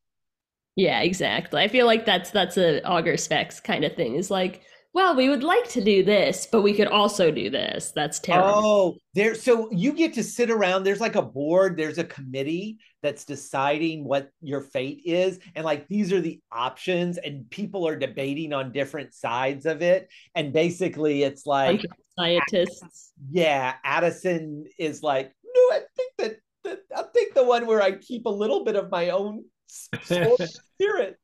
Yeah, 0.76 1.02
exactly. 1.02 1.62
I 1.62 1.68
feel 1.68 1.86
like 1.86 2.06
that's 2.06 2.32
that's 2.32 2.58
a 2.58 2.82
auger 2.84 3.18
specs 3.18 3.60
kind 3.60 3.84
of 3.84 3.96
thing. 3.96 4.16
Is 4.16 4.32
like, 4.32 4.62
well, 4.94 5.16
we 5.16 5.30
would 5.30 5.44
like 5.44 5.68
to 5.70 5.82
do 5.84 6.04
this, 6.04 6.48
but 6.52 6.62
we 6.62 6.74
could 6.74 6.88
also 6.88 7.32
do 7.32 7.50
this. 7.50 7.92
That's 7.96 8.20
terrible. 8.20 8.52
Oh, 8.54 8.96
there. 9.14 9.36
So 9.36 9.70
you 9.72 9.94
get 9.94 10.14
to 10.16 10.24
sit 10.24 10.50
around. 10.50 10.84
There's 10.84 11.00
like 11.00 11.16
a 11.16 11.22
board. 11.22 11.78
There's 11.78 11.98
a 11.98 12.04
committee 12.04 12.78
that's 13.02 13.24
deciding 13.26 14.04
what 14.04 14.30
your 14.42 14.62
fate 14.62 15.02
is, 15.06 15.40
and 15.56 15.64
like 15.66 15.88
these 15.88 16.12
are 16.12 16.20
the 16.22 16.40
options, 16.52 17.18
and 17.18 17.50
people 17.50 17.88
are 17.88 17.96
debating 17.96 18.52
on 18.54 18.72
different 18.74 19.14
sides 19.14 19.66
of 19.66 19.82
it. 19.82 20.10
And 20.36 20.52
basically, 20.52 21.24
it's 21.24 21.46
like 21.46 21.86
scientists. 22.20 23.14
yeah, 23.32 23.76
Addison 23.86 24.66
is 24.78 25.02
like, 25.02 25.32
no, 25.44 25.62
I 25.76 25.80
think 25.96 26.12
that, 26.18 26.36
that 26.66 26.80
I 26.96 27.04
think 27.14 27.34
the 27.34 27.46
one 27.46 27.66
where 27.66 27.82
I 27.82 27.94
keep 27.94 28.26
a 28.26 28.30
little 28.30 28.66
bit 28.66 28.76
of 28.76 28.92
my 28.92 29.10
own 29.12 29.46
spirit. 30.04 31.18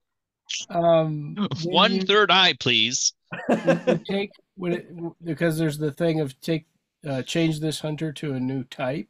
Um, 0.70 1.36
when 1.36 1.50
One 1.74 1.94
you- 1.96 2.02
third 2.04 2.32
eye, 2.32 2.56
please. 2.60 3.14
Take 4.06 4.32
when 4.56 4.74
it, 4.74 4.90
because 5.24 5.58
there's 5.58 5.78
the 5.78 5.92
thing 5.92 6.20
of 6.20 6.40
take 6.42 6.66
uh, 7.08 7.22
change 7.22 7.60
this 7.60 7.82
hunter 7.82 8.12
to 8.14 8.34
a 8.34 8.40
new 8.40 8.64
type. 8.64 9.08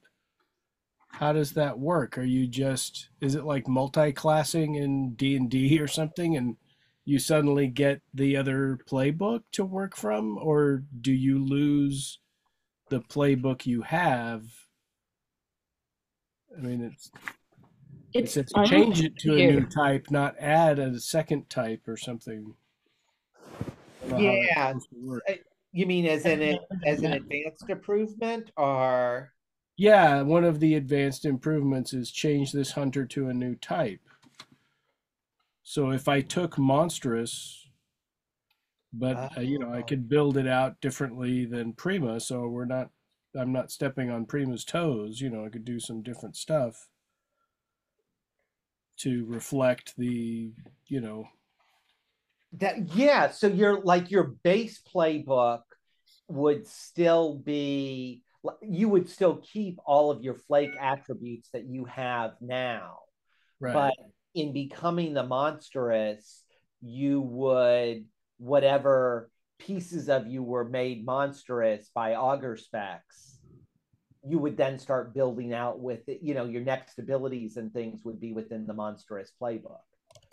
How 1.09 1.33
does 1.33 1.53
that 1.53 1.79
work? 1.79 2.17
Are 2.17 2.23
you 2.23 2.47
just 2.47 3.09
is 3.21 3.35
it 3.35 3.43
like 3.43 3.67
multi-classing 3.67 4.75
in 4.75 5.13
D 5.15 5.35
and 5.35 5.49
D 5.49 5.79
or 5.79 5.87
something, 5.87 6.35
and 6.35 6.57
you 7.05 7.19
suddenly 7.19 7.67
get 7.67 8.01
the 8.13 8.35
other 8.35 8.77
playbook 8.89 9.43
to 9.53 9.63
work 9.63 9.95
from, 9.95 10.37
or 10.37 10.83
do 11.01 11.13
you 11.13 11.43
lose 11.43 12.19
the 12.89 12.99
playbook 12.99 13.65
you 13.65 13.81
have? 13.83 14.43
I 16.55 16.61
mean, 16.61 16.81
it's 16.81 17.09
it 18.13 18.23
It's 18.37 18.69
change 18.69 19.01
it 19.01 19.17
to 19.19 19.33
a 19.33 19.51
new 19.51 19.65
type, 19.65 20.07
not 20.09 20.35
add 20.39 20.79
a 20.79 20.99
second 20.99 21.49
type 21.49 21.87
or 21.87 21.97
something. 21.97 22.55
I 23.39 23.53
don't 23.53 23.59
know 23.59 23.65
how 23.65 23.65
that's 23.65 23.96
Yeah. 24.09 24.67
supposed 24.69 24.89
to 24.89 24.95
work. 25.07 25.23
You 25.73 25.85
mean 25.85 26.05
as 26.05 26.25
in 26.25 26.41
it 26.41 26.59
as 26.85 27.03
an 27.03 27.13
advanced 27.13 27.69
improvement 27.69 28.51
or 28.57 29.33
Yeah, 29.75 30.21
one 30.21 30.43
of 30.43 30.59
the 30.59 30.75
advanced 30.75 31.25
improvements 31.25 31.93
is 31.93 32.11
change 32.11 32.51
this 32.51 32.71
hunter 32.71 33.05
to 33.05 33.29
a 33.29 33.33
new 33.33 33.55
type. 33.55 34.01
So 35.63 35.91
if 35.91 36.07
I 36.07 36.21
took 36.21 36.57
monstrous, 36.57 37.69
but 38.93 39.37
uh, 39.37 39.41
you 39.41 39.59
know 39.59 39.71
I 39.73 39.81
Oh. 39.81 39.83
could 39.83 40.07
build 40.09 40.37
it 40.37 40.47
out 40.47 40.79
differently 40.81 41.45
than 41.45 41.73
Prima, 41.73 42.19
so 42.19 42.47
we're 42.47 42.65
not. 42.65 42.89
I'm 43.35 43.51
not 43.51 43.69
stepping 43.71 44.09
on 44.09 44.25
Prima's 44.25 44.63
toes. 44.65 45.21
You 45.21 45.29
know, 45.29 45.45
I 45.45 45.49
could 45.49 45.65
do 45.65 45.79
some 45.79 46.01
different 46.01 46.35
stuff 46.35 46.89
to 48.97 49.25
reflect 49.25 49.95
the, 49.97 50.53
you 50.87 51.01
know, 51.01 51.27
that 52.53 52.95
yeah, 52.95 53.29
so 53.31 53.47
your 53.47 53.81
like 53.81 54.11
your 54.11 54.35
base 54.43 54.81
playbook 54.93 55.61
would 56.27 56.67
still 56.67 57.35
be 57.35 58.23
you 58.61 58.89
would 58.89 59.09
still 59.09 59.37
keep 59.37 59.79
all 59.85 60.11
of 60.11 60.23
your 60.23 60.35
flake 60.35 60.75
attributes 60.79 61.49
that 61.53 61.65
you 61.65 61.85
have 61.85 62.31
now. 62.41 62.99
right. 63.59 63.73
But 63.73 63.93
in 64.33 64.53
becoming 64.53 65.13
the 65.13 65.23
monstrous, 65.23 66.43
you 66.81 67.21
would 67.21 68.05
whatever 68.37 69.29
pieces 69.59 70.09
of 70.09 70.27
you 70.27 70.43
were 70.43 70.65
made 70.65 71.05
monstrous 71.05 71.89
by 71.93 72.15
auger 72.15 72.55
specs, 72.55 73.39
you 74.23 74.37
would 74.37 74.57
then 74.57 74.77
start 74.77 75.13
building 75.13 75.53
out 75.53 75.79
with 75.79 76.07
it. 76.07 76.19
You 76.21 76.33
know, 76.33 76.45
your 76.45 76.61
next 76.61 76.99
abilities 76.99 77.57
and 77.57 77.73
things 77.73 78.01
would 78.03 78.19
be 78.19 78.33
within 78.33 78.67
the 78.67 78.73
monstrous 78.73 79.31
playbook. 79.41 79.79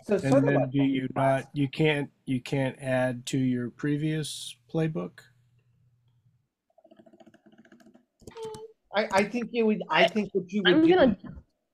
So 0.07 0.15
and 0.15 0.25
of 0.25 0.45
then 0.45 0.53
like 0.55 0.71
do 0.71 0.83
you 0.83 1.01
multi-class. 1.01 1.43
not? 1.43 1.49
You 1.53 1.67
can't. 1.67 2.09
You 2.25 2.39
can't 2.39 2.77
add 2.79 3.25
to 3.27 3.39
your 3.39 3.71
previous 3.71 4.55
playbook. 4.71 5.19
I, 8.95 9.07
I 9.11 9.23
think 9.23 9.49
you 9.51 9.65
would. 9.65 9.81
I 9.89 10.07
think 10.07 10.29
what 10.33 10.51
you 10.51 10.61
would 10.63 10.73
I'm 10.73 10.87
gonna 10.87 11.17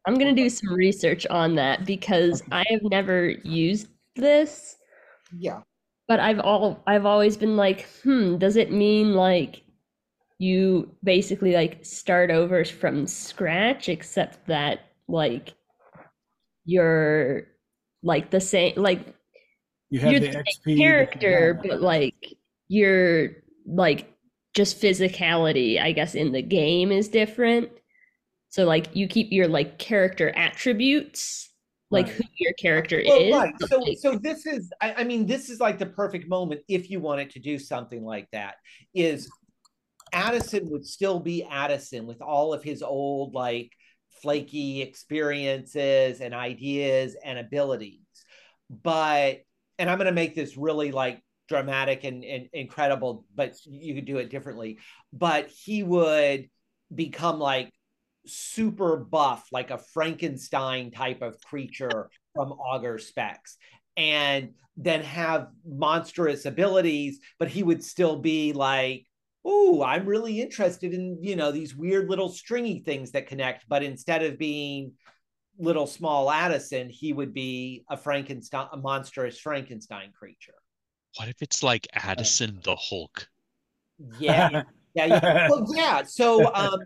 I'm 0.08 0.16
gonna 0.16 0.34
do 0.34 0.50
some 0.50 0.74
research 0.74 1.28
on 1.28 1.56
that 1.56 1.86
because 1.86 2.42
I 2.52 2.64
have 2.70 2.84
never 2.84 3.32
used 3.44 3.90
this, 4.16 4.78
Yeah. 5.38 5.62
but 6.08 6.22
I've 6.22 6.40
all 6.40 6.82
I've 6.88 7.06
always 7.06 7.36
been 7.36 7.58
like, 7.58 7.86
hmm, 8.04 8.38
does 8.38 8.56
it 8.56 8.72
mean 8.72 9.14
like 9.14 9.64
you 10.40 10.96
basically 11.04 11.54
like 11.54 11.86
start 11.86 12.32
over 12.32 12.64
from 12.64 13.06
scratch, 13.06 13.90
except 13.90 14.48
that 14.48 14.80
like 15.10 15.54
you're 16.64 17.51
like 18.04 18.32
the 18.32 18.41
same 18.41 18.74
like 18.78 19.14
You 19.89 19.99
have 19.99 20.12
you're 20.12 20.20
the 20.22 20.28
the 20.28 20.34
same 20.34 20.43
that 20.66 20.72
you 20.72 20.78
character, 20.78 21.54
had. 21.56 21.70
but 21.70 21.82
like 21.82 22.36
you're 22.68 23.32
like 23.66 24.14
just 24.54 24.82
physicality, 24.82 25.80
I 25.82 25.91
guess, 25.91 26.16
in 26.16 26.32
the 26.32 26.41
game 26.41 26.91
is 26.91 27.08
different. 27.08 27.70
So 28.49 28.66
like 28.66 28.95
you 28.95 29.08
keep 29.08 29.32
your 29.32 29.47
like 29.47 29.78
character 29.80 30.30
attributes, 30.36 31.49
like 31.89 32.08
Right. 32.08 32.16
who 32.16 32.24
your 32.38 32.54
character 32.54 33.02
Well, 33.06 33.20
is. 33.22 33.34
right. 33.34 33.54
So, 33.70 33.80
like, 33.80 33.97
so 33.97 34.16
this 34.18 34.45
is. 34.45 34.72
I, 34.82 34.93
I 34.95 35.04
mean, 35.04 35.26
this 35.26 35.49
is 35.49 35.60
like 35.60 35.78
the 35.80 35.86
perfect 35.86 36.28
moment 36.28 36.62
if 36.68 36.89
you 36.89 36.99
wanted 36.99 37.30
to 37.32 37.39
do 37.39 37.58
something 37.60 38.04
like 38.04 38.28
that. 38.32 38.56
Is 38.93 39.30
Addison 40.14 40.70
would 40.70 40.86
still 40.86 41.20
be 41.20 41.43
Addison 41.43 42.06
with 42.06 42.22
all 42.22 42.54
of 42.54 42.64
his 42.64 42.82
old 42.84 43.34
like 43.34 43.72
flaky 44.22 44.82
experiences 44.82 46.22
and 46.22 46.34
ideas 46.34 47.15
and 47.24 47.39
abilities, 47.39 48.05
but 48.69 49.41
and 49.80 49.89
I'm 49.89 49.97
going 49.97 50.05
to 50.05 50.11
make 50.11 50.36
this 50.36 50.57
really 50.57 50.91
like 50.91 51.22
dramatic 51.49 52.03
and, 52.03 52.24
and 52.24 52.47
incredible, 52.53 53.26
but 53.36 53.55
you 53.65 53.95
could 53.95 54.05
do 54.05 54.17
it 54.17 54.30
differently. 54.30 54.80
But 55.11 55.47
he 55.47 55.84
would 55.84 56.49
become 56.93 57.39
like 57.39 57.72
super 58.26 58.97
buff, 58.97 59.47
like 59.51 59.72
a 59.72 59.78
Frankenstein 59.78 60.91
type 60.91 61.22
of 61.22 61.41
creature 61.41 62.09
from 62.36 62.51
Auger 62.51 62.97
Specs, 62.99 63.57
and 63.97 64.51
then 64.78 65.01
have 65.01 65.47
monstrous 65.65 66.45
abilities, 66.45 67.19
but 67.39 67.49
he 67.49 67.63
would 67.63 67.84
still 67.84 68.17
be 68.17 68.53
like, 68.53 69.05
"Ooh, 69.48 69.84
I'm 69.84 70.06
really 70.06 70.42
interested 70.42 70.94
in 70.94 71.18
you 71.22 71.36
know 71.36 71.52
these 71.52 71.76
weird 71.76 72.10
little 72.10 72.30
stringy 72.30 72.80
things 72.80 73.12
that 73.12 73.28
connect." 73.28 73.68
But 73.68 73.84
instead 73.84 74.24
of 74.24 74.38
being 74.38 74.94
little 75.58 75.88
small 75.88 76.32
Addison, 76.32 76.89
he 76.89 77.14
would 77.14 77.34
be 77.34 77.86
a 77.89 77.98
Frankenstein, 77.98 78.68
a 78.72 78.78
monstrous 78.78 79.39
Frankenstein 79.39 80.12
creature. 80.18 80.56
What 81.18 81.28
if 81.28 81.42
it's 81.42 81.62
like 81.62 81.88
Addison 81.94 82.60
the 82.64 82.76
Hulk? 82.76 83.28
Yeah, 84.20 84.64
yeah, 84.94 85.06
yeah. 85.06 85.48
Well, 85.50 85.66
yeah. 85.74 86.04
So, 86.04 86.54
um, 86.54 86.80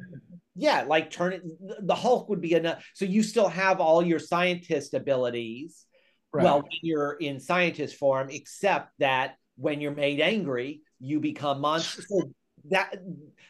yeah, 0.56 0.84
like 0.84 1.12
turn 1.12 1.34
it. 1.34 1.44
The 1.88 1.96
Hulk 1.96 2.30
would 2.30 2.42
be 2.42 2.54
enough. 2.54 2.84
So 2.94 3.06
you 3.06 3.24
still 3.24 3.48
have 3.48 3.80
all 3.80 4.02
your 4.02 4.20
scientist 4.20 4.94
abilities. 4.94 5.86
Right. 6.34 6.44
Well, 6.44 6.62
when 6.62 6.80
you're 6.82 7.14
in 7.14 7.40
scientist 7.40 7.96
form, 7.96 8.30
except 8.30 8.92
that 9.00 9.36
when 9.58 9.80
you're 9.80 9.96
made 9.96 10.20
angry, 10.20 10.82
you 11.00 11.20
become 11.20 11.62
monster. 11.62 12.02
So 12.02 12.32
that 12.70 12.96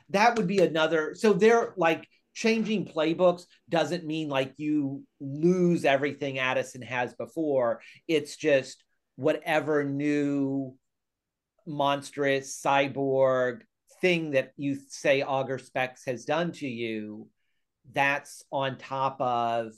that 0.09 0.35
would 0.35 0.47
be 0.47 0.59
another. 0.59 1.15
So 1.15 1.33
they're 1.33 1.73
like 1.77 2.07
changing 2.33 2.85
playbooks 2.85 3.45
doesn't 3.69 4.05
mean 4.05 4.29
like 4.29 4.53
you 4.57 5.03
lose 5.19 5.85
everything 5.85 6.37
Addison 6.37 6.81
has 6.81 7.13
before. 7.13 7.81
It's 8.07 8.35
just 8.35 8.83
whatever 9.15 9.83
new 9.83 10.75
monstrous 11.65 12.61
cyborg 12.61 13.61
thing 14.01 14.31
that 14.31 14.51
you 14.57 14.77
say 14.89 15.23
Auger 15.23 15.57
Specs 15.57 16.05
has 16.05 16.25
done 16.25 16.51
to 16.53 16.67
you, 16.67 17.27
that's 17.93 18.43
on 18.51 18.77
top 18.77 19.19
of 19.21 19.71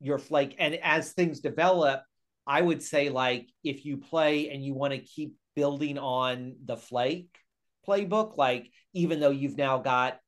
your 0.00 0.18
flake. 0.18 0.54
And 0.58 0.76
as 0.76 1.12
things 1.12 1.40
develop, 1.40 2.02
I 2.46 2.62
would 2.62 2.82
say 2.82 3.10
like 3.10 3.48
if 3.64 3.84
you 3.84 3.98
play 3.98 4.50
and 4.50 4.64
you 4.64 4.74
want 4.74 4.94
to 4.94 5.00
keep 5.00 5.34
building 5.56 5.98
on 5.98 6.54
the 6.64 6.76
flake 6.76 7.36
playbook, 7.88 8.36
like 8.36 8.70
even 8.92 9.20
though 9.20 9.30
you've 9.30 9.56
now 9.56 9.78
got 9.78 10.18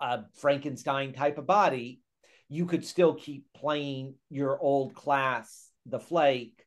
a 0.00 0.24
Frankenstein 0.34 1.12
type 1.12 1.38
of 1.38 1.46
body, 1.46 2.00
you 2.48 2.66
could 2.66 2.84
still 2.84 3.14
keep 3.14 3.46
playing 3.54 4.14
your 4.30 4.58
old 4.60 4.94
class, 4.94 5.70
the 5.86 5.98
flake, 5.98 6.64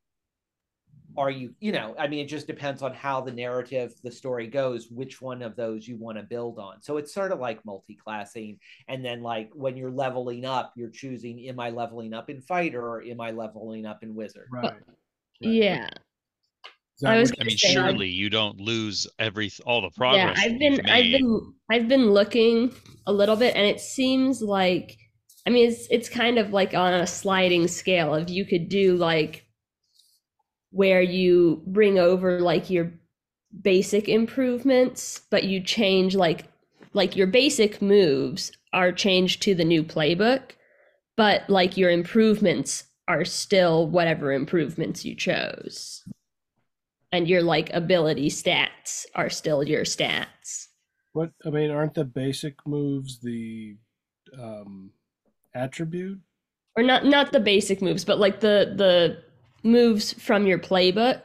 are 1.17 1.29
you 1.29 1.53
you 1.59 1.71
know 1.71 1.95
i 1.97 2.07
mean 2.07 2.19
it 2.19 2.27
just 2.27 2.47
depends 2.47 2.81
on 2.81 2.93
how 2.93 3.21
the 3.21 3.31
narrative 3.31 3.93
the 4.03 4.11
story 4.11 4.47
goes 4.47 4.89
which 4.89 5.21
one 5.21 5.41
of 5.41 5.55
those 5.55 5.87
you 5.87 5.97
want 5.97 6.17
to 6.17 6.23
build 6.23 6.59
on 6.59 6.81
so 6.81 6.97
it's 6.97 7.13
sort 7.13 7.31
of 7.31 7.39
like 7.39 7.63
multi-classing 7.65 8.57
and 8.87 9.03
then 9.03 9.21
like 9.21 9.49
when 9.53 9.77
you're 9.77 9.91
leveling 9.91 10.45
up 10.45 10.73
you're 10.75 10.89
choosing 10.89 11.39
am 11.47 11.59
i 11.59 11.69
leveling 11.69 12.13
up 12.13 12.29
in 12.29 12.41
fighter 12.41 12.81
or 12.81 13.03
am 13.03 13.21
i 13.21 13.31
leveling 13.31 13.85
up 13.85 14.03
in 14.03 14.13
wizard 14.15 14.47
right. 14.51 14.63
right. 14.63 14.73
yeah. 15.39 15.89
That 17.01 17.13
I 17.13 17.19
was 17.19 17.33
I 17.39 17.43
mean, 17.43 17.57
Say, 17.57 17.69
I- 17.69 17.73
surely 17.73 18.09
you 18.09 18.29
don't 18.29 18.59
lose 18.59 19.07
every 19.19 19.51
all 19.65 19.81
the 19.81 19.89
progress. 19.89 20.37
Yeah. 20.37 20.45
I've 20.45 20.59
been 20.59 20.89
I've 20.89 21.11
been 21.11 21.53
I've 21.69 21.87
been 21.87 22.11
looking 22.11 22.73
a 23.05 23.13
little 23.13 23.35
bit 23.35 23.55
and 23.55 23.65
it 23.65 23.79
seems 23.81 24.41
like 24.41 24.97
I 25.45 25.49
mean 25.49 25.67
it's 25.69 25.87
it's 25.89 26.09
kind 26.09 26.39
of 26.39 26.51
like 26.51 26.73
on 26.73 26.93
a 26.93 27.05
sliding 27.07 27.67
scale 27.67 28.15
of 28.15 28.29
you 28.29 28.45
could 28.45 28.69
do 28.69 28.95
like 28.95 29.45
where 30.71 31.01
you 31.01 31.63
bring 31.67 31.99
over 31.99 32.39
like 32.39 32.69
your 32.69 32.91
basic 33.61 34.09
improvements 34.09 35.21
but 35.29 35.45
you 35.45 35.61
change 35.61 36.15
like 36.15 36.45
like 36.93 37.15
your 37.15 37.27
basic 37.27 37.81
moves 37.81 38.51
are 38.73 38.91
changed 38.91 39.41
to 39.41 39.55
the 39.55 39.63
new 39.63 39.83
playbook 39.83 40.51
but 41.15 41.49
like 41.49 41.77
your 41.77 41.89
improvements 41.89 42.85
are 43.07 43.23
still 43.23 43.87
whatever 43.87 44.33
improvements 44.33 45.05
you 45.05 45.15
chose 45.15 46.03
and 47.15 47.27
your 47.27 47.41
like 47.43 47.69
ability 47.73 48.29
stats 48.29 49.05
are 49.15 49.29
still 49.29 49.63
your 49.63 49.83
stats 49.85 50.67
What 51.13 51.31
I 51.45 51.49
mean, 51.49 51.71
aren't 51.71 51.93
the 51.95 52.05
basic 52.05 52.55
moves 52.67 53.19
the 53.19 53.77
um, 54.37 54.91
attribute? 55.55 56.19
or 56.77 56.83
not 56.83 57.05
not 57.05 57.31
the 57.31 57.39
basic 57.39 57.81
moves 57.81 58.03
but 58.05 58.19
like 58.19 58.39
the 58.41 58.73
the 58.75 59.23
moves 59.67 60.13
from 60.13 60.45
your 60.45 60.59
playbook. 60.59 61.21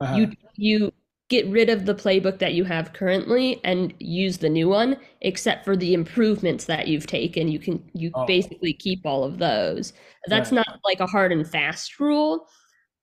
Uh-huh. 0.00 0.14
You 0.16 0.32
you 0.56 0.92
get 1.28 1.46
rid 1.48 1.68
of 1.68 1.84
the 1.84 1.94
playbook 1.94 2.38
that 2.38 2.54
you 2.54 2.64
have 2.64 2.94
currently 2.94 3.60
and 3.64 3.92
use 3.98 4.38
the 4.38 4.48
new 4.48 4.68
one, 4.68 4.96
except 5.20 5.64
for 5.64 5.76
the 5.76 5.92
improvements 5.94 6.64
that 6.64 6.88
you've 6.88 7.06
taken. 7.06 7.48
You 7.48 7.58
can 7.58 7.90
you 7.94 8.14
Oh. 8.14 8.24
basically 8.26 8.72
keep 8.72 9.04
all 9.04 9.24
of 9.24 9.38
those. 9.38 9.92
That's 10.26 10.50
Right. 10.50 10.56
not 10.66 10.80
like 10.84 11.00
a 11.00 11.06
hard 11.06 11.32
and 11.32 11.46
fast 11.48 12.00
rule, 12.00 12.48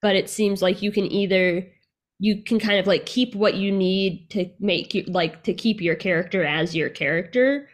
but 0.02 0.16
it 0.16 0.30
seems 0.30 0.62
like 0.64 0.82
you 0.82 0.92
can 0.92 1.06
either 1.12 1.72
you 2.20 2.44
can 2.44 2.60
kind 2.60 2.80
of 2.80 2.88
like 2.88 3.06
keep 3.06 3.36
what 3.36 3.56
you 3.56 3.72
need 3.72 4.30
to 4.30 4.50
make 4.60 4.94
you 4.94 5.04
like 5.08 5.44
to 5.44 5.54
keep 5.54 5.82
your 5.82 5.96
character 5.96 6.44
as 6.44 6.76
your 6.76 6.90
character 6.90 7.70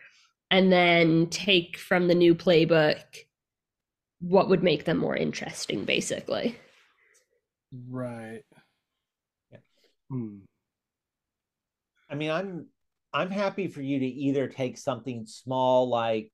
and 0.50 0.72
then 0.72 1.28
take 1.28 1.78
from 1.78 2.08
the 2.08 2.16
new 2.16 2.34
playbook 2.34 3.02
what 4.20 4.50
would 4.50 4.64
make 4.64 4.86
them 4.86 4.98
more 4.98 5.16
interesting 5.16 5.86
basically 5.86 6.56
Right. 7.72 8.44
Yeah. 9.52 9.60
Hmm. 10.10 10.38
I 12.10 12.16
mean, 12.16 12.32
I'm 12.32 12.68
I'm 13.14 13.30
happy 13.30 13.68
for 13.68 13.82
you 13.82 14.00
to 14.00 14.06
either 14.06 14.48
take 14.48 14.78
something 14.78 15.26
small 15.26 15.90
like 15.90 16.32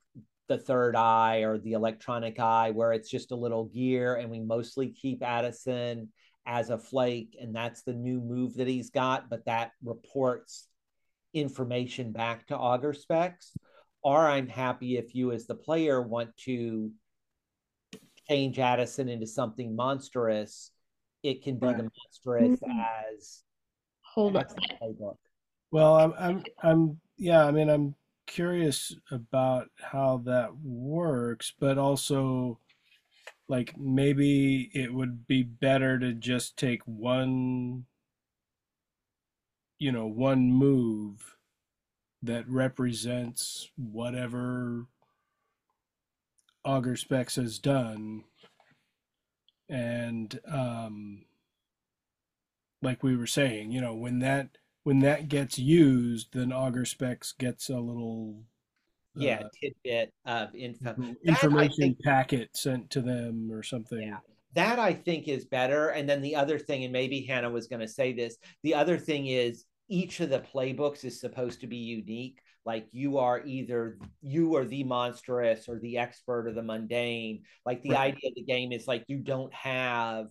the 0.47 0.57
third 0.57 0.95
eye 0.95 1.39
or 1.39 1.57
the 1.57 1.73
electronic 1.73 2.39
eye, 2.39 2.71
where 2.71 2.93
it's 2.93 3.09
just 3.09 3.31
a 3.31 3.35
little 3.35 3.65
gear, 3.65 4.15
and 4.15 4.31
we 4.31 4.39
mostly 4.39 4.89
keep 4.89 5.21
Addison 5.21 6.09
as 6.47 6.69
a 6.69 6.77
flake, 6.77 7.37
and 7.39 7.53
that's 7.53 7.83
the 7.83 7.93
new 7.93 8.21
move 8.21 8.55
that 8.55 8.67
he's 8.69 8.89
got, 8.89 9.29
but 9.29 9.45
that 9.45 9.73
reports 9.83 10.67
information 11.33 12.13
back 12.13 12.47
to 12.47 12.57
Auger 12.57 12.93
Specs. 12.93 13.53
Or 14.01 14.25
I'm 14.25 14.47
happy 14.47 14.95
if 14.97 15.13
you, 15.13 15.33
as 15.33 15.45
the 15.45 15.55
player, 15.55 16.01
want 16.01 16.35
to 16.45 16.91
change 18.29 18.59
Addison 18.59 19.09
into 19.09 19.27
something 19.27 19.75
monstrous. 19.75 20.71
It 21.21 21.43
can 21.43 21.57
be 21.57 21.67
Right. 21.67 21.77
the 21.77 21.91
monstrous 21.97 22.59
Mhm. 22.61 22.87
as 23.11 23.43
hold 24.01 24.37
on 24.37 24.45
as 24.45 24.55
the 24.55 24.61
playbook. 24.81 25.17
Well, 25.71 25.95
I'm, 25.95 26.13
I'm, 26.17 26.45
I'm, 26.63 27.01
yeah, 27.17 27.45
I 27.45 27.51
mean, 27.51 27.69
I'm 27.69 27.95
curious 28.25 28.95
about 29.11 29.69
how 29.75 30.19
that 30.19 30.55
works, 30.57 31.53
but 31.59 31.77
also, 31.77 32.59
like, 33.47 33.77
maybe 33.77 34.69
it 34.73 34.93
would 34.93 35.27
be 35.27 35.43
better 35.43 35.97
to 35.99 36.13
just 36.13 36.57
take 36.57 36.81
one, 36.85 37.85
you 39.79 39.91
know, 39.91 40.07
one 40.07 40.51
move 40.51 41.35
that 42.21 42.47
represents 42.49 43.69
whatever 43.77 44.87
Auger 46.65 46.95
Specs 46.95 47.35
has 47.35 47.59
done. 47.59 48.23
And, 49.69 50.39
um, 50.49 51.25
like 52.81 53.03
we 53.03 53.15
were 53.15 53.27
saying, 53.27 53.71
you 53.71 53.81
know, 53.81 53.93
when 53.93 54.19
that 54.19 54.57
when 54.83 54.99
that 54.99 55.27
gets 55.27 55.59
used, 55.59 56.33
then 56.33 56.53
Auger 56.53 56.85
Specs 56.85 57.33
gets 57.33 57.69
a 57.69 57.79
little 57.79 58.43
yeah 59.19 59.41
uh, 59.43 59.49
tidbit 59.61 60.13
of 60.25 60.55
info 60.55 60.89
little 60.97 61.05
That, 61.05 61.17
I 61.25 61.29
information 61.29 61.75
think- 61.77 62.01
packet 62.03 62.55
sent 62.55 62.89
to 62.91 63.01
them 63.01 63.49
or 63.51 63.63
something. 63.63 64.01
Yeah. 64.01 64.17
that 64.53 64.79
i 64.79 64.93
think 64.93 65.27
is 65.27 65.45
better 65.45 65.89
and 65.89 66.07
then 66.09 66.21
the 66.21 66.35
other 66.35 66.57
thing 66.57 66.83
and 66.83 66.93
maybe 66.93 67.21
hannah 67.21 67.49
was 67.49 67.67
going 67.67 67.81
to 67.81 67.87
say 67.87 68.13
this 68.13 68.37
the 68.63 68.73
other 68.73 68.97
thing 68.97 69.27
is 69.27 69.65
each 69.89 70.19
of 70.19 70.29
the 70.29 70.39
playbooks 70.39 71.03
is 71.05 71.19
supposed 71.19 71.61
to 71.61 71.67
be 71.67 71.77
unique 71.77 72.39
like 72.65 72.87
you 72.91 73.17
are 73.17 73.41
either 73.45 73.97
you 74.21 74.55
are 74.55 74.65
the 74.65 74.83
monstrous 74.83 75.69
or 75.69 75.79
the 75.79 75.97
expert 75.97 76.47
or 76.47 76.53
the 76.53 76.61
mundane 76.63 77.43
like 77.65 77.81
the 77.83 77.91
Right. 77.91 78.13
idea 78.13 78.29
of 78.29 78.35
the 78.35 78.43
game 78.43 78.71
is 78.71 78.87
like 78.87 79.03
you 79.07 79.19
don't 79.19 79.53
have 79.53 80.27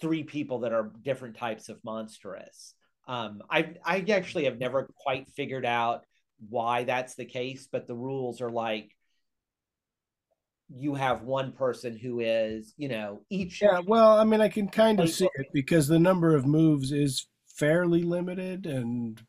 three 0.00 0.24
people 0.24 0.60
that 0.60 0.72
are 0.72 0.90
different 1.02 1.36
types 1.36 1.68
of 1.68 1.78
monstrous 1.84 2.74
um 3.08 3.42
i 3.50 3.74
i 3.84 4.04
actually 4.10 4.44
have 4.44 4.58
never 4.58 4.88
quite 4.96 5.28
figured 5.30 5.66
out 5.66 6.04
why 6.48 6.84
that's 6.84 7.14
the 7.14 7.24
case 7.24 7.68
but 7.70 7.86
the 7.86 7.94
rules 7.94 8.40
are 8.40 8.50
like 8.50 8.90
you 10.74 10.94
have 10.94 11.22
one 11.22 11.52
person 11.52 11.96
who 11.96 12.20
is 12.20 12.74
you 12.76 12.88
know 12.88 13.22
each 13.30 13.60
Yeah, 13.62 13.80
well, 13.86 14.18
I 14.18 14.24
mean, 14.24 14.40
I 14.40 14.48
can 14.48 14.68
kind 14.68 15.00
of 15.00 15.10
see 15.10 15.28
it 15.34 15.46
because 15.52 15.86
the 15.86 15.98
number 15.98 16.34
of 16.34 16.46
moves 16.46 16.92
is 16.92 17.26
fairly 17.46 18.02
limited, 18.02 18.66
and 18.66 19.20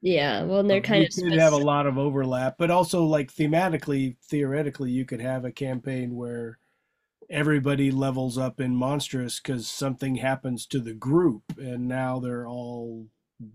yeah 0.00 0.42
well 0.42 0.60
and 0.60 0.68
they're 0.68 0.76
you 0.76 0.82
kind 0.82 1.04
of 1.04 1.10
could 1.14 1.32
have 1.38 1.52
a 1.52 1.58
lot 1.58 1.86
of 1.86 1.98
overlap. 1.98 2.56
But 2.58 2.70
also, 2.70 3.04
like 3.04 3.32
thematically, 3.32 4.16
theoretically, 4.30 4.90
you 4.90 5.04
could 5.04 5.20
have 5.20 5.44
a 5.44 5.52
campaign 5.52 6.14
where 6.14 6.58
everybody 7.30 7.90
levels 7.90 8.38
up 8.38 8.60
in 8.60 8.74
monstrous 8.74 9.40
because 9.40 9.66
something 9.66 10.16
happens 10.16 10.66
to 10.66 10.80
the 10.80 10.94
group, 10.94 11.42
and 11.58 11.88
now 11.88 12.20
they're 12.20 12.46
all, 12.46 13.06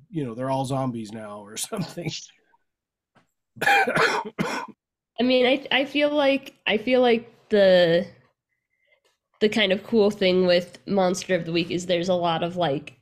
you 0.09 0.23
know, 0.23 0.35
they're 0.35 0.49
all 0.51 0.65
zombies 0.65 1.11
now 1.11 1.39
or 1.39 1.57
something. 1.57 2.11
I 3.61 4.63
mean, 5.21 5.45
I 5.45 5.67
I 5.71 5.85
feel 5.85 6.13
like 6.13 6.53
I 6.65 6.77
feel 6.77 7.01
like 7.01 7.31
the 7.49 8.07
the 9.41 9.49
kind 9.49 9.71
of 9.71 9.83
cool 9.83 10.11
thing 10.11 10.45
with 10.45 10.79
Monster 10.87 11.35
of 11.35 11.45
the 11.45 11.51
Week 11.51 11.71
is 11.71 11.85
there's 11.85 12.09
a 12.09 12.13
lot 12.13 12.43
of 12.43 12.57
like 12.57 12.97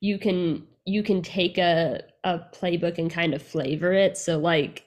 you 0.00 0.18
can 0.18 0.66
you 0.84 1.02
can 1.02 1.22
take 1.22 1.58
a 1.58 2.02
a 2.24 2.38
playbook 2.38 2.98
and 2.98 3.10
kind 3.10 3.34
of 3.34 3.42
flavor 3.42 3.92
it. 3.92 4.16
So 4.16 4.38
like 4.38 4.84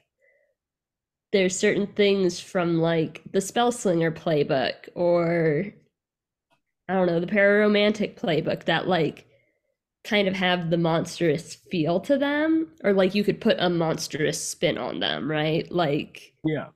there's 1.31 1.57
certain 1.57 1.87
things 1.87 2.39
from 2.39 2.79
like 2.79 3.21
the 3.31 3.39
Spellslinger 3.39 4.11
playbook 4.11 4.89
or 4.95 5.73
I 6.89 6.93
don't 6.93 7.07
know, 7.07 7.19
the 7.19 7.27
Pararomantic 7.27 8.19
playbook 8.19 8.65
that 8.65 8.87
like 8.87 9.25
kind 10.03 10.27
of 10.27 10.33
have 10.33 10.69
the 10.69 10.77
monstrous 10.77 11.55
feel 11.55 11.99
to 11.99 12.17
them 12.17 12.67
or 12.83 12.93
like 12.93 13.13
you 13.13 13.23
could 13.23 13.39
put 13.39 13.57
a 13.59 13.69
monstrous 13.69 14.43
spin 14.43 14.77
on 14.77 14.99
them, 14.99 15.29
right? 15.29 15.71
Like 15.71 16.33
yeah. 16.43 16.67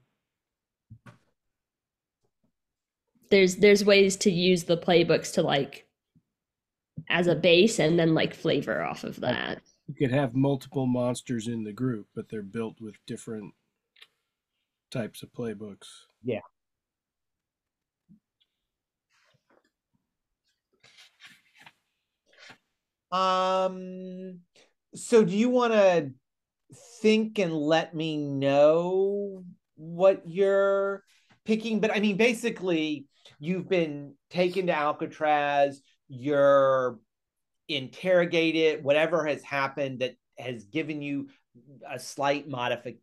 there's 3.32 3.55
there's 3.57 3.84
ways 3.84 4.15
to 4.17 4.32
use 4.32 4.63
the 4.65 4.78
playbooks 4.78 5.34
to 5.34 5.41
like 5.41 5.88
as 7.09 7.28
a 7.28 7.36
base 7.36 7.80
and 7.80 7.97
then 7.99 8.13
like 8.13 8.34
flavor 8.34 8.84
off 8.84 9.03
of 9.03 9.19
that. 9.21 9.61
you 9.88 9.95
could 9.95 10.11
have 10.11 10.36
multiple 10.36 10.86
monsters 10.86 11.47
in 11.47 11.63
the 11.63 11.73
group, 11.73 12.07
but 12.15 12.30
they're 12.30 12.41
built 12.41 12.80
with 12.80 12.95
different 13.05 13.53
types 14.91 15.23
of 15.23 15.32
playbooks. 15.34 15.88
Um, 23.16 24.39
so 24.93 25.24
do 25.24 25.36
you 25.36 25.49
want 25.49 25.74
to 25.74 26.11
think 27.01 27.39
and 27.39 27.53
let 27.53 27.93
me 27.95 28.18
know 28.18 29.43
what 29.76 30.24
you're 30.26 31.03
picking? 31.45 31.80
But 31.80 31.95
I 31.95 31.99
mean, 31.99 32.18
basically, 32.18 33.05
you've 33.39 33.70
been 33.70 34.16
taken 34.30 34.68
to 34.68 34.74
Alcatraz, 34.74 35.82
you're 36.07 36.99
interrogated, 37.68 38.84
whatever 38.84 39.26
has 39.26 39.41
happened 39.43 39.99
that 39.99 40.16
has 40.38 40.66
given 40.66 41.01
you 41.01 41.30
a 41.89 41.99
slight 41.99 42.49
modific 42.49 42.97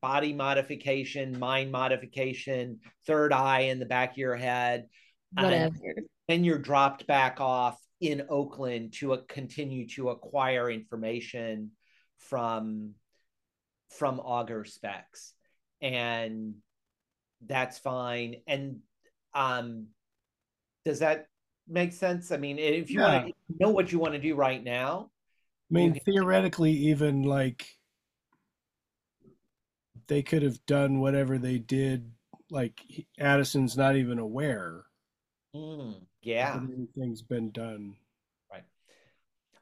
body 0.00 0.32
modification, 0.32 1.38
mind 1.38 1.70
modification, 1.70 2.80
third 3.06 3.32
eye 3.32 3.60
in 3.60 3.78
the 3.78 3.86
back 3.86 4.12
of 4.12 4.18
your 4.18 4.34
head. 4.34 4.88
and 5.36 5.46
Whatever. 5.46 5.76
then 6.28 6.42
you're 6.42 6.58
dropped 6.58 7.06
back 7.06 7.40
off 7.40 7.78
in 8.02 8.24
Oakland 8.28 8.92
to 8.94 9.14
uh, 9.14 9.18
continue 9.28 9.86
to 9.86 10.10
acquire 10.10 10.68
information 10.70 11.70
from 12.18 12.94
from 13.90 14.18
Auger 14.20 14.64
specs, 14.64 15.34
and 15.80 16.54
that's 17.46 17.78
fine. 17.78 18.36
And 18.46 18.80
um, 19.34 19.86
does 20.84 20.98
that 20.98 21.26
make 21.68 21.92
sense? 21.92 22.32
I 22.32 22.38
mean, 22.38 22.58
if 22.58 22.90
you 22.90 23.00
want 23.00 23.28
to 23.28 23.32
know 23.60 23.70
what 23.70 23.92
you 23.92 24.00
want 24.00 24.14
to 24.14 24.20
do 24.20 24.34
right 24.34 24.62
now, 24.62 25.10
I 25.70 25.74
mean, 25.74 26.00
theoretically, 26.04 26.72
even 26.72 27.22
like 27.22 27.66
they 30.08 30.22
could 30.22 30.42
have 30.42 30.64
done 30.66 30.98
whatever 30.98 31.38
they 31.38 31.58
did. 31.58 32.10
Like 32.50 32.80
Addison's 33.18 33.76
not 33.76 33.96
even 33.96 34.18
aware 34.18 34.84
mm, 35.54 35.94
yeah. 36.22 36.60
anything's 36.74 37.22
been 37.22 37.50
done. 37.50 37.94
Right. 38.50 38.64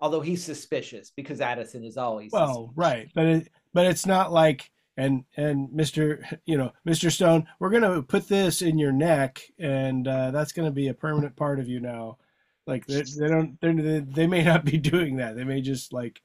Although 0.01 0.21
he's 0.21 0.45
suspicious 0.45 1.13
because 1.15 1.41
Addison 1.41 1.85
is 1.85 1.97
always 1.97 2.33
Well, 2.33 2.73
right, 2.77 3.11
but 3.15 3.27
it, 3.27 3.49
but 3.73 3.87
it's 3.87 4.07
not 4.07 4.33
like 4.33 4.71
and 4.97 5.25
and 5.37 5.73
Mister, 5.73 6.25
you 6.45 6.59
know, 6.59 6.73
Mister 6.85 7.11
Stone, 7.11 7.47
we're 7.59 7.71
gonna 7.71 8.03
put 8.03 8.29
this 8.29 8.61
in 8.61 8.79
your 8.79 8.93
neck, 8.93 9.41
and 9.59 10.07
uh, 10.07 10.31
that's 10.31 10.53
gonna 10.53 10.71
be 10.71 10.89
a 10.89 10.95
permanent 10.95 11.37
part 11.37 11.59
of 11.59 11.69
you 11.69 11.81
now. 11.81 12.19
Like 12.67 12.87
they, 12.87 13.03
they 13.03 13.29
don't, 13.29 13.59
they're, 13.61 13.73
they 13.73 14.01
they 14.01 14.27
may 14.27 14.45
not 14.45 14.65
be 14.65 14.77
doing 14.79 15.17
that. 15.17 15.37
They 15.37 15.45
may 15.45 15.61
just 15.61 15.93
like 15.93 16.21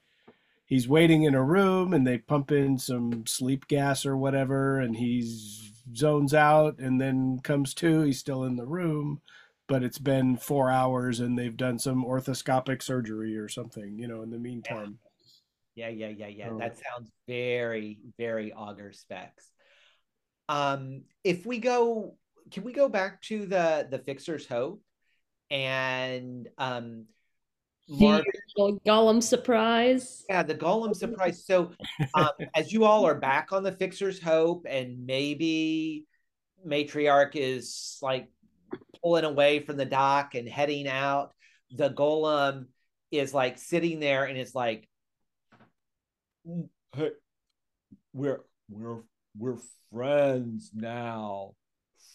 he's 0.66 0.88
waiting 0.88 1.22
in 1.22 1.34
a 1.34 1.42
room, 1.42 1.94
and 1.94 2.06
they 2.06 2.18
pump 2.18 2.52
in 2.52 2.78
some 2.78 3.26
sleep 3.26 3.66
gas 3.66 4.04
or 4.04 4.16
whatever, 4.16 4.78
and 4.80 4.96
he's 4.96 5.72
zones 5.94 6.34
out, 6.34 6.78
and 6.78 7.00
then 7.00 7.40
comes 7.42 7.72
to. 7.74 8.02
He's 8.02 8.18
still 8.18 8.44
in 8.44 8.56
the 8.56 8.66
room, 8.66 9.22
but 9.68 9.82
it's 9.82 9.98
been 9.98 10.36
four 10.36 10.70
hours 10.70 11.20
and 11.20 11.38
they've 11.38 11.56
done 11.56 11.78
some 11.78 12.04
orthoscopic 12.04 12.82
surgery 12.82 13.36
or 13.36 13.48
something, 13.48 13.98
you 13.98 14.06
know, 14.06 14.22
in 14.22 14.30
the 14.30 14.38
meantime. 14.38 14.98
Yeah, 15.74 15.88
yeah, 15.88 16.08
yeah, 16.08 16.28
yeah. 16.28 16.48
Oh. 16.52 16.58
That 16.58 16.76
sounds 16.76 17.10
very, 17.26 17.98
very 18.18 18.52
auger 18.52 18.92
specs. 18.92 19.50
Um, 20.48 21.02
if 21.24 21.44
we 21.44 21.58
go, 21.58 22.16
can 22.50 22.64
we 22.64 22.72
go 22.72 22.88
back 22.88 23.20
to 23.22 23.46
the 23.46 23.86
the 23.90 23.98
Fixer's 23.98 24.46
Hope 24.46 24.80
and 25.50 26.48
um, 26.56 27.06
Marv, 27.88 28.24
The 28.24 28.62
little 28.62 28.80
Golem 28.86 29.22
surprise. 29.22 30.24
yeah, 30.28 30.42
the 30.42 30.54
Golem 30.54 30.94
surprise. 30.94 31.44
So, 31.44 31.72
um, 32.14 32.30
as 32.54 32.72
you 32.72 32.84
all 32.84 33.04
are 33.06 33.14
back 33.14 33.52
on 33.52 33.62
the 33.62 33.72
Fixer's 33.72 34.20
Hope, 34.20 34.66
and 34.68 35.06
maybe 35.06 36.06
Matriarch 36.66 37.32
is 37.34 37.98
like 38.02 38.28
pulling 39.02 39.24
away 39.24 39.60
from 39.60 39.76
the 39.76 39.84
dock 39.84 40.34
and 40.34 40.48
heading 40.48 40.88
out, 40.88 41.32
the 41.70 41.90
Golem 41.90 42.66
is 43.10 43.32
like 43.34 43.58
sitting 43.58 44.00
there 44.00 44.24
and 44.24 44.36
it's 44.38 44.54
like, 44.54 44.88
hey, 46.94 47.10
we're 48.12 48.40
we're 48.68 49.02
we're 49.36 49.58
friends 49.92 50.70
now. 50.74 51.54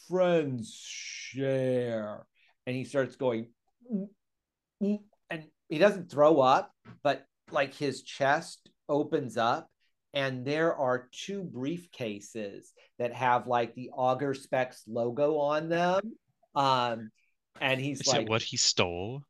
Friends 0.07 0.73
share. 0.75 2.25
And 2.67 2.75
he 2.75 2.83
starts 2.83 3.15
going, 3.15 3.47
and 4.79 4.99
he 5.67 5.77
doesn't 5.79 6.11
throw 6.11 6.39
up, 6.39 6.71
but 7.03 7.25
like 7.49 7.73
his 7.73 8.03
chest 8.03 8.69
opens 8.87 9.35
up, 9.35 9.67
and 10.13 10.45
there 10.45 10.75
are 10.75 11.09
two 11.11 11.43
briefcases 11.43 12.67
that 12.99 13.13
have 13.13 13.47
like 13.47 13.73
the 13.73 13.89
Auger 13.89 14.35
Specs 14.35 14.83
logo 14.87 15.39
on 15.39 15.69
them. 15.69 16.01
Um, 16.55 17.11
and 17.59 17.79
he's 17.79 18.01
Is 18.01 18.07
like, 18.07 18.21
it 18.21 18.27
what 18.27 18.41
he 18.43 18.57
stole? 18.57 19.23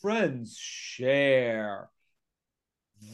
friends 0.00 0.56
share. 0.58 1.90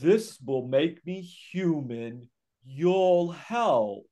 This 0.02 0.38
will 0.40 0.66
make 0.68 1.06
me 1.06 1.22
human. 1.22 2.28
You'll 2.62 3.32
help. 3.32 4.06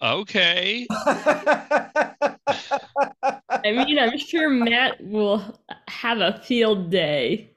Okay. 0.00 0.90
I 3.64 3.72
mean, 3.72 3.98
I'm 3.98 4.18
sure 4.18 4.48
Matt 4.50 5.00
will 5.00 5.60
have 5.88 6.18
a 6.18 6.40
field 6.42 6.90
day. 6.90 7.56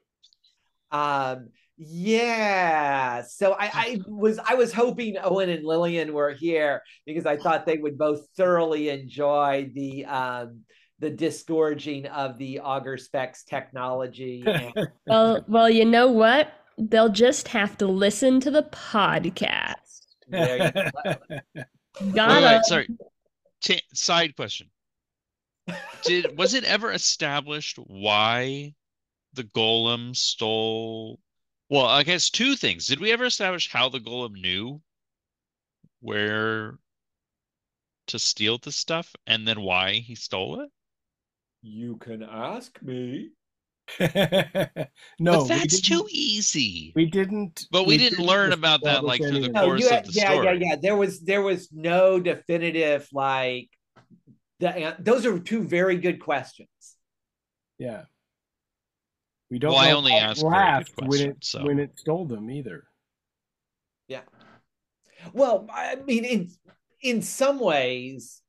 um, 0.91 1.49
yeah. 1.83 3.23
So 3.23 3.53
I, 3.53 3.71
I 3.73 3.99
was 4.07 4.37
I 4.37 4.53
was 4.53 4.71
hoping 4.71 5.17
Owen 5.21 5.49
and 5.49 5.65
Lillian 5.65 6.13
were 6.13 6.31
here 6.31 6.83
because 7.07 7.25
I 7.25 7.37
thought 7.37 7.65
they 7.65 7.77
would 7.77 7.97
both 7.97 8.27
thoroughly 8.37 8.89
enjoy 8.89 9.71
the 9.73 10.05
um 10.05 10.61
the 10.99 11.09
disgorging 11.09 12.05
of 12.05 12.37
the 12.37 12.59
Auger 12.59 12.97
Specs 12.97 13.43
technology. 13.43 14.45
Well, 15.07 15.43
well, 15.47 15.69
you 15.69 15.83
know 15.83 16.07
what? 16.09 16.53
They'll 16.77 17.09
just 17.09 17.47
have 17.49 17.77
to 17.79 17.87
listen 17.87 18.39
to 18.41 18.51
the 18.51 18.63
podcast. 18.63 20.05
there 20.27 20.67
you 20.67 21.15
go. 21.51 21.63
Gotta. 22.13 22.45
wait, 22.45 22.65
sorry. 22.65 22.87
T- 23.61 23.81
side 23.93 24.35
question. 24.35 24.69
Did 26.03 26.37
was 26.37 26.53
it 26.53 26.63
ever 26.63 26.91
established 26.91 27.77
why 27.77 28.75
the 29.33 29.43
golem 29.43 30.15
stole? 30.15 31.19
Well, 31.71 31.85
I 31.85 32.03
guess 32.03 32.29
two 32.29 32.57
things. 32.57 32.85
Did 32.85 32.99
we 32.99 33.13
ever 33.13 33.23
establish 33.23 33.71
how 33.71 33.87
the 33.87 34.01
golem 34.01 34.33
knew 34.33 34.81
where 36.01 36.77
to 38.07 38.19
steal 38.19 38.57
the 38.57 38.73
stuff 38.73 39.15
and 39.25 39.47
then 39.47 39.61
why 39.61 39.93
he 39.93 40.15
stole 40.15 40.59
it? 40.59 40.69
You 41.61 41.95
can 41.95 42.23
ask 42.23 42.81
me. 42.81 43.29
no, 44.01 44.09
but 45.21 45.47
that's 45.47 45.79
too 45.79 46.05
easy. 46.09 46.91
We 46.93 47.05
didn't. 47.05 47.67
But 47.71 47.87
we 47.87 47.97
didn't 47.97 48.25
learn 48.25 48.51
about 48.51 48.83
that, 48.83 49.05
like, 49.05 49.21
through 49.21 49.31
the 49.39 49.45
any- 49.45 49.53
course 49.53 49.79
you 49.79 49.89
of 49.89 50.03
the 50.03 50.11
yeah, 50.11 50.29
story. 50.31 50.45
yeah, 50.45 50.71
yeah. 50.71 50.75
There 50.75 50.97
was 50.97 51.21
there 51.21 51.41
was 51.41 51.71
no 51.71 52.19
definitive 52.19 53.07
like 53.13 53.69
the, 54.59 54.97
those 54.99 55.25
are 55.25 55.39
two 55.39 55.63
very 55.63 55.95
good 55.95 56.19
questions. 56.19 56.67
Yeah. 57.77 58.03
We 59.51 59.59
don't. 59.59 59.73
Well, 59.73 59.81
I 59.81 59.91
only 59.91 60.13
how 60.13 60.29
asked 60.29 60.41
very 60.41 60.51
good 60.51 60.57
laughed 60.57 60.93
when 60.97 61.21
it 61.21 61.37
so. 61.41 61.63
when 61.63 61.79
it 61.79 61.91
stole 61.99 62.25
them 62.25 62.49
either. 62.49 62.85
Yeah. 64.07 64.21
Well, 65.33 65.67
I 65.71 65.97
mean, 65.97 66.25
in 66.25 66.49
in 67.01 67.21
some 67.21 67.59
ways, 67.59 68.41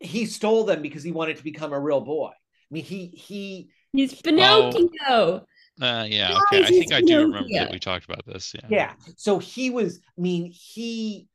he 0.00 0.26
stole 0.26 0.64
them 0.64 0.82
because 0.82 1.04
he 1.04 1.12
wanted 1.12 1.36
to 1.36 1.44
become 1.44 1.72
a 1.72 1.78
real 1.78 2.00
boy. 2.00 2.30
I 2.30 2.74
mean, 2.74 2.84
he 2.84 3.06
he 3.06 3.70
He's 3.96 4.20
Pinocchio. 4.20 5.46
Uh, 5.80 6.06
yeah, 6.08 6.38
okay. 6.52 6.64
I 6.64 6.66
think 6.66 6.92
I 6.92 7.00
do 7.00 7.22
remember 7.22 7.48
that 7.52 7.70
we 7.70 7.78
talked 7.78 8.04
about 8.04 8.24
this. 8.26 8.54
Yeah. 8.54 8.66
yeah. 8.68 8.92
So 9.16 9.38
he 9.38 9.70
was. 9.70 10.00
I 10.16 10.20
mean, 10.20 10.50
he 10.52 11.28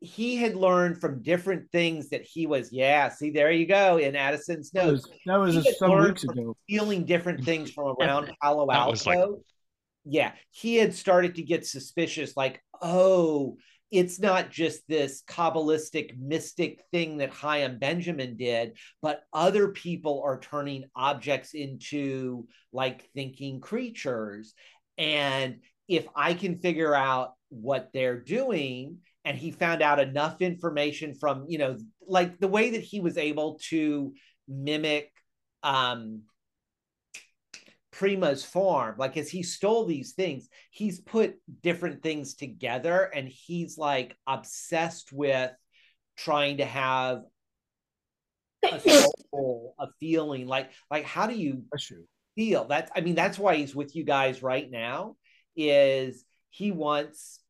he 0.00 0.36
had 0.36 0.56
learned 0.56 1.00
from 1.00 1.22
different 1.22 1.70
things 1.72 2.08
that 2.10 2.22
he 2.22 2.46
was. 2.46 2.72
Yeah. 2.72 3.10
See, 3.10 3.30
there 3.30 3.50
you 3.52 3.66
go 3.66 3.98
in 3.98 4.16
Addison's 4.16 4.70
That 4.70 4.86
notes. 4.86 5.06
was, 5.06 5.18
that 5.26 5.36
was 5.36 5.54
He 5.56 5.62
had 5.62 5.76
some 5.76 5.98
weeks 6.00 6.24
ago. 6.24 6.56
stealing 6.68 7.04
different 7.04 7.44
things 7.44 7.70
from 7.70 7.94
around 8.00 8.30
Palo 8.42 8.70
Alto. 8.70 9.10
like- 9.10 9.28
yeah, 10.06 10.32
he 10.50 10.76
had 10.76 10.94
started 10.94 11.34
to 11.34 11.42
get 11.42 11.66
suspicious, 11.66 12.34
like, 12.34 12.62
oh, 12.80 13.58
it's 13.90 14.18
not 14.18 14.50
just 14.50 14.80
this 14.88 15.22
Kabbalistic 15.28 16.16
mystic 16.18 16.80
thing 16.90 17.18
that 17.18 17.30
Chaim 17.30 17.78
Benjamin 17.78 18.36
did, 18.38 18.78
but 19.02 19.20
other 19.32 19.68
people 19.68 20.22
are 20.24 20.40
turning 20.40 20.84
objects 20.96 21.52
into 21.52 22.46
like 22.72 23.10
thinking 23.14 23.60
creatures. 23.60 24.54
And 24.96 25.56
if 25.88 26.06
I 26.16 26.32
can 26.34 26.60
figure 26.60 26.94
out 26.94 27.34
what 27.50 27.90
they're 27.92 28.20
doing, 28.20 28.98
and 29.24 29.36
he 29.36 29.50
found 29.50 29.82
out 29.82 30.00
enough 30.00 30.40
information 30.40 31.14
from, 31.14 31.44
you 31.48 31.58
know, 31.58 31.76
like 32.06 32.38
the 32.38 32.48
way 32.48 32.70
that 32.70 32.82
he 32.82 33.00
was 33.00 33.18
able 33.18 33.58
to 33.68 34.12
mimic 34.48 35.12
um 35.62 36.22
Prima's 37.92 38.44
farm. 38.44 38.94
Like 38.98 39.16
as 39.16 39.28
he 39.28 39.42
stole 39.42 39.84
these 39.84 40.12
things, 40.12 40.48
he's 40.70 41.00
put 41.00 41.34
different 41.62 42.02
things 42.02 42.34
together 42.34 43.02
and 43.02 43.28
he's 43.28 43.76
like 43.76 44.16
obsessed 44.26 45.12
with 45.12 45.52
trying 46.16 46.58
to 46.58 46.64
have 46.64 47.22
a 48.62 48.80
soul, 48.80 49.74
a 49.78 49.88
feeling. 49.98 50.46
Like, 50.46 50.70
like 50.90 51.04
how 51.04 51.26
do 51.26 51.34
you 51.34 51.64
you. 51.90 52.06
feel? 52.36 52.64
That's 52.66 52.90
I 52.94 53.00
mean, 53.00 53.14
that's 53.14 53.38
why 53.38 53.56
he's 53.56 53.74
with 53.74 53.94
you 53.94 54.04
guys 54.04 54.42
right 54.42 54.70
now, 54.70 55.16
is 55.56 56.24
he 56.50 56.72
wants 56.72 57.40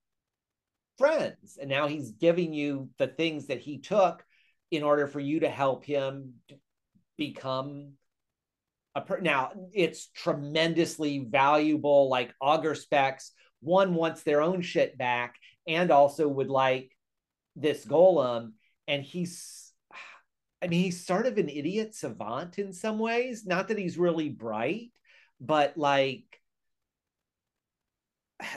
friends. 1.01 1.59
And 1.59 1.70
now 1.70 1.88
he's 1.88 2.11
giving 2.12 2.53
you 2.53 2.90
the 2.98 3.07
things 3.07 3.46
that 3.46 3.61
he 3.61 3.78
took 3.78 4.22
in 4.70 4.82
order 4.82 5.07
for 5.07 5.18
you 5.18 5.40
to 5.40 5.48
help 5.48 5.84
him 5.84 6.34
become 7.16 7.92
a 8.94 9.01
per- 9.01 9.20
now 9.20 9.53
it's 9.72 10.09
tremendously 10.09 11.18
valuable 11.18 12.11
like 12.11 12.34
auger 12.38 12.74
specs. 12.74 13.32
One 13.61 13.94
wants 13.94 14.22
their 14.22 14.42
own 14.42 14.61
shit 14.61 14.98
back 14.98 15.36
and 15.66 15.90
also 15.90 16.28
would 16.28 16.51
like 16.51 16.90
this 17.57 17.84
golem. 17.86 18.53
And 18.86 19.03
he's 19.03 19.72
i 20.62 20.66
mean 20.66 20.82
he's 20.82 21.07
sort 21.07 21.24
of 21.24 21.38
an 21.38 21.48
idiot 21.48 21.94
savant 21.94 22.59
in 22.59 22.74
some 22.74 22.98
ways. 22.98 23.46
Not 23.46 23.68
that 23.68 23.78
he's 23.78 23.96
really 23.96 24.28
bright 24.28 24.90
but 25.40 25.76
like 25.76 26.30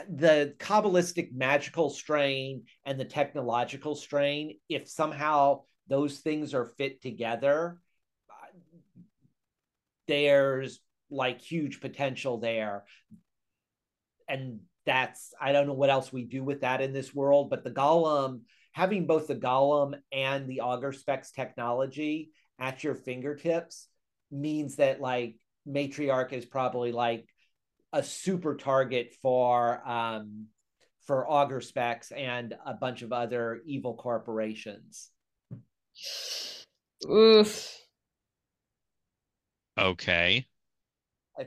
the 0.08 0.54
kabbalistic 0.58 1.32
magical 1.32 1.90
strain 1.90 2.64
and 2.84 2.98
the 2.98 3.04
technological 3.04 3.94
strain 3.94 4.58
if 4.68 4.88
somehow 4.88 5.60
those 5.88 6.18
things 6.18 6.54
are 6.54 6.64
fit 6.64 7.02
together 7.02 7.80
there's 10.06 10.80
like 11.10 11.40
huge 11.40 11.80
potential 11.80 12.38
there. 12.38 12.84
And 14.28 14.60
that's 14.86 15.32
i 15.40 15.52
don't 15.52 15.66
know 15.66 15.72
what 15.72 15.90
else 15.90 16.12
we 16.12 16.24
do 16.24 16.44
with 16.44 16.60
that 16.60 16.80
in 16.80 16.92
this 16.92 17.14
world 17.14 17.48
but 17.48 17.64
the 17.64 17.70
golem 17.70 18.40
having 18.72 19.06
both 19.06 19.26
the 19.26 19.34
golem 19.34 19.94
and 20.12 20.48
the 20.48 20.60
auger 20.60 20.92
specs 20.92 21.30
technology 21.30 22.30
at 22.58 22.84
your 22.84 22.94
fingertips 22.94 23.88
means 24.30 24.76
that 24.76 25.00
like 25.00 25.36
matriarch 25.66 26.32
is 26.32 26.44
probably 26.44 26.92
like 26.92 27.26
a 27.94 28.02
super 28.02 28.56
target 28.56 29.14
for 29.22 29.80
um 29.88 30.46
for 31.06 31.30
auger 31.30 31.60
specs 31.60 32.10
and 32.10 32.54
a 32.66 32.74
bunch 32.74 33.02
of 33.02 33.12
other 33.12 33.62
evil 33.64 33.94
corporations 33.94 35.10
Oof. 37.08 37.78
Okay. 39.78 40.46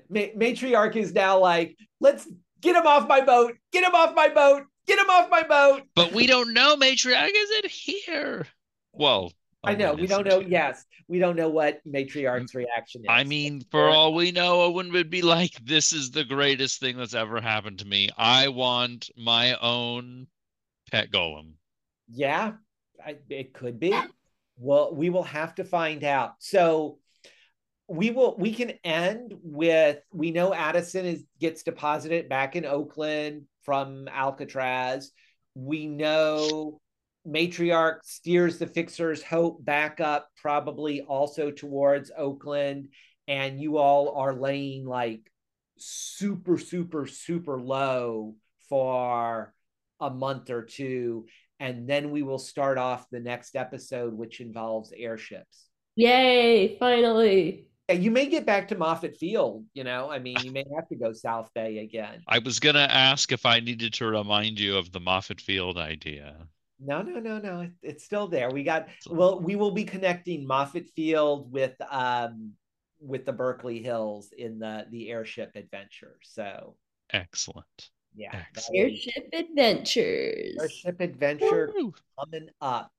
Ma- 0.10 0.34
matriarch 0.36 0.96
is 0.96 1.14
now 1.14 1.40
like 1.40 1.78
let's 2.00 2.28
get 2.62 2.76
him 2.76 2.86
off 2.86 3.08
my 3.08 3.22
boat 3.22 3.56
get 3.72 3.84
him 3.84 3.96
off 3.96 4.16
my 4.16 4.30
boat 4.30 4.64
get 4.86 5.00
him 5.00 5.10
off 5.10 5.30
my 5.30 5.44
boat 5.44 5.84
But 5.96 6.14
we 6.14 6.28
don't 6.28 6.54
know 6.54 6.76
Matriarch 6.76 7.32
isn't 7.34 7.68
here. 7.68 8.48
Well, 8.94 9.32
I 9.68 9.76
know 9.76 9.94
we 9.94 10.08
don't 10.08 10.26
know. 10.26 10.40
Yes, 10.40 10.86
we 11.08 11.20
don't 11.20 11.36
know 11.36 11.50
what 11.50 11.82
matriarch's 11.86 12.52
mm, 12.52 12.56
reaction 12.56 13.02
is. 13.02 13.08
I 13.10 13.24
mean, 13.24 13.64
for 13.72 13.90
all 13.90 14.14
we 14.14 14.32
know, 14.32 14.62
Owen 14.62 14.92
would 14.92 15.10
be 15.10 15.22
like, 15.22 15.54
"This 15.64 15.94
is 15.94 16.12
the 16.12 16.24
greatest 16.24 16.80
thing 16.80 16.98
that's 16.98 17.14
ever 17.14 17.42
happened 17.42 17.80
to 17.80 17.86
me. 17.86 18.10
I 18.18 18.48
want 18.48 19.10
my 19.18 19.56
own 19.56 20.28
pet 20.92 21.12
golem." 21.12 21.54
Yeah, 22.10 22.54
I, 23.06 23.18
it 23.30 23.54
could 23.54 23.80
be. 23.80 23.98
Well, 24.58 24.96
we 24.96 25.10
will 25.10 25.24
have 25.24 25.56
to 25.56 25.64
find 25.64 26.04
out. 26.04 26.36
So 26.40 27.00
we 27.88 28.12
will 28.12 28.36
we 28.38 28.54
can 28.54 28.74
end 28.84 29.34
with 29.42 30.00
we 30.12 30.32
know 30.32 30.54
Addison 30.54 31.06
is 31.06 31.24
gets 31.40 31.64
deposited 31.64 32.28
back 32.28 32.56
in 32.56 32.66
Oakland 32.66 33.44
from 33.64 34.08
Alcatraz. 34.10 35.12
We 35.56 35.88
know 35.88 36.80
Matriarch 37.28 38.00
steers 38.04 38.58
the 38.58 38.68
Fixer's 38.68 39.22
Hope 39.22 39.64
back 39.64 40.00
up, 40.00 40.30
probably 40.42 41.02
also 41.02 41.52
towards 41.52 42.12
Oakland, 42.18 42.90
and 43.28 43.60
you 43.60 43.78
all 43.78 44.16
are 44.16 44.34
laying 44.34 44.86
like 44.86 45.30
super, 45.78 46.58
super, 46.58 47.06
super 47.06 47.60
low 47.60 48.36
for 48.70 49.54
a 50.00 50.10
month 50.10 50.50
or 50.50 50.64
two. 50.64 51.26
And 51.60 51.90
then 51.90 52.12
we 52.12 52.24
will 52.24 52.40
start 52.40 52.78
off 52.78 53.10
the 53.10 53.20
next 53.20 53.56
episode, 53.56 54.14
which 54.14 54.40
involves 54.42 54.94
airships. 54.96 55.66
Yay, 55.96 56.78
finally. 56.78 57.68
Yeah, 57.90 57.96
you 57.96 58.12
may 58.12 58.28
get 58.28 58.46
back 58.46 58.68
to 58.68 58.76
Moffett 58.76 59.18
Field, 59.18 59.66
you 59.74 59.84
know. 59.84 60.12
I 60.12 60.20
mean, 60.20 60.38
you 60.44 60.52
may 60.52 60.64
have 60.76 60.88
to 60.90 60.96
go 60.96 61.14
South 61.14 61.50
Bay 61.56 61.80
again. 61.80 62.22
I 62.28 62.40
was 62.40 62.60
gonna 62.60 62.88
ask 62.92 63.32
if 63.32 63.46
I 63.46 63.60
needed 63.60 63.94
to 63.94 64.06
remind 64.06 64.60
you 64.60 64.78
of 64.78 64.92
the 64.92 65.00
Moffett 65.00 65.42
Field 65.42 65.78
idea. 65.78 66.48
No, 66.80 67.02
no, 67.02 67.20
no, 67.20 67.40
no. 67.40 67.70
It's 67.82 68.04
still 68.04 68.28
there. 68.28 68.52
We 68.52 68.64
got 68.64 68.88
well, 69.10 69.40
we 69.40 69.56
will 69.56 69.72
be 69.72 69.84
connecting 69.84 70.48
Moffett 70.48 70.90
Field 70.96 71.52
with 71.52 71.76
um 71.90 72.54
with 73.00 73.26
the 73.26 73.34
Berkeley 73.34 73.82
Hills 73.82 74.32
in 74.38 74.60
the 74.60 74.86
the 74.92 75.10
airship 75.10 75.52
adventure. 75.56 76.18
So 76.24 76.76
excellent. 77.12 77.90
Yeah. 78.16 78.32
Excellent. 78.34 78.80
Airship 78.80 79.30
adventures. 79.34 80.58
Airship 80.60 81.02
adventure 81.02 81.72
Woo! 81.76 81.94
coming 82.20 82.50
up 82.62 82.92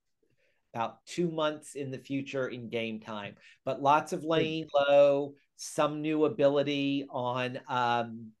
about 0.73 1.05
two 1.05 1.29
months 1.29 1.75
in 1.75 1.91
the 1.91 1.97
future 1.97 2.47
in 2.47 2.69
game 2.69 2.99
time. 2.99 3.35
But 3.65 3.81
lots 3.81 4.13
of 4.13 4.23
laying 4.23 4.67
low, 4.73 5.33
some 5.55 6.01
new 6.01 6.25
ability 6.25 7.07
on 7.09 7.59
um 7.67 8.31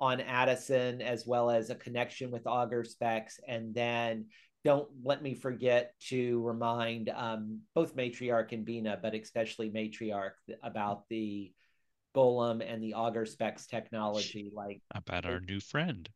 on 0.00 0.20
Addison 0.20 1.02
as 1.02 1.26
well 1.26 1.50
as 1.50 1.68
a 1.68 1.74
connection 1.74 2.30
with 2.30 2.46
Auger 2.46 2.84
Specs, 2.84 3.38
and 3.46 3.74
then 3.74 4.26
don't 4.64 4.88
let 5.02 5.22
me 5.22 5.34
forget 5.34 5.94
to 6.08 6.42
remind 6.42 7.08
um, 7.08 7.60
both 7.74 7.96
Matriarch 7.96 8.52
and 8.52 8.64
Bina, 8.64 8.98
but 9.00 9.14
especially 9.14 9.70
Matriarch, 9.70 10.32
about 10.62 11.08
the 11.08 11.52
Golem 12.14 12.62
and 12.66 12.82
the 12.82 12.94
Auger 12.94 13.24
Specs 13.24 13.66
technology. 13.66 14.50
Like 14.54 14.82
About 14.94 15.24
our 15.24 15.40
new 15.40 15.60
friend. 15.60 16.08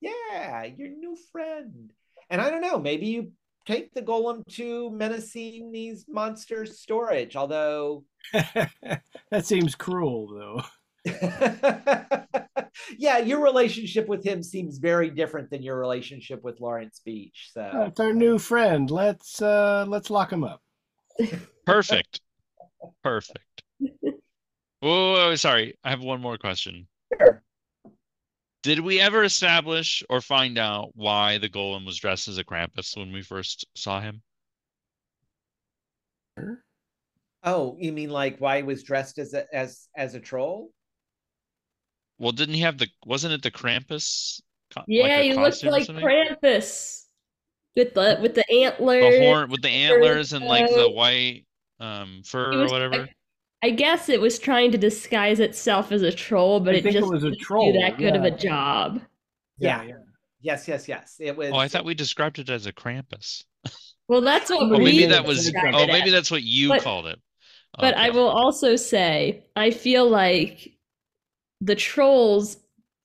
yeah, 0.00 0.64
your 0.64 0.88
new 0.90 1.16
friend. 1.32 1.92
And 2.30 2.40
I 2.40 2.50
don't 2.50 2.60
know, 2.60 2.78
maybe 2.78 3.06
you 3.06 3.32
take 3.66 3.92
the 3.94 4.02
golem 4.02 4.46
to 4.54 4.90
menacing 4.90 5.72
these 5.72 6.04
monsters 6.08 6.80
storage, 6.80 7.36
although 7.36 8.04
that 8.32 9.02
seems 9.44 9.74
cruel, 9.74 10.62
though. 11.04 11.10
yeah, 12.98 13.18
your 13.18 13.42
relationship 13.42 14.08
with 14.08 14.24
him 14.24 14.42
seems 14.42 14.78
very 14.78 15.10
different 15.10 15.50
than 15.50 15.62
your 15.62 15.78
relationship 15.78 16.42
with 16.42 16.60
Lawrence 16.60 17.00
Beach. 17.04 17.50
So 17.52 17.86
it's 17.88 18.00
our 18.00 18.12
new 18.12 18.38
friend. 18.38 18.90
Let's 18.90 19.40
uh 19.42 19.84
let's 19.88 20.10
lock 20.10 20.32
him 20.32 20.44
up. 20.44 20.62
Perfect. 21.66 22.20
Perfect. 23.02 23.62
Whoa, 23.80 24.12
whoa, 24.80 25.12
whoa, 25.12 25.34
sorry. 25.34 25.76
I 25.82 25.90
have 25.90 26.00
one 26.00 26.20
more 26.20 26.38
question. 26.38 26.86
Sure. 27.20 27.42
Did 28.62 28.80
we 28.80 29.00
ever 29.00 29.24
establish 29.24 30.02
or 30.08 30.20
find 30.20 30.58
out 30.58 30.90
why 30.94 31.38
the 31.38 31.48
golem 31.48 31.86
was 31.86 31.96
dressed 31.96 32.28
as 32.28 32.38
a 32.38 32.44
Krampus 32.44 32.96
when 32.96 33.12
we 33.12 33.22
first 33.22 33.66
saw 33.74 34.00
him? 34.00 34.22
Oh, 37.42 37.76
you 37.78 37.92
mean 37.92 38.10
like 38.10 38.38
why 38.38 38.58
he 38.58 38.62
was 38.62 38.82
dressed 38.82 39.18
as 39.18 39.34
a 39.34 39.52
as 39.54 39.88
as 39.96 40.14
a 40.14 40.20
troll? 40.20 40.70
Well, 42.18 42.32
didn't 42.32 42.54
he 42.54 42.60
have 42.62 42.78
the, 42.78 42.88
wasn't 43.06 43.34
it 43.34 43.42
the 43.42 43.50
Krampus? 43.50 44.40
co- 44.74 44.80
like 44.80 44.86
Yeah, 44.88 45.18
a 45.18 45.22
he 45.22 45.34
looks 45.34 45.62
costume 45.62 45.98
or 45.98 46.02
like? 46.02 46.40
Krampus 46.40 47.04
with 47.76 47.94
the 47.94 48.18
with 48.20 48.34
the 48.34 48.50
antlers. 48.50 49.14
The 49.14 49.20
horn 49.26 49.50
with 49.50 49.62
the 49.62 49.68
antlers 49.68 50.32
and 50.32 50.44
like 50.44 50.68
the 50.68 50.90
white 50.90 51.46
um 51.80 52.22
fur 52.24 52.52
It 52.52 52.56
or 52.56 52.66
whatever. 52.66 53.08
I, 53.62 53.66
I 53.68 53.70
guess 53.70 54.08
it 54.08 54.20
was 54.20 54.38
trying 54.38 54.72
to 54.72 54.78
disguise 54.78 55.40
itself 55.40 55.90
as 55.92 56.02
a 56.02 56.12
troll, 56.12 56.60
but 56.60 56.74
I 56.74 56.78
it 56.78 56.82
think 56.84 56.96
it 56.96 57.00
just 57.00 57.12
was 57.12 57.24
a 57.24 57.30
didn't 57.30 57.40
troll, 57.40 57.72
do 57.72 57.80
that 57.80 57.98
good 57.98 58.16
of 58.16 58.24
a 58.24 58.30
job. 58.30 59.00
Yeah. 59.58 59.82
yeah. 59.82 59.94
Yes, 60.40 60.68
yes, 60.68 60.86
yes. 60.86 61.16
It 61.18 61.36
was. 61.36 61.50
Oh, 61.52 61.56
I 61.56 61.66
thought 61.66 61.84
we 61.84 61.94
described 61.94 62.38
it 62.38 62.48
as 62.50 62.66
a 62.66 62.72
Krampus. 62.72 63.44
Well, 64.10 64.22
that's 64.22 64.48
what 64.48 64.62
Oh, 64.62 64.78
maybe 64.78 65.04
that 65.04 65.26
was. 65.26 65.52
Oh, 65.54 65.86
maybe 65.86 66.08
that's 66.08 66.30
what 66.30 66.42
you 66.42 66.68
But- 66.70 66.80
called 66.82 67.06
it. 67.08 67.18
But 67.78 67.94
I 67.94 68.08
will 68.08 68.28
also 68.28 68.74
say, 68.76 69.44
I 69.54 69.70
feel 69.70 70.08
like 70.08 70.77
the 71.60 71.74
trolls, 71.74 72.56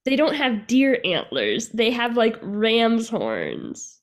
they 0.06 0.16
don't 0.16 0.36
have 0.36 0.68
deer 0.68 0.99
antlers. 1.04 1.70
They 1.70 1.91
have 1.91 2.18
like 2.18 2.38
ram's 2.41 3.10
horns. 3.10 3.99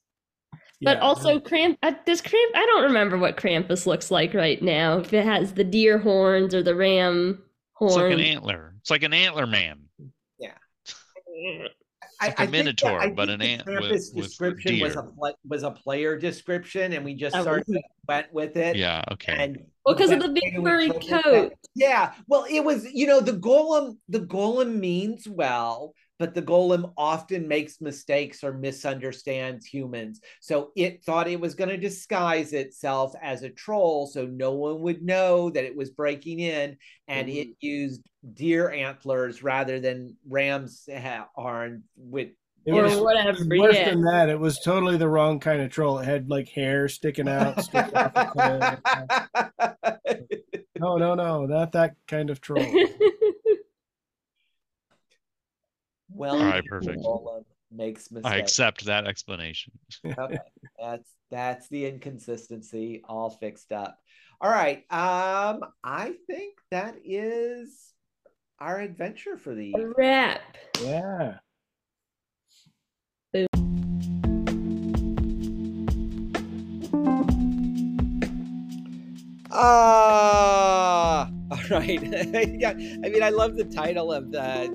But 0.82 0.96
Yeah. 0.96 1.02
also, 1.02 1.38
Cramp, 1.40 1.78
uh, 1.82 1.92
does 2.06 2.22
Cramp, 2.22 2.52
I 2.54 2.64
don't 2.66 2.84
remember 2.84 3.18
what 3.18 3.36
Krampus 3.36 3.86
looks 3.86 4.10
like 4.10 4.32
right 4.32 4.60
now. 4.62 4.98
If 4.98 5.12
it 5.12 5.24
has 5.26 5.52
the 5.52 5.64
deer 5.64 5.98
horns 5.98 6.54
or 6.54 6.62
the 6.62 6.74
ram 6.74 7.42
It's 7.82 7.96
like 7.96 8.12
an 8.12 8.20
antler. 8.20 8.74
It's 8.80 8.90
like 8.90 9.02
an 9.02 9.12
antler 9.12 9.46
man. 9.46 9.88
I, 10.42 11.68
like 12.20 12.30
a 12.30 12.32
I 12.32 12.36
think 12.36 12.50
that- 12.50 12.56
minotaur, 12.58 13.00
I 13.00 13.10
but 13.10 13.28
an 13.30 13.42
ant 13.42 13.66
with- 13.66 13.76
Krampus 13.80 14.14
with 14.14 14.24
description 14.26 14.80
was 14.80 14.96
a 14.96 15.02
deer. 15.02 15.32
was 15.48 15.62
a 15.62 15.70
player 15.70 16.18
description, 16.18 16.92
and 16.92 17.04
we 17.04 17.14
just 17.14 17.34
Oh, 17.36 17.44
sort 17.44 17.60
of 17.68 17.76
went 18.08 18.32
with 18.32 18.56
it. 18.56 18.76
Yeah. 18.76 19.02
Okay. 19.12 19.34
And 19.38 19.58
Well, 19.84 19.94
'cause 19.96 20.10
of 20.10 20.20
the 20.20 20.28
big 20.28 20.58
way 20.58 20.64
furry 20.88 20.90
coat. 20.90 21.52
Yeah. 21.74 22.12
Well, 22.28 22.44
it 22.50 22.64
was, 22.64 22.84
you 22.92 23.06
know, 23.06 23.20
the 23.20 23.32
golem, 23.32 23.96
the 24.08 24.20
golem 24.20 24.76
means 24.76 25.26
well, 25.28 25.94
but 26.20 26.34
the 26.34 26.42
golem 26.42 26.92
often 26.98 27.48
makes 27.48 27.80
mistakes 27.80 28.44
or 28.44 28.52
misunderstands 28.52 29.64
humans. 29.64 30.20
So 30.40 30.70
it 30.76 31.02
thought 31.02 31.26
it 31.26 31.40
was 31.40 31.54
going 31.54 31.70
to 31.70 31.78
disguise 31.78 32.52
itself 32.52 33.14
as 33.22 33.42
a 33.42 33.48
troll 33.48 34.06
so 34.06 34.26
no 34.26 34.52
one 34.52 34.82
would 34.82 35.02
know 35.02 35.48
that 35.48 35.64
it 35.64 35.74
was 35.74 35.88
breaking 35.88 36.40
in. 36.40 36.76
And 37.08 37.30
it 37.30 37.48
mm-hmm. 37.48 37.66
used 37.66 38.02
deer 38.34 38.70
antlers 38.70 39.42
rather 39.42 39.80
than 39.80 40.14
ram's 40.28 40.86
ha- 40.94 41.28
horn 41.34 41.84
with 41.96 42.28
It 42.66 42.72
or 42.72 42.82
was 42.82 42.98
whatever. 42.98 43.38
worse 43.58 43.76
Yeah. 43.76 43.88
than 43.88 44.02
that. 44.02 44.28
It 44.28 44.38
was 44.38 44.60
totally 44.60 44.98
the 44.98 45.08
wrong 45.08 45.40
kind 45.40 45.62
of 45.62 45.70
troll. 45.70 46.00
It 46.00 46.04
had 46.04 46.28
like 46.28 46.50
hair 46.50 46.86
sticking 46.88 47.28
out. 47.28 47.64
sticking 47.64 47.96
off 47.96 48.12
the 48.12 48.78
tail. 50.06 50.26
No, 50.80 50.96
no, 50.96 51.14
no, 51.14 51.44
not 51.44 51.72
that 51.72 51.94
kind 52.08 52.30
of 52.30 52.40
troll. 52.40 52.64
well, 56.20 56.36
All 56.38 56.44
right, 56.44 56.62
the 56.62 56.68
perfect. 56.68 57.02
golem 57.02 57.44
makes 57.72 58.10
mistakes. 58.10 58.34
I 58.34 58.36
accept 58.36 58.84
that 58.84 59.06
explanation. 59.06 59.72
okay 60.06 60.38
that's 60.78 61.10
that's 61.30 61.68
the 61.68 61.86
inconsistency 61.86 63.02
all 63.08 63.30
fixed 63.30 63.70
up 63.70 63.98
all 64.40 64.50
right 64.50 64.78
um 64.90 65.60
i 65.84 66.14
think 66.26 66.54
that 66.70 66.94
is 67.04 67.92
our 68.58 68.80
adventure 68.80 69.36
for 69.36 69.54
the 69.54 69.74
A 69.76 69.86
wrap. 69.96 70.56
Yeah. 70.82 71.38
ah 79.52 81.28
all 81.50 81.58
right 81.70 82.00
yeah 82.58 82.70
i 83.04 83.08
mean 83.08 83.22
i 83.22 83.28
love 83.30 83.56
the 83.56 83.64
title 83.64 84.12
of 84.12 84.30
the 84.30 84.74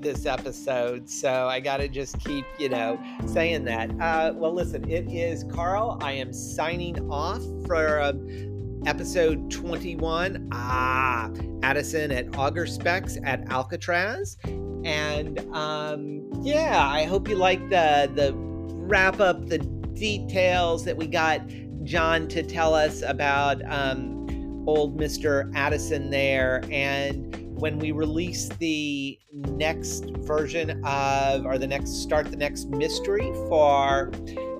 this 0.00 0.26
episode 0.26 1.08
so 1.08 1.46
i 1.46 1.60
gotta 1.60 1.88
just 1.88 2.18
keep 2.20 2.44
you 2.58 2.68
know 2.68 2.98
saying 3.26 3.64
that. 3.64 3.90
Uh 4.00 4.32
well 4.34 4.52
listen 4.52 4.88
it 4.90 5.10
is 5.10 5.44
carl. 5.44 5.98
I 6.02 6.12
am 6.12 6.32
signing 6.32 7.10
off 7.10 7.42
for 7.66 8.12
episode 8.86 9.50
21 9.50 10.48
ah 10.52 11.30
addison 11.62 12.10
at 12.12 12.36
Auger 12.36 12.66
specs 12.66 13.18
at 13.24 13.50
alcatraz. 13.50 14.36
And 14.84 15.38
um 15.54 16.30
yeah 16.42 16.86
i 16.88 17.04
hope 17.04 17.28
you 17.28 17.36
like 17.36 17.60
the 17.70 18.10
the 18.14 18.32
wrap 18.34 19.20
up 19.20 19.46
the 19.48 19.58
details 19.58 20.84
that 20.84 20.96
we 20.96 21.06
got 21.06 21.40
john 21.82 22.28
to 22.28 22.42
tell 22.42 22.74
us 22.74 23.02
about 23.02 23.60
um 23.72 24.16
old 24.66 24.98
mr 24.98 25.50
addison 25.54 26.10
there. 26.10 26.64
And 26.70 27.45
when 27.56 27.78
we 27.78 27.90
release 27.90 28.48
the 28.58 29.18
next 29.32 30.04
version 30.18 30.84
of 30.84 31.46
or 31.46 31.56
the 31.58 31.66
next 31.66 32.02
start 32.02 32.30
the 32.30 32.36
next 32.36 32.68
mystery 32.68 33.32
for 33.48 34.10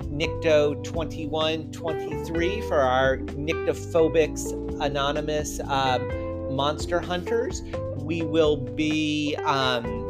Nycto 0.05 0.83
2123 0.83 2.63
for 2.63 2.81
our 2.81 3.19
Nyctophobics 3.19 4.53
Anonymous 4.81 5.61
um, 5.61 6.55
Monster 6.55 7.01
Hunters. 7.01 7.63
We 7.97 8.23
will 8.23 8.57
be 8.57 9.37
um, 9.45 10.06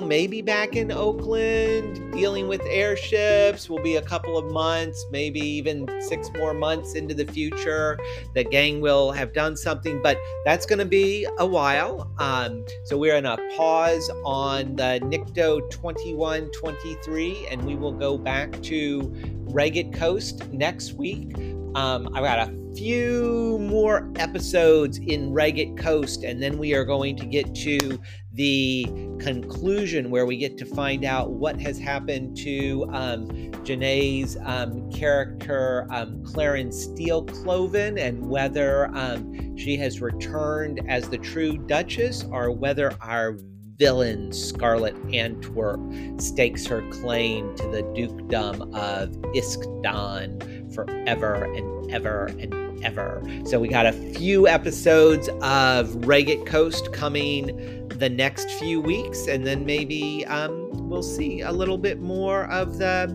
maybe 0.00 0.42
back 0.42 0.76
in 0.76 0.90
Oakland 0.92 2.12
dealing 2.12 2.48
with 2.48 2.60
airships. 2.64 3.68
We'll 3.68 3.82
be 3.82 3.96
a 3.96 4.02
couple 4.02 4.38
of 4.38 4.50
months, 4.50 5.04
maybe 5.10 5.40
even 5.40 5.88
six 6.00 6.30
more 6.36 6.54
months 6.54 6.94
into 6.94 7.14
the 7.14 7.26
future. 7.26 7.98
The 8.34 8.44
gang 8.44 8.80
will 8.80 9.12
have 9.12 9.32
done 9.32 9.56
something, 9.56 10.00
but 10.02 10.18
that's 10.44 10.66
going 10.66 10.78
to 10.78 10.86
be 10.86 11.26
a 11.38 11.46
while. 11.46 12.10
Um, 12.18 12.64
so 12.84 12.96
we're 12.96 13.16
in 13.16 13.26
a 13.26 13.36
pause 13.56 14.10
on 14.24 14.76
the 14.76 15.00
Nycto 15.02 15.70
2123, 15.70 17.48
and 17.50 17.62
we 17.64 17.76
will 17.76 17.92
go 17.92 18.16
back 18.16 18.60
to 18.62 19.12
Ragged 19.50 19.92
Coast 19.92 20.48
next 20.52 20.94
week. 20.94 21.36
Um, 21.74 22.08
I've 22.14 22.24
got 22.24 22.48
a 22.48 22.66
few 22.76 23.58
more 23.60 24.10
episodes 24.16 24.98
in 24.98 25.32
Ragged 25.32 25.78
Coast, 25.78 26.24
and 26.24 26.42
then 26.42 26.58
we 26.58 26.74
are 26.74 26.84
going 26.84 27.16
to 27.16 27.26
get 27.26 27.54
to 27.56 27.98
the 28.36 28.86
conclusion 29.18 30.10
where 30.10 30.26
we 30.26 30.36
get 30.36 30.58
to 30.58 30.66
find 30.66 31.04
out 31.04 31.30
what 31.30 31.58
has 31.58 31.78
happened 31.78 32.36
to 32.36 32.86
um, 32.92 33.26
Janae's 33.64 34.36
um, 34.44 34.90
character, 34.92 35.86
um, 35.90 36.22
Clarence 36.22 36.84
Steele 36.84 37.24
Cloven, 37.24 37.98
and 37.98 38.28
whether 38.28 38.94
um, 38.94 39.56
she 39.56 39.76
has 39.78 40.02
returned 40.02 40.80
as 40.86 41.08
the 41.08 41.16
true 41.18 41.56
Duchess 41.56 42.24
or 42.30 42.50
whether 42.50 42.92
our 43.00 43.38
villain 43.78 44.32
Scarlet 44.32 44.96
Antwerp 45.12 45.80
stakes 46.18 46.66
her 46.66 46.82
claim 46.90 47.54
to 47.56 47.66
the 47.68 47.82
dukedom 47.94 48.74
of 48.74 49.10
Iskdan 49.34 50.74
forever 50.74 51.44
and 51.54 51.90
ever 51.90 52.26
and 52.38 52.84
ever. 52.84 53.22
So 53.44 53.58
we 53.58 53.68
got 53.68 53.86
a 53.86 53.92
few 53.92 54.46
episodes 54.46 55.28
of 55.42 55.94
Ragged 56.06 56.46
Coast 56.46 56.92
coming 56.92 57.88
the 57.88 58.08
next 58.08 58.50
few 58.52 58.80
weeks, 58.80 59.26
and 59.26 59.46
then 59.46 59.64
maybe 59.64 60.26
um, 60.26 60.88
we'll 60.88 61.02
see 61.02 61.40
a 61.40 61.52
little 61.52 61.78
bit 61.78 62.00
more 62.00 62.44
of 62.50 62.78
the 62.78 63.06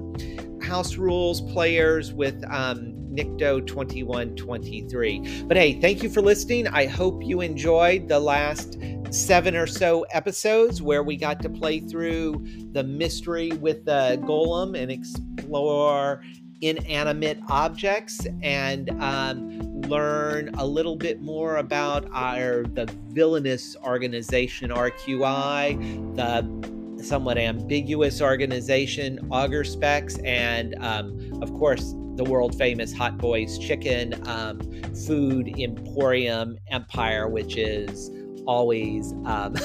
House 0.61 0.95
Rules 0.95 1.41
players 1.41 2.13
with 2.13 2.43
um, 2.49 2.93
Nycto 3.11 3.65
2123. 3.65 5.43
But 5.43 5.57
hey, 5.57 5.79
thank 5.79 6.01
you 6.01 6.09
for 6.09 6.21
listening. 6.21 6.67
I 6.67 6.85
hope 6.85 7.23
you 7.23 7.41
enjoyed 7.41 8.07
the 8.07 8.19
last 8.19 8.77
seven 9.11 9.55
or 9.55 9.67
so 9.67 10.03
episodes 10.11 10.81
where 10.81 11.03
we 11.03 11.17
got 11.17 11.41
to 11.41 11.49
play 11.49 11.79
through 11.79 12.45
the 12.71 12.83
mystery 12.83 13.51
with 13.53 13.83
the 13.85 14.17
golem 14.23 14.81
and 14.81 14.89
explore 14.89 16.23
inanimate 16.61 17.39
objects 17.49 18.25
and 18.41 18.89
um, 19.01 19.59
learn 19.81 20.53
a 20.55 20.65
little 20.65 20.95
bit 20.95 21.21
more 21.21 21.57
about 21.57 22.07
our 22.13 22.63
the 22.73 22.85
villainous 23.09 23.75
organization 23.83 24.69
RQI, 24.69 26.15
the 26.15 27.03
somewhat 27.03 27.37
ambiguous 27.37 28.21
organization 28.21 29.27
Auger 29.31 29.63
Specs, 29.63 30.17
and 30.19 30.75
um, 30.83 31.41
of 31.41 31.51
course 31.53 31.95
the 32.15 32.23
world 32.23 32.55
famous 32.57 32.93
Hot 32.93 33.17
Boys 33.17 33.57
Chicken 33.57 34.21
um, 34.27 34.59
Food 35.07 35.59
Emporium 35.59 36.57
Empire, 36.69 37.27
which 37.27 37.57
is 37.57 38.11
always 38.45 39.13
um, 39.25 39.55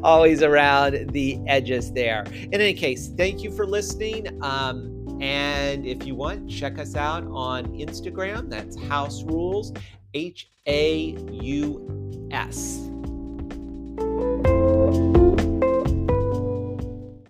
always 0.02 0.42
around 0.42 1.10
the 1.12 1.38
edges 1.46 1.92
there. 1.92 2.24
In 2.32 2.54
any 2.54 2.74
case, 2.74 3.08
thank 3.16 3.42
you 3.42 3.50
for 3.50 3.66
listening. 3.66 4.42
Um, 4.42 5.18
and 5.20 5.86
if 5.86 6.06
you 6.06 6.14
want, 6.14 6.50
check 6.50 6.78
us 6.78 6.94
out 6.94 7.24
on 7.28 7.66
Instagram. 7.68 8.50
That's 8.50 8.76
House 8.88 9.22
Rules, 9.22 9.72
H 10.14 10.50
A 10.66 11.16
U 11.30 12.28
S. 12.30 12.90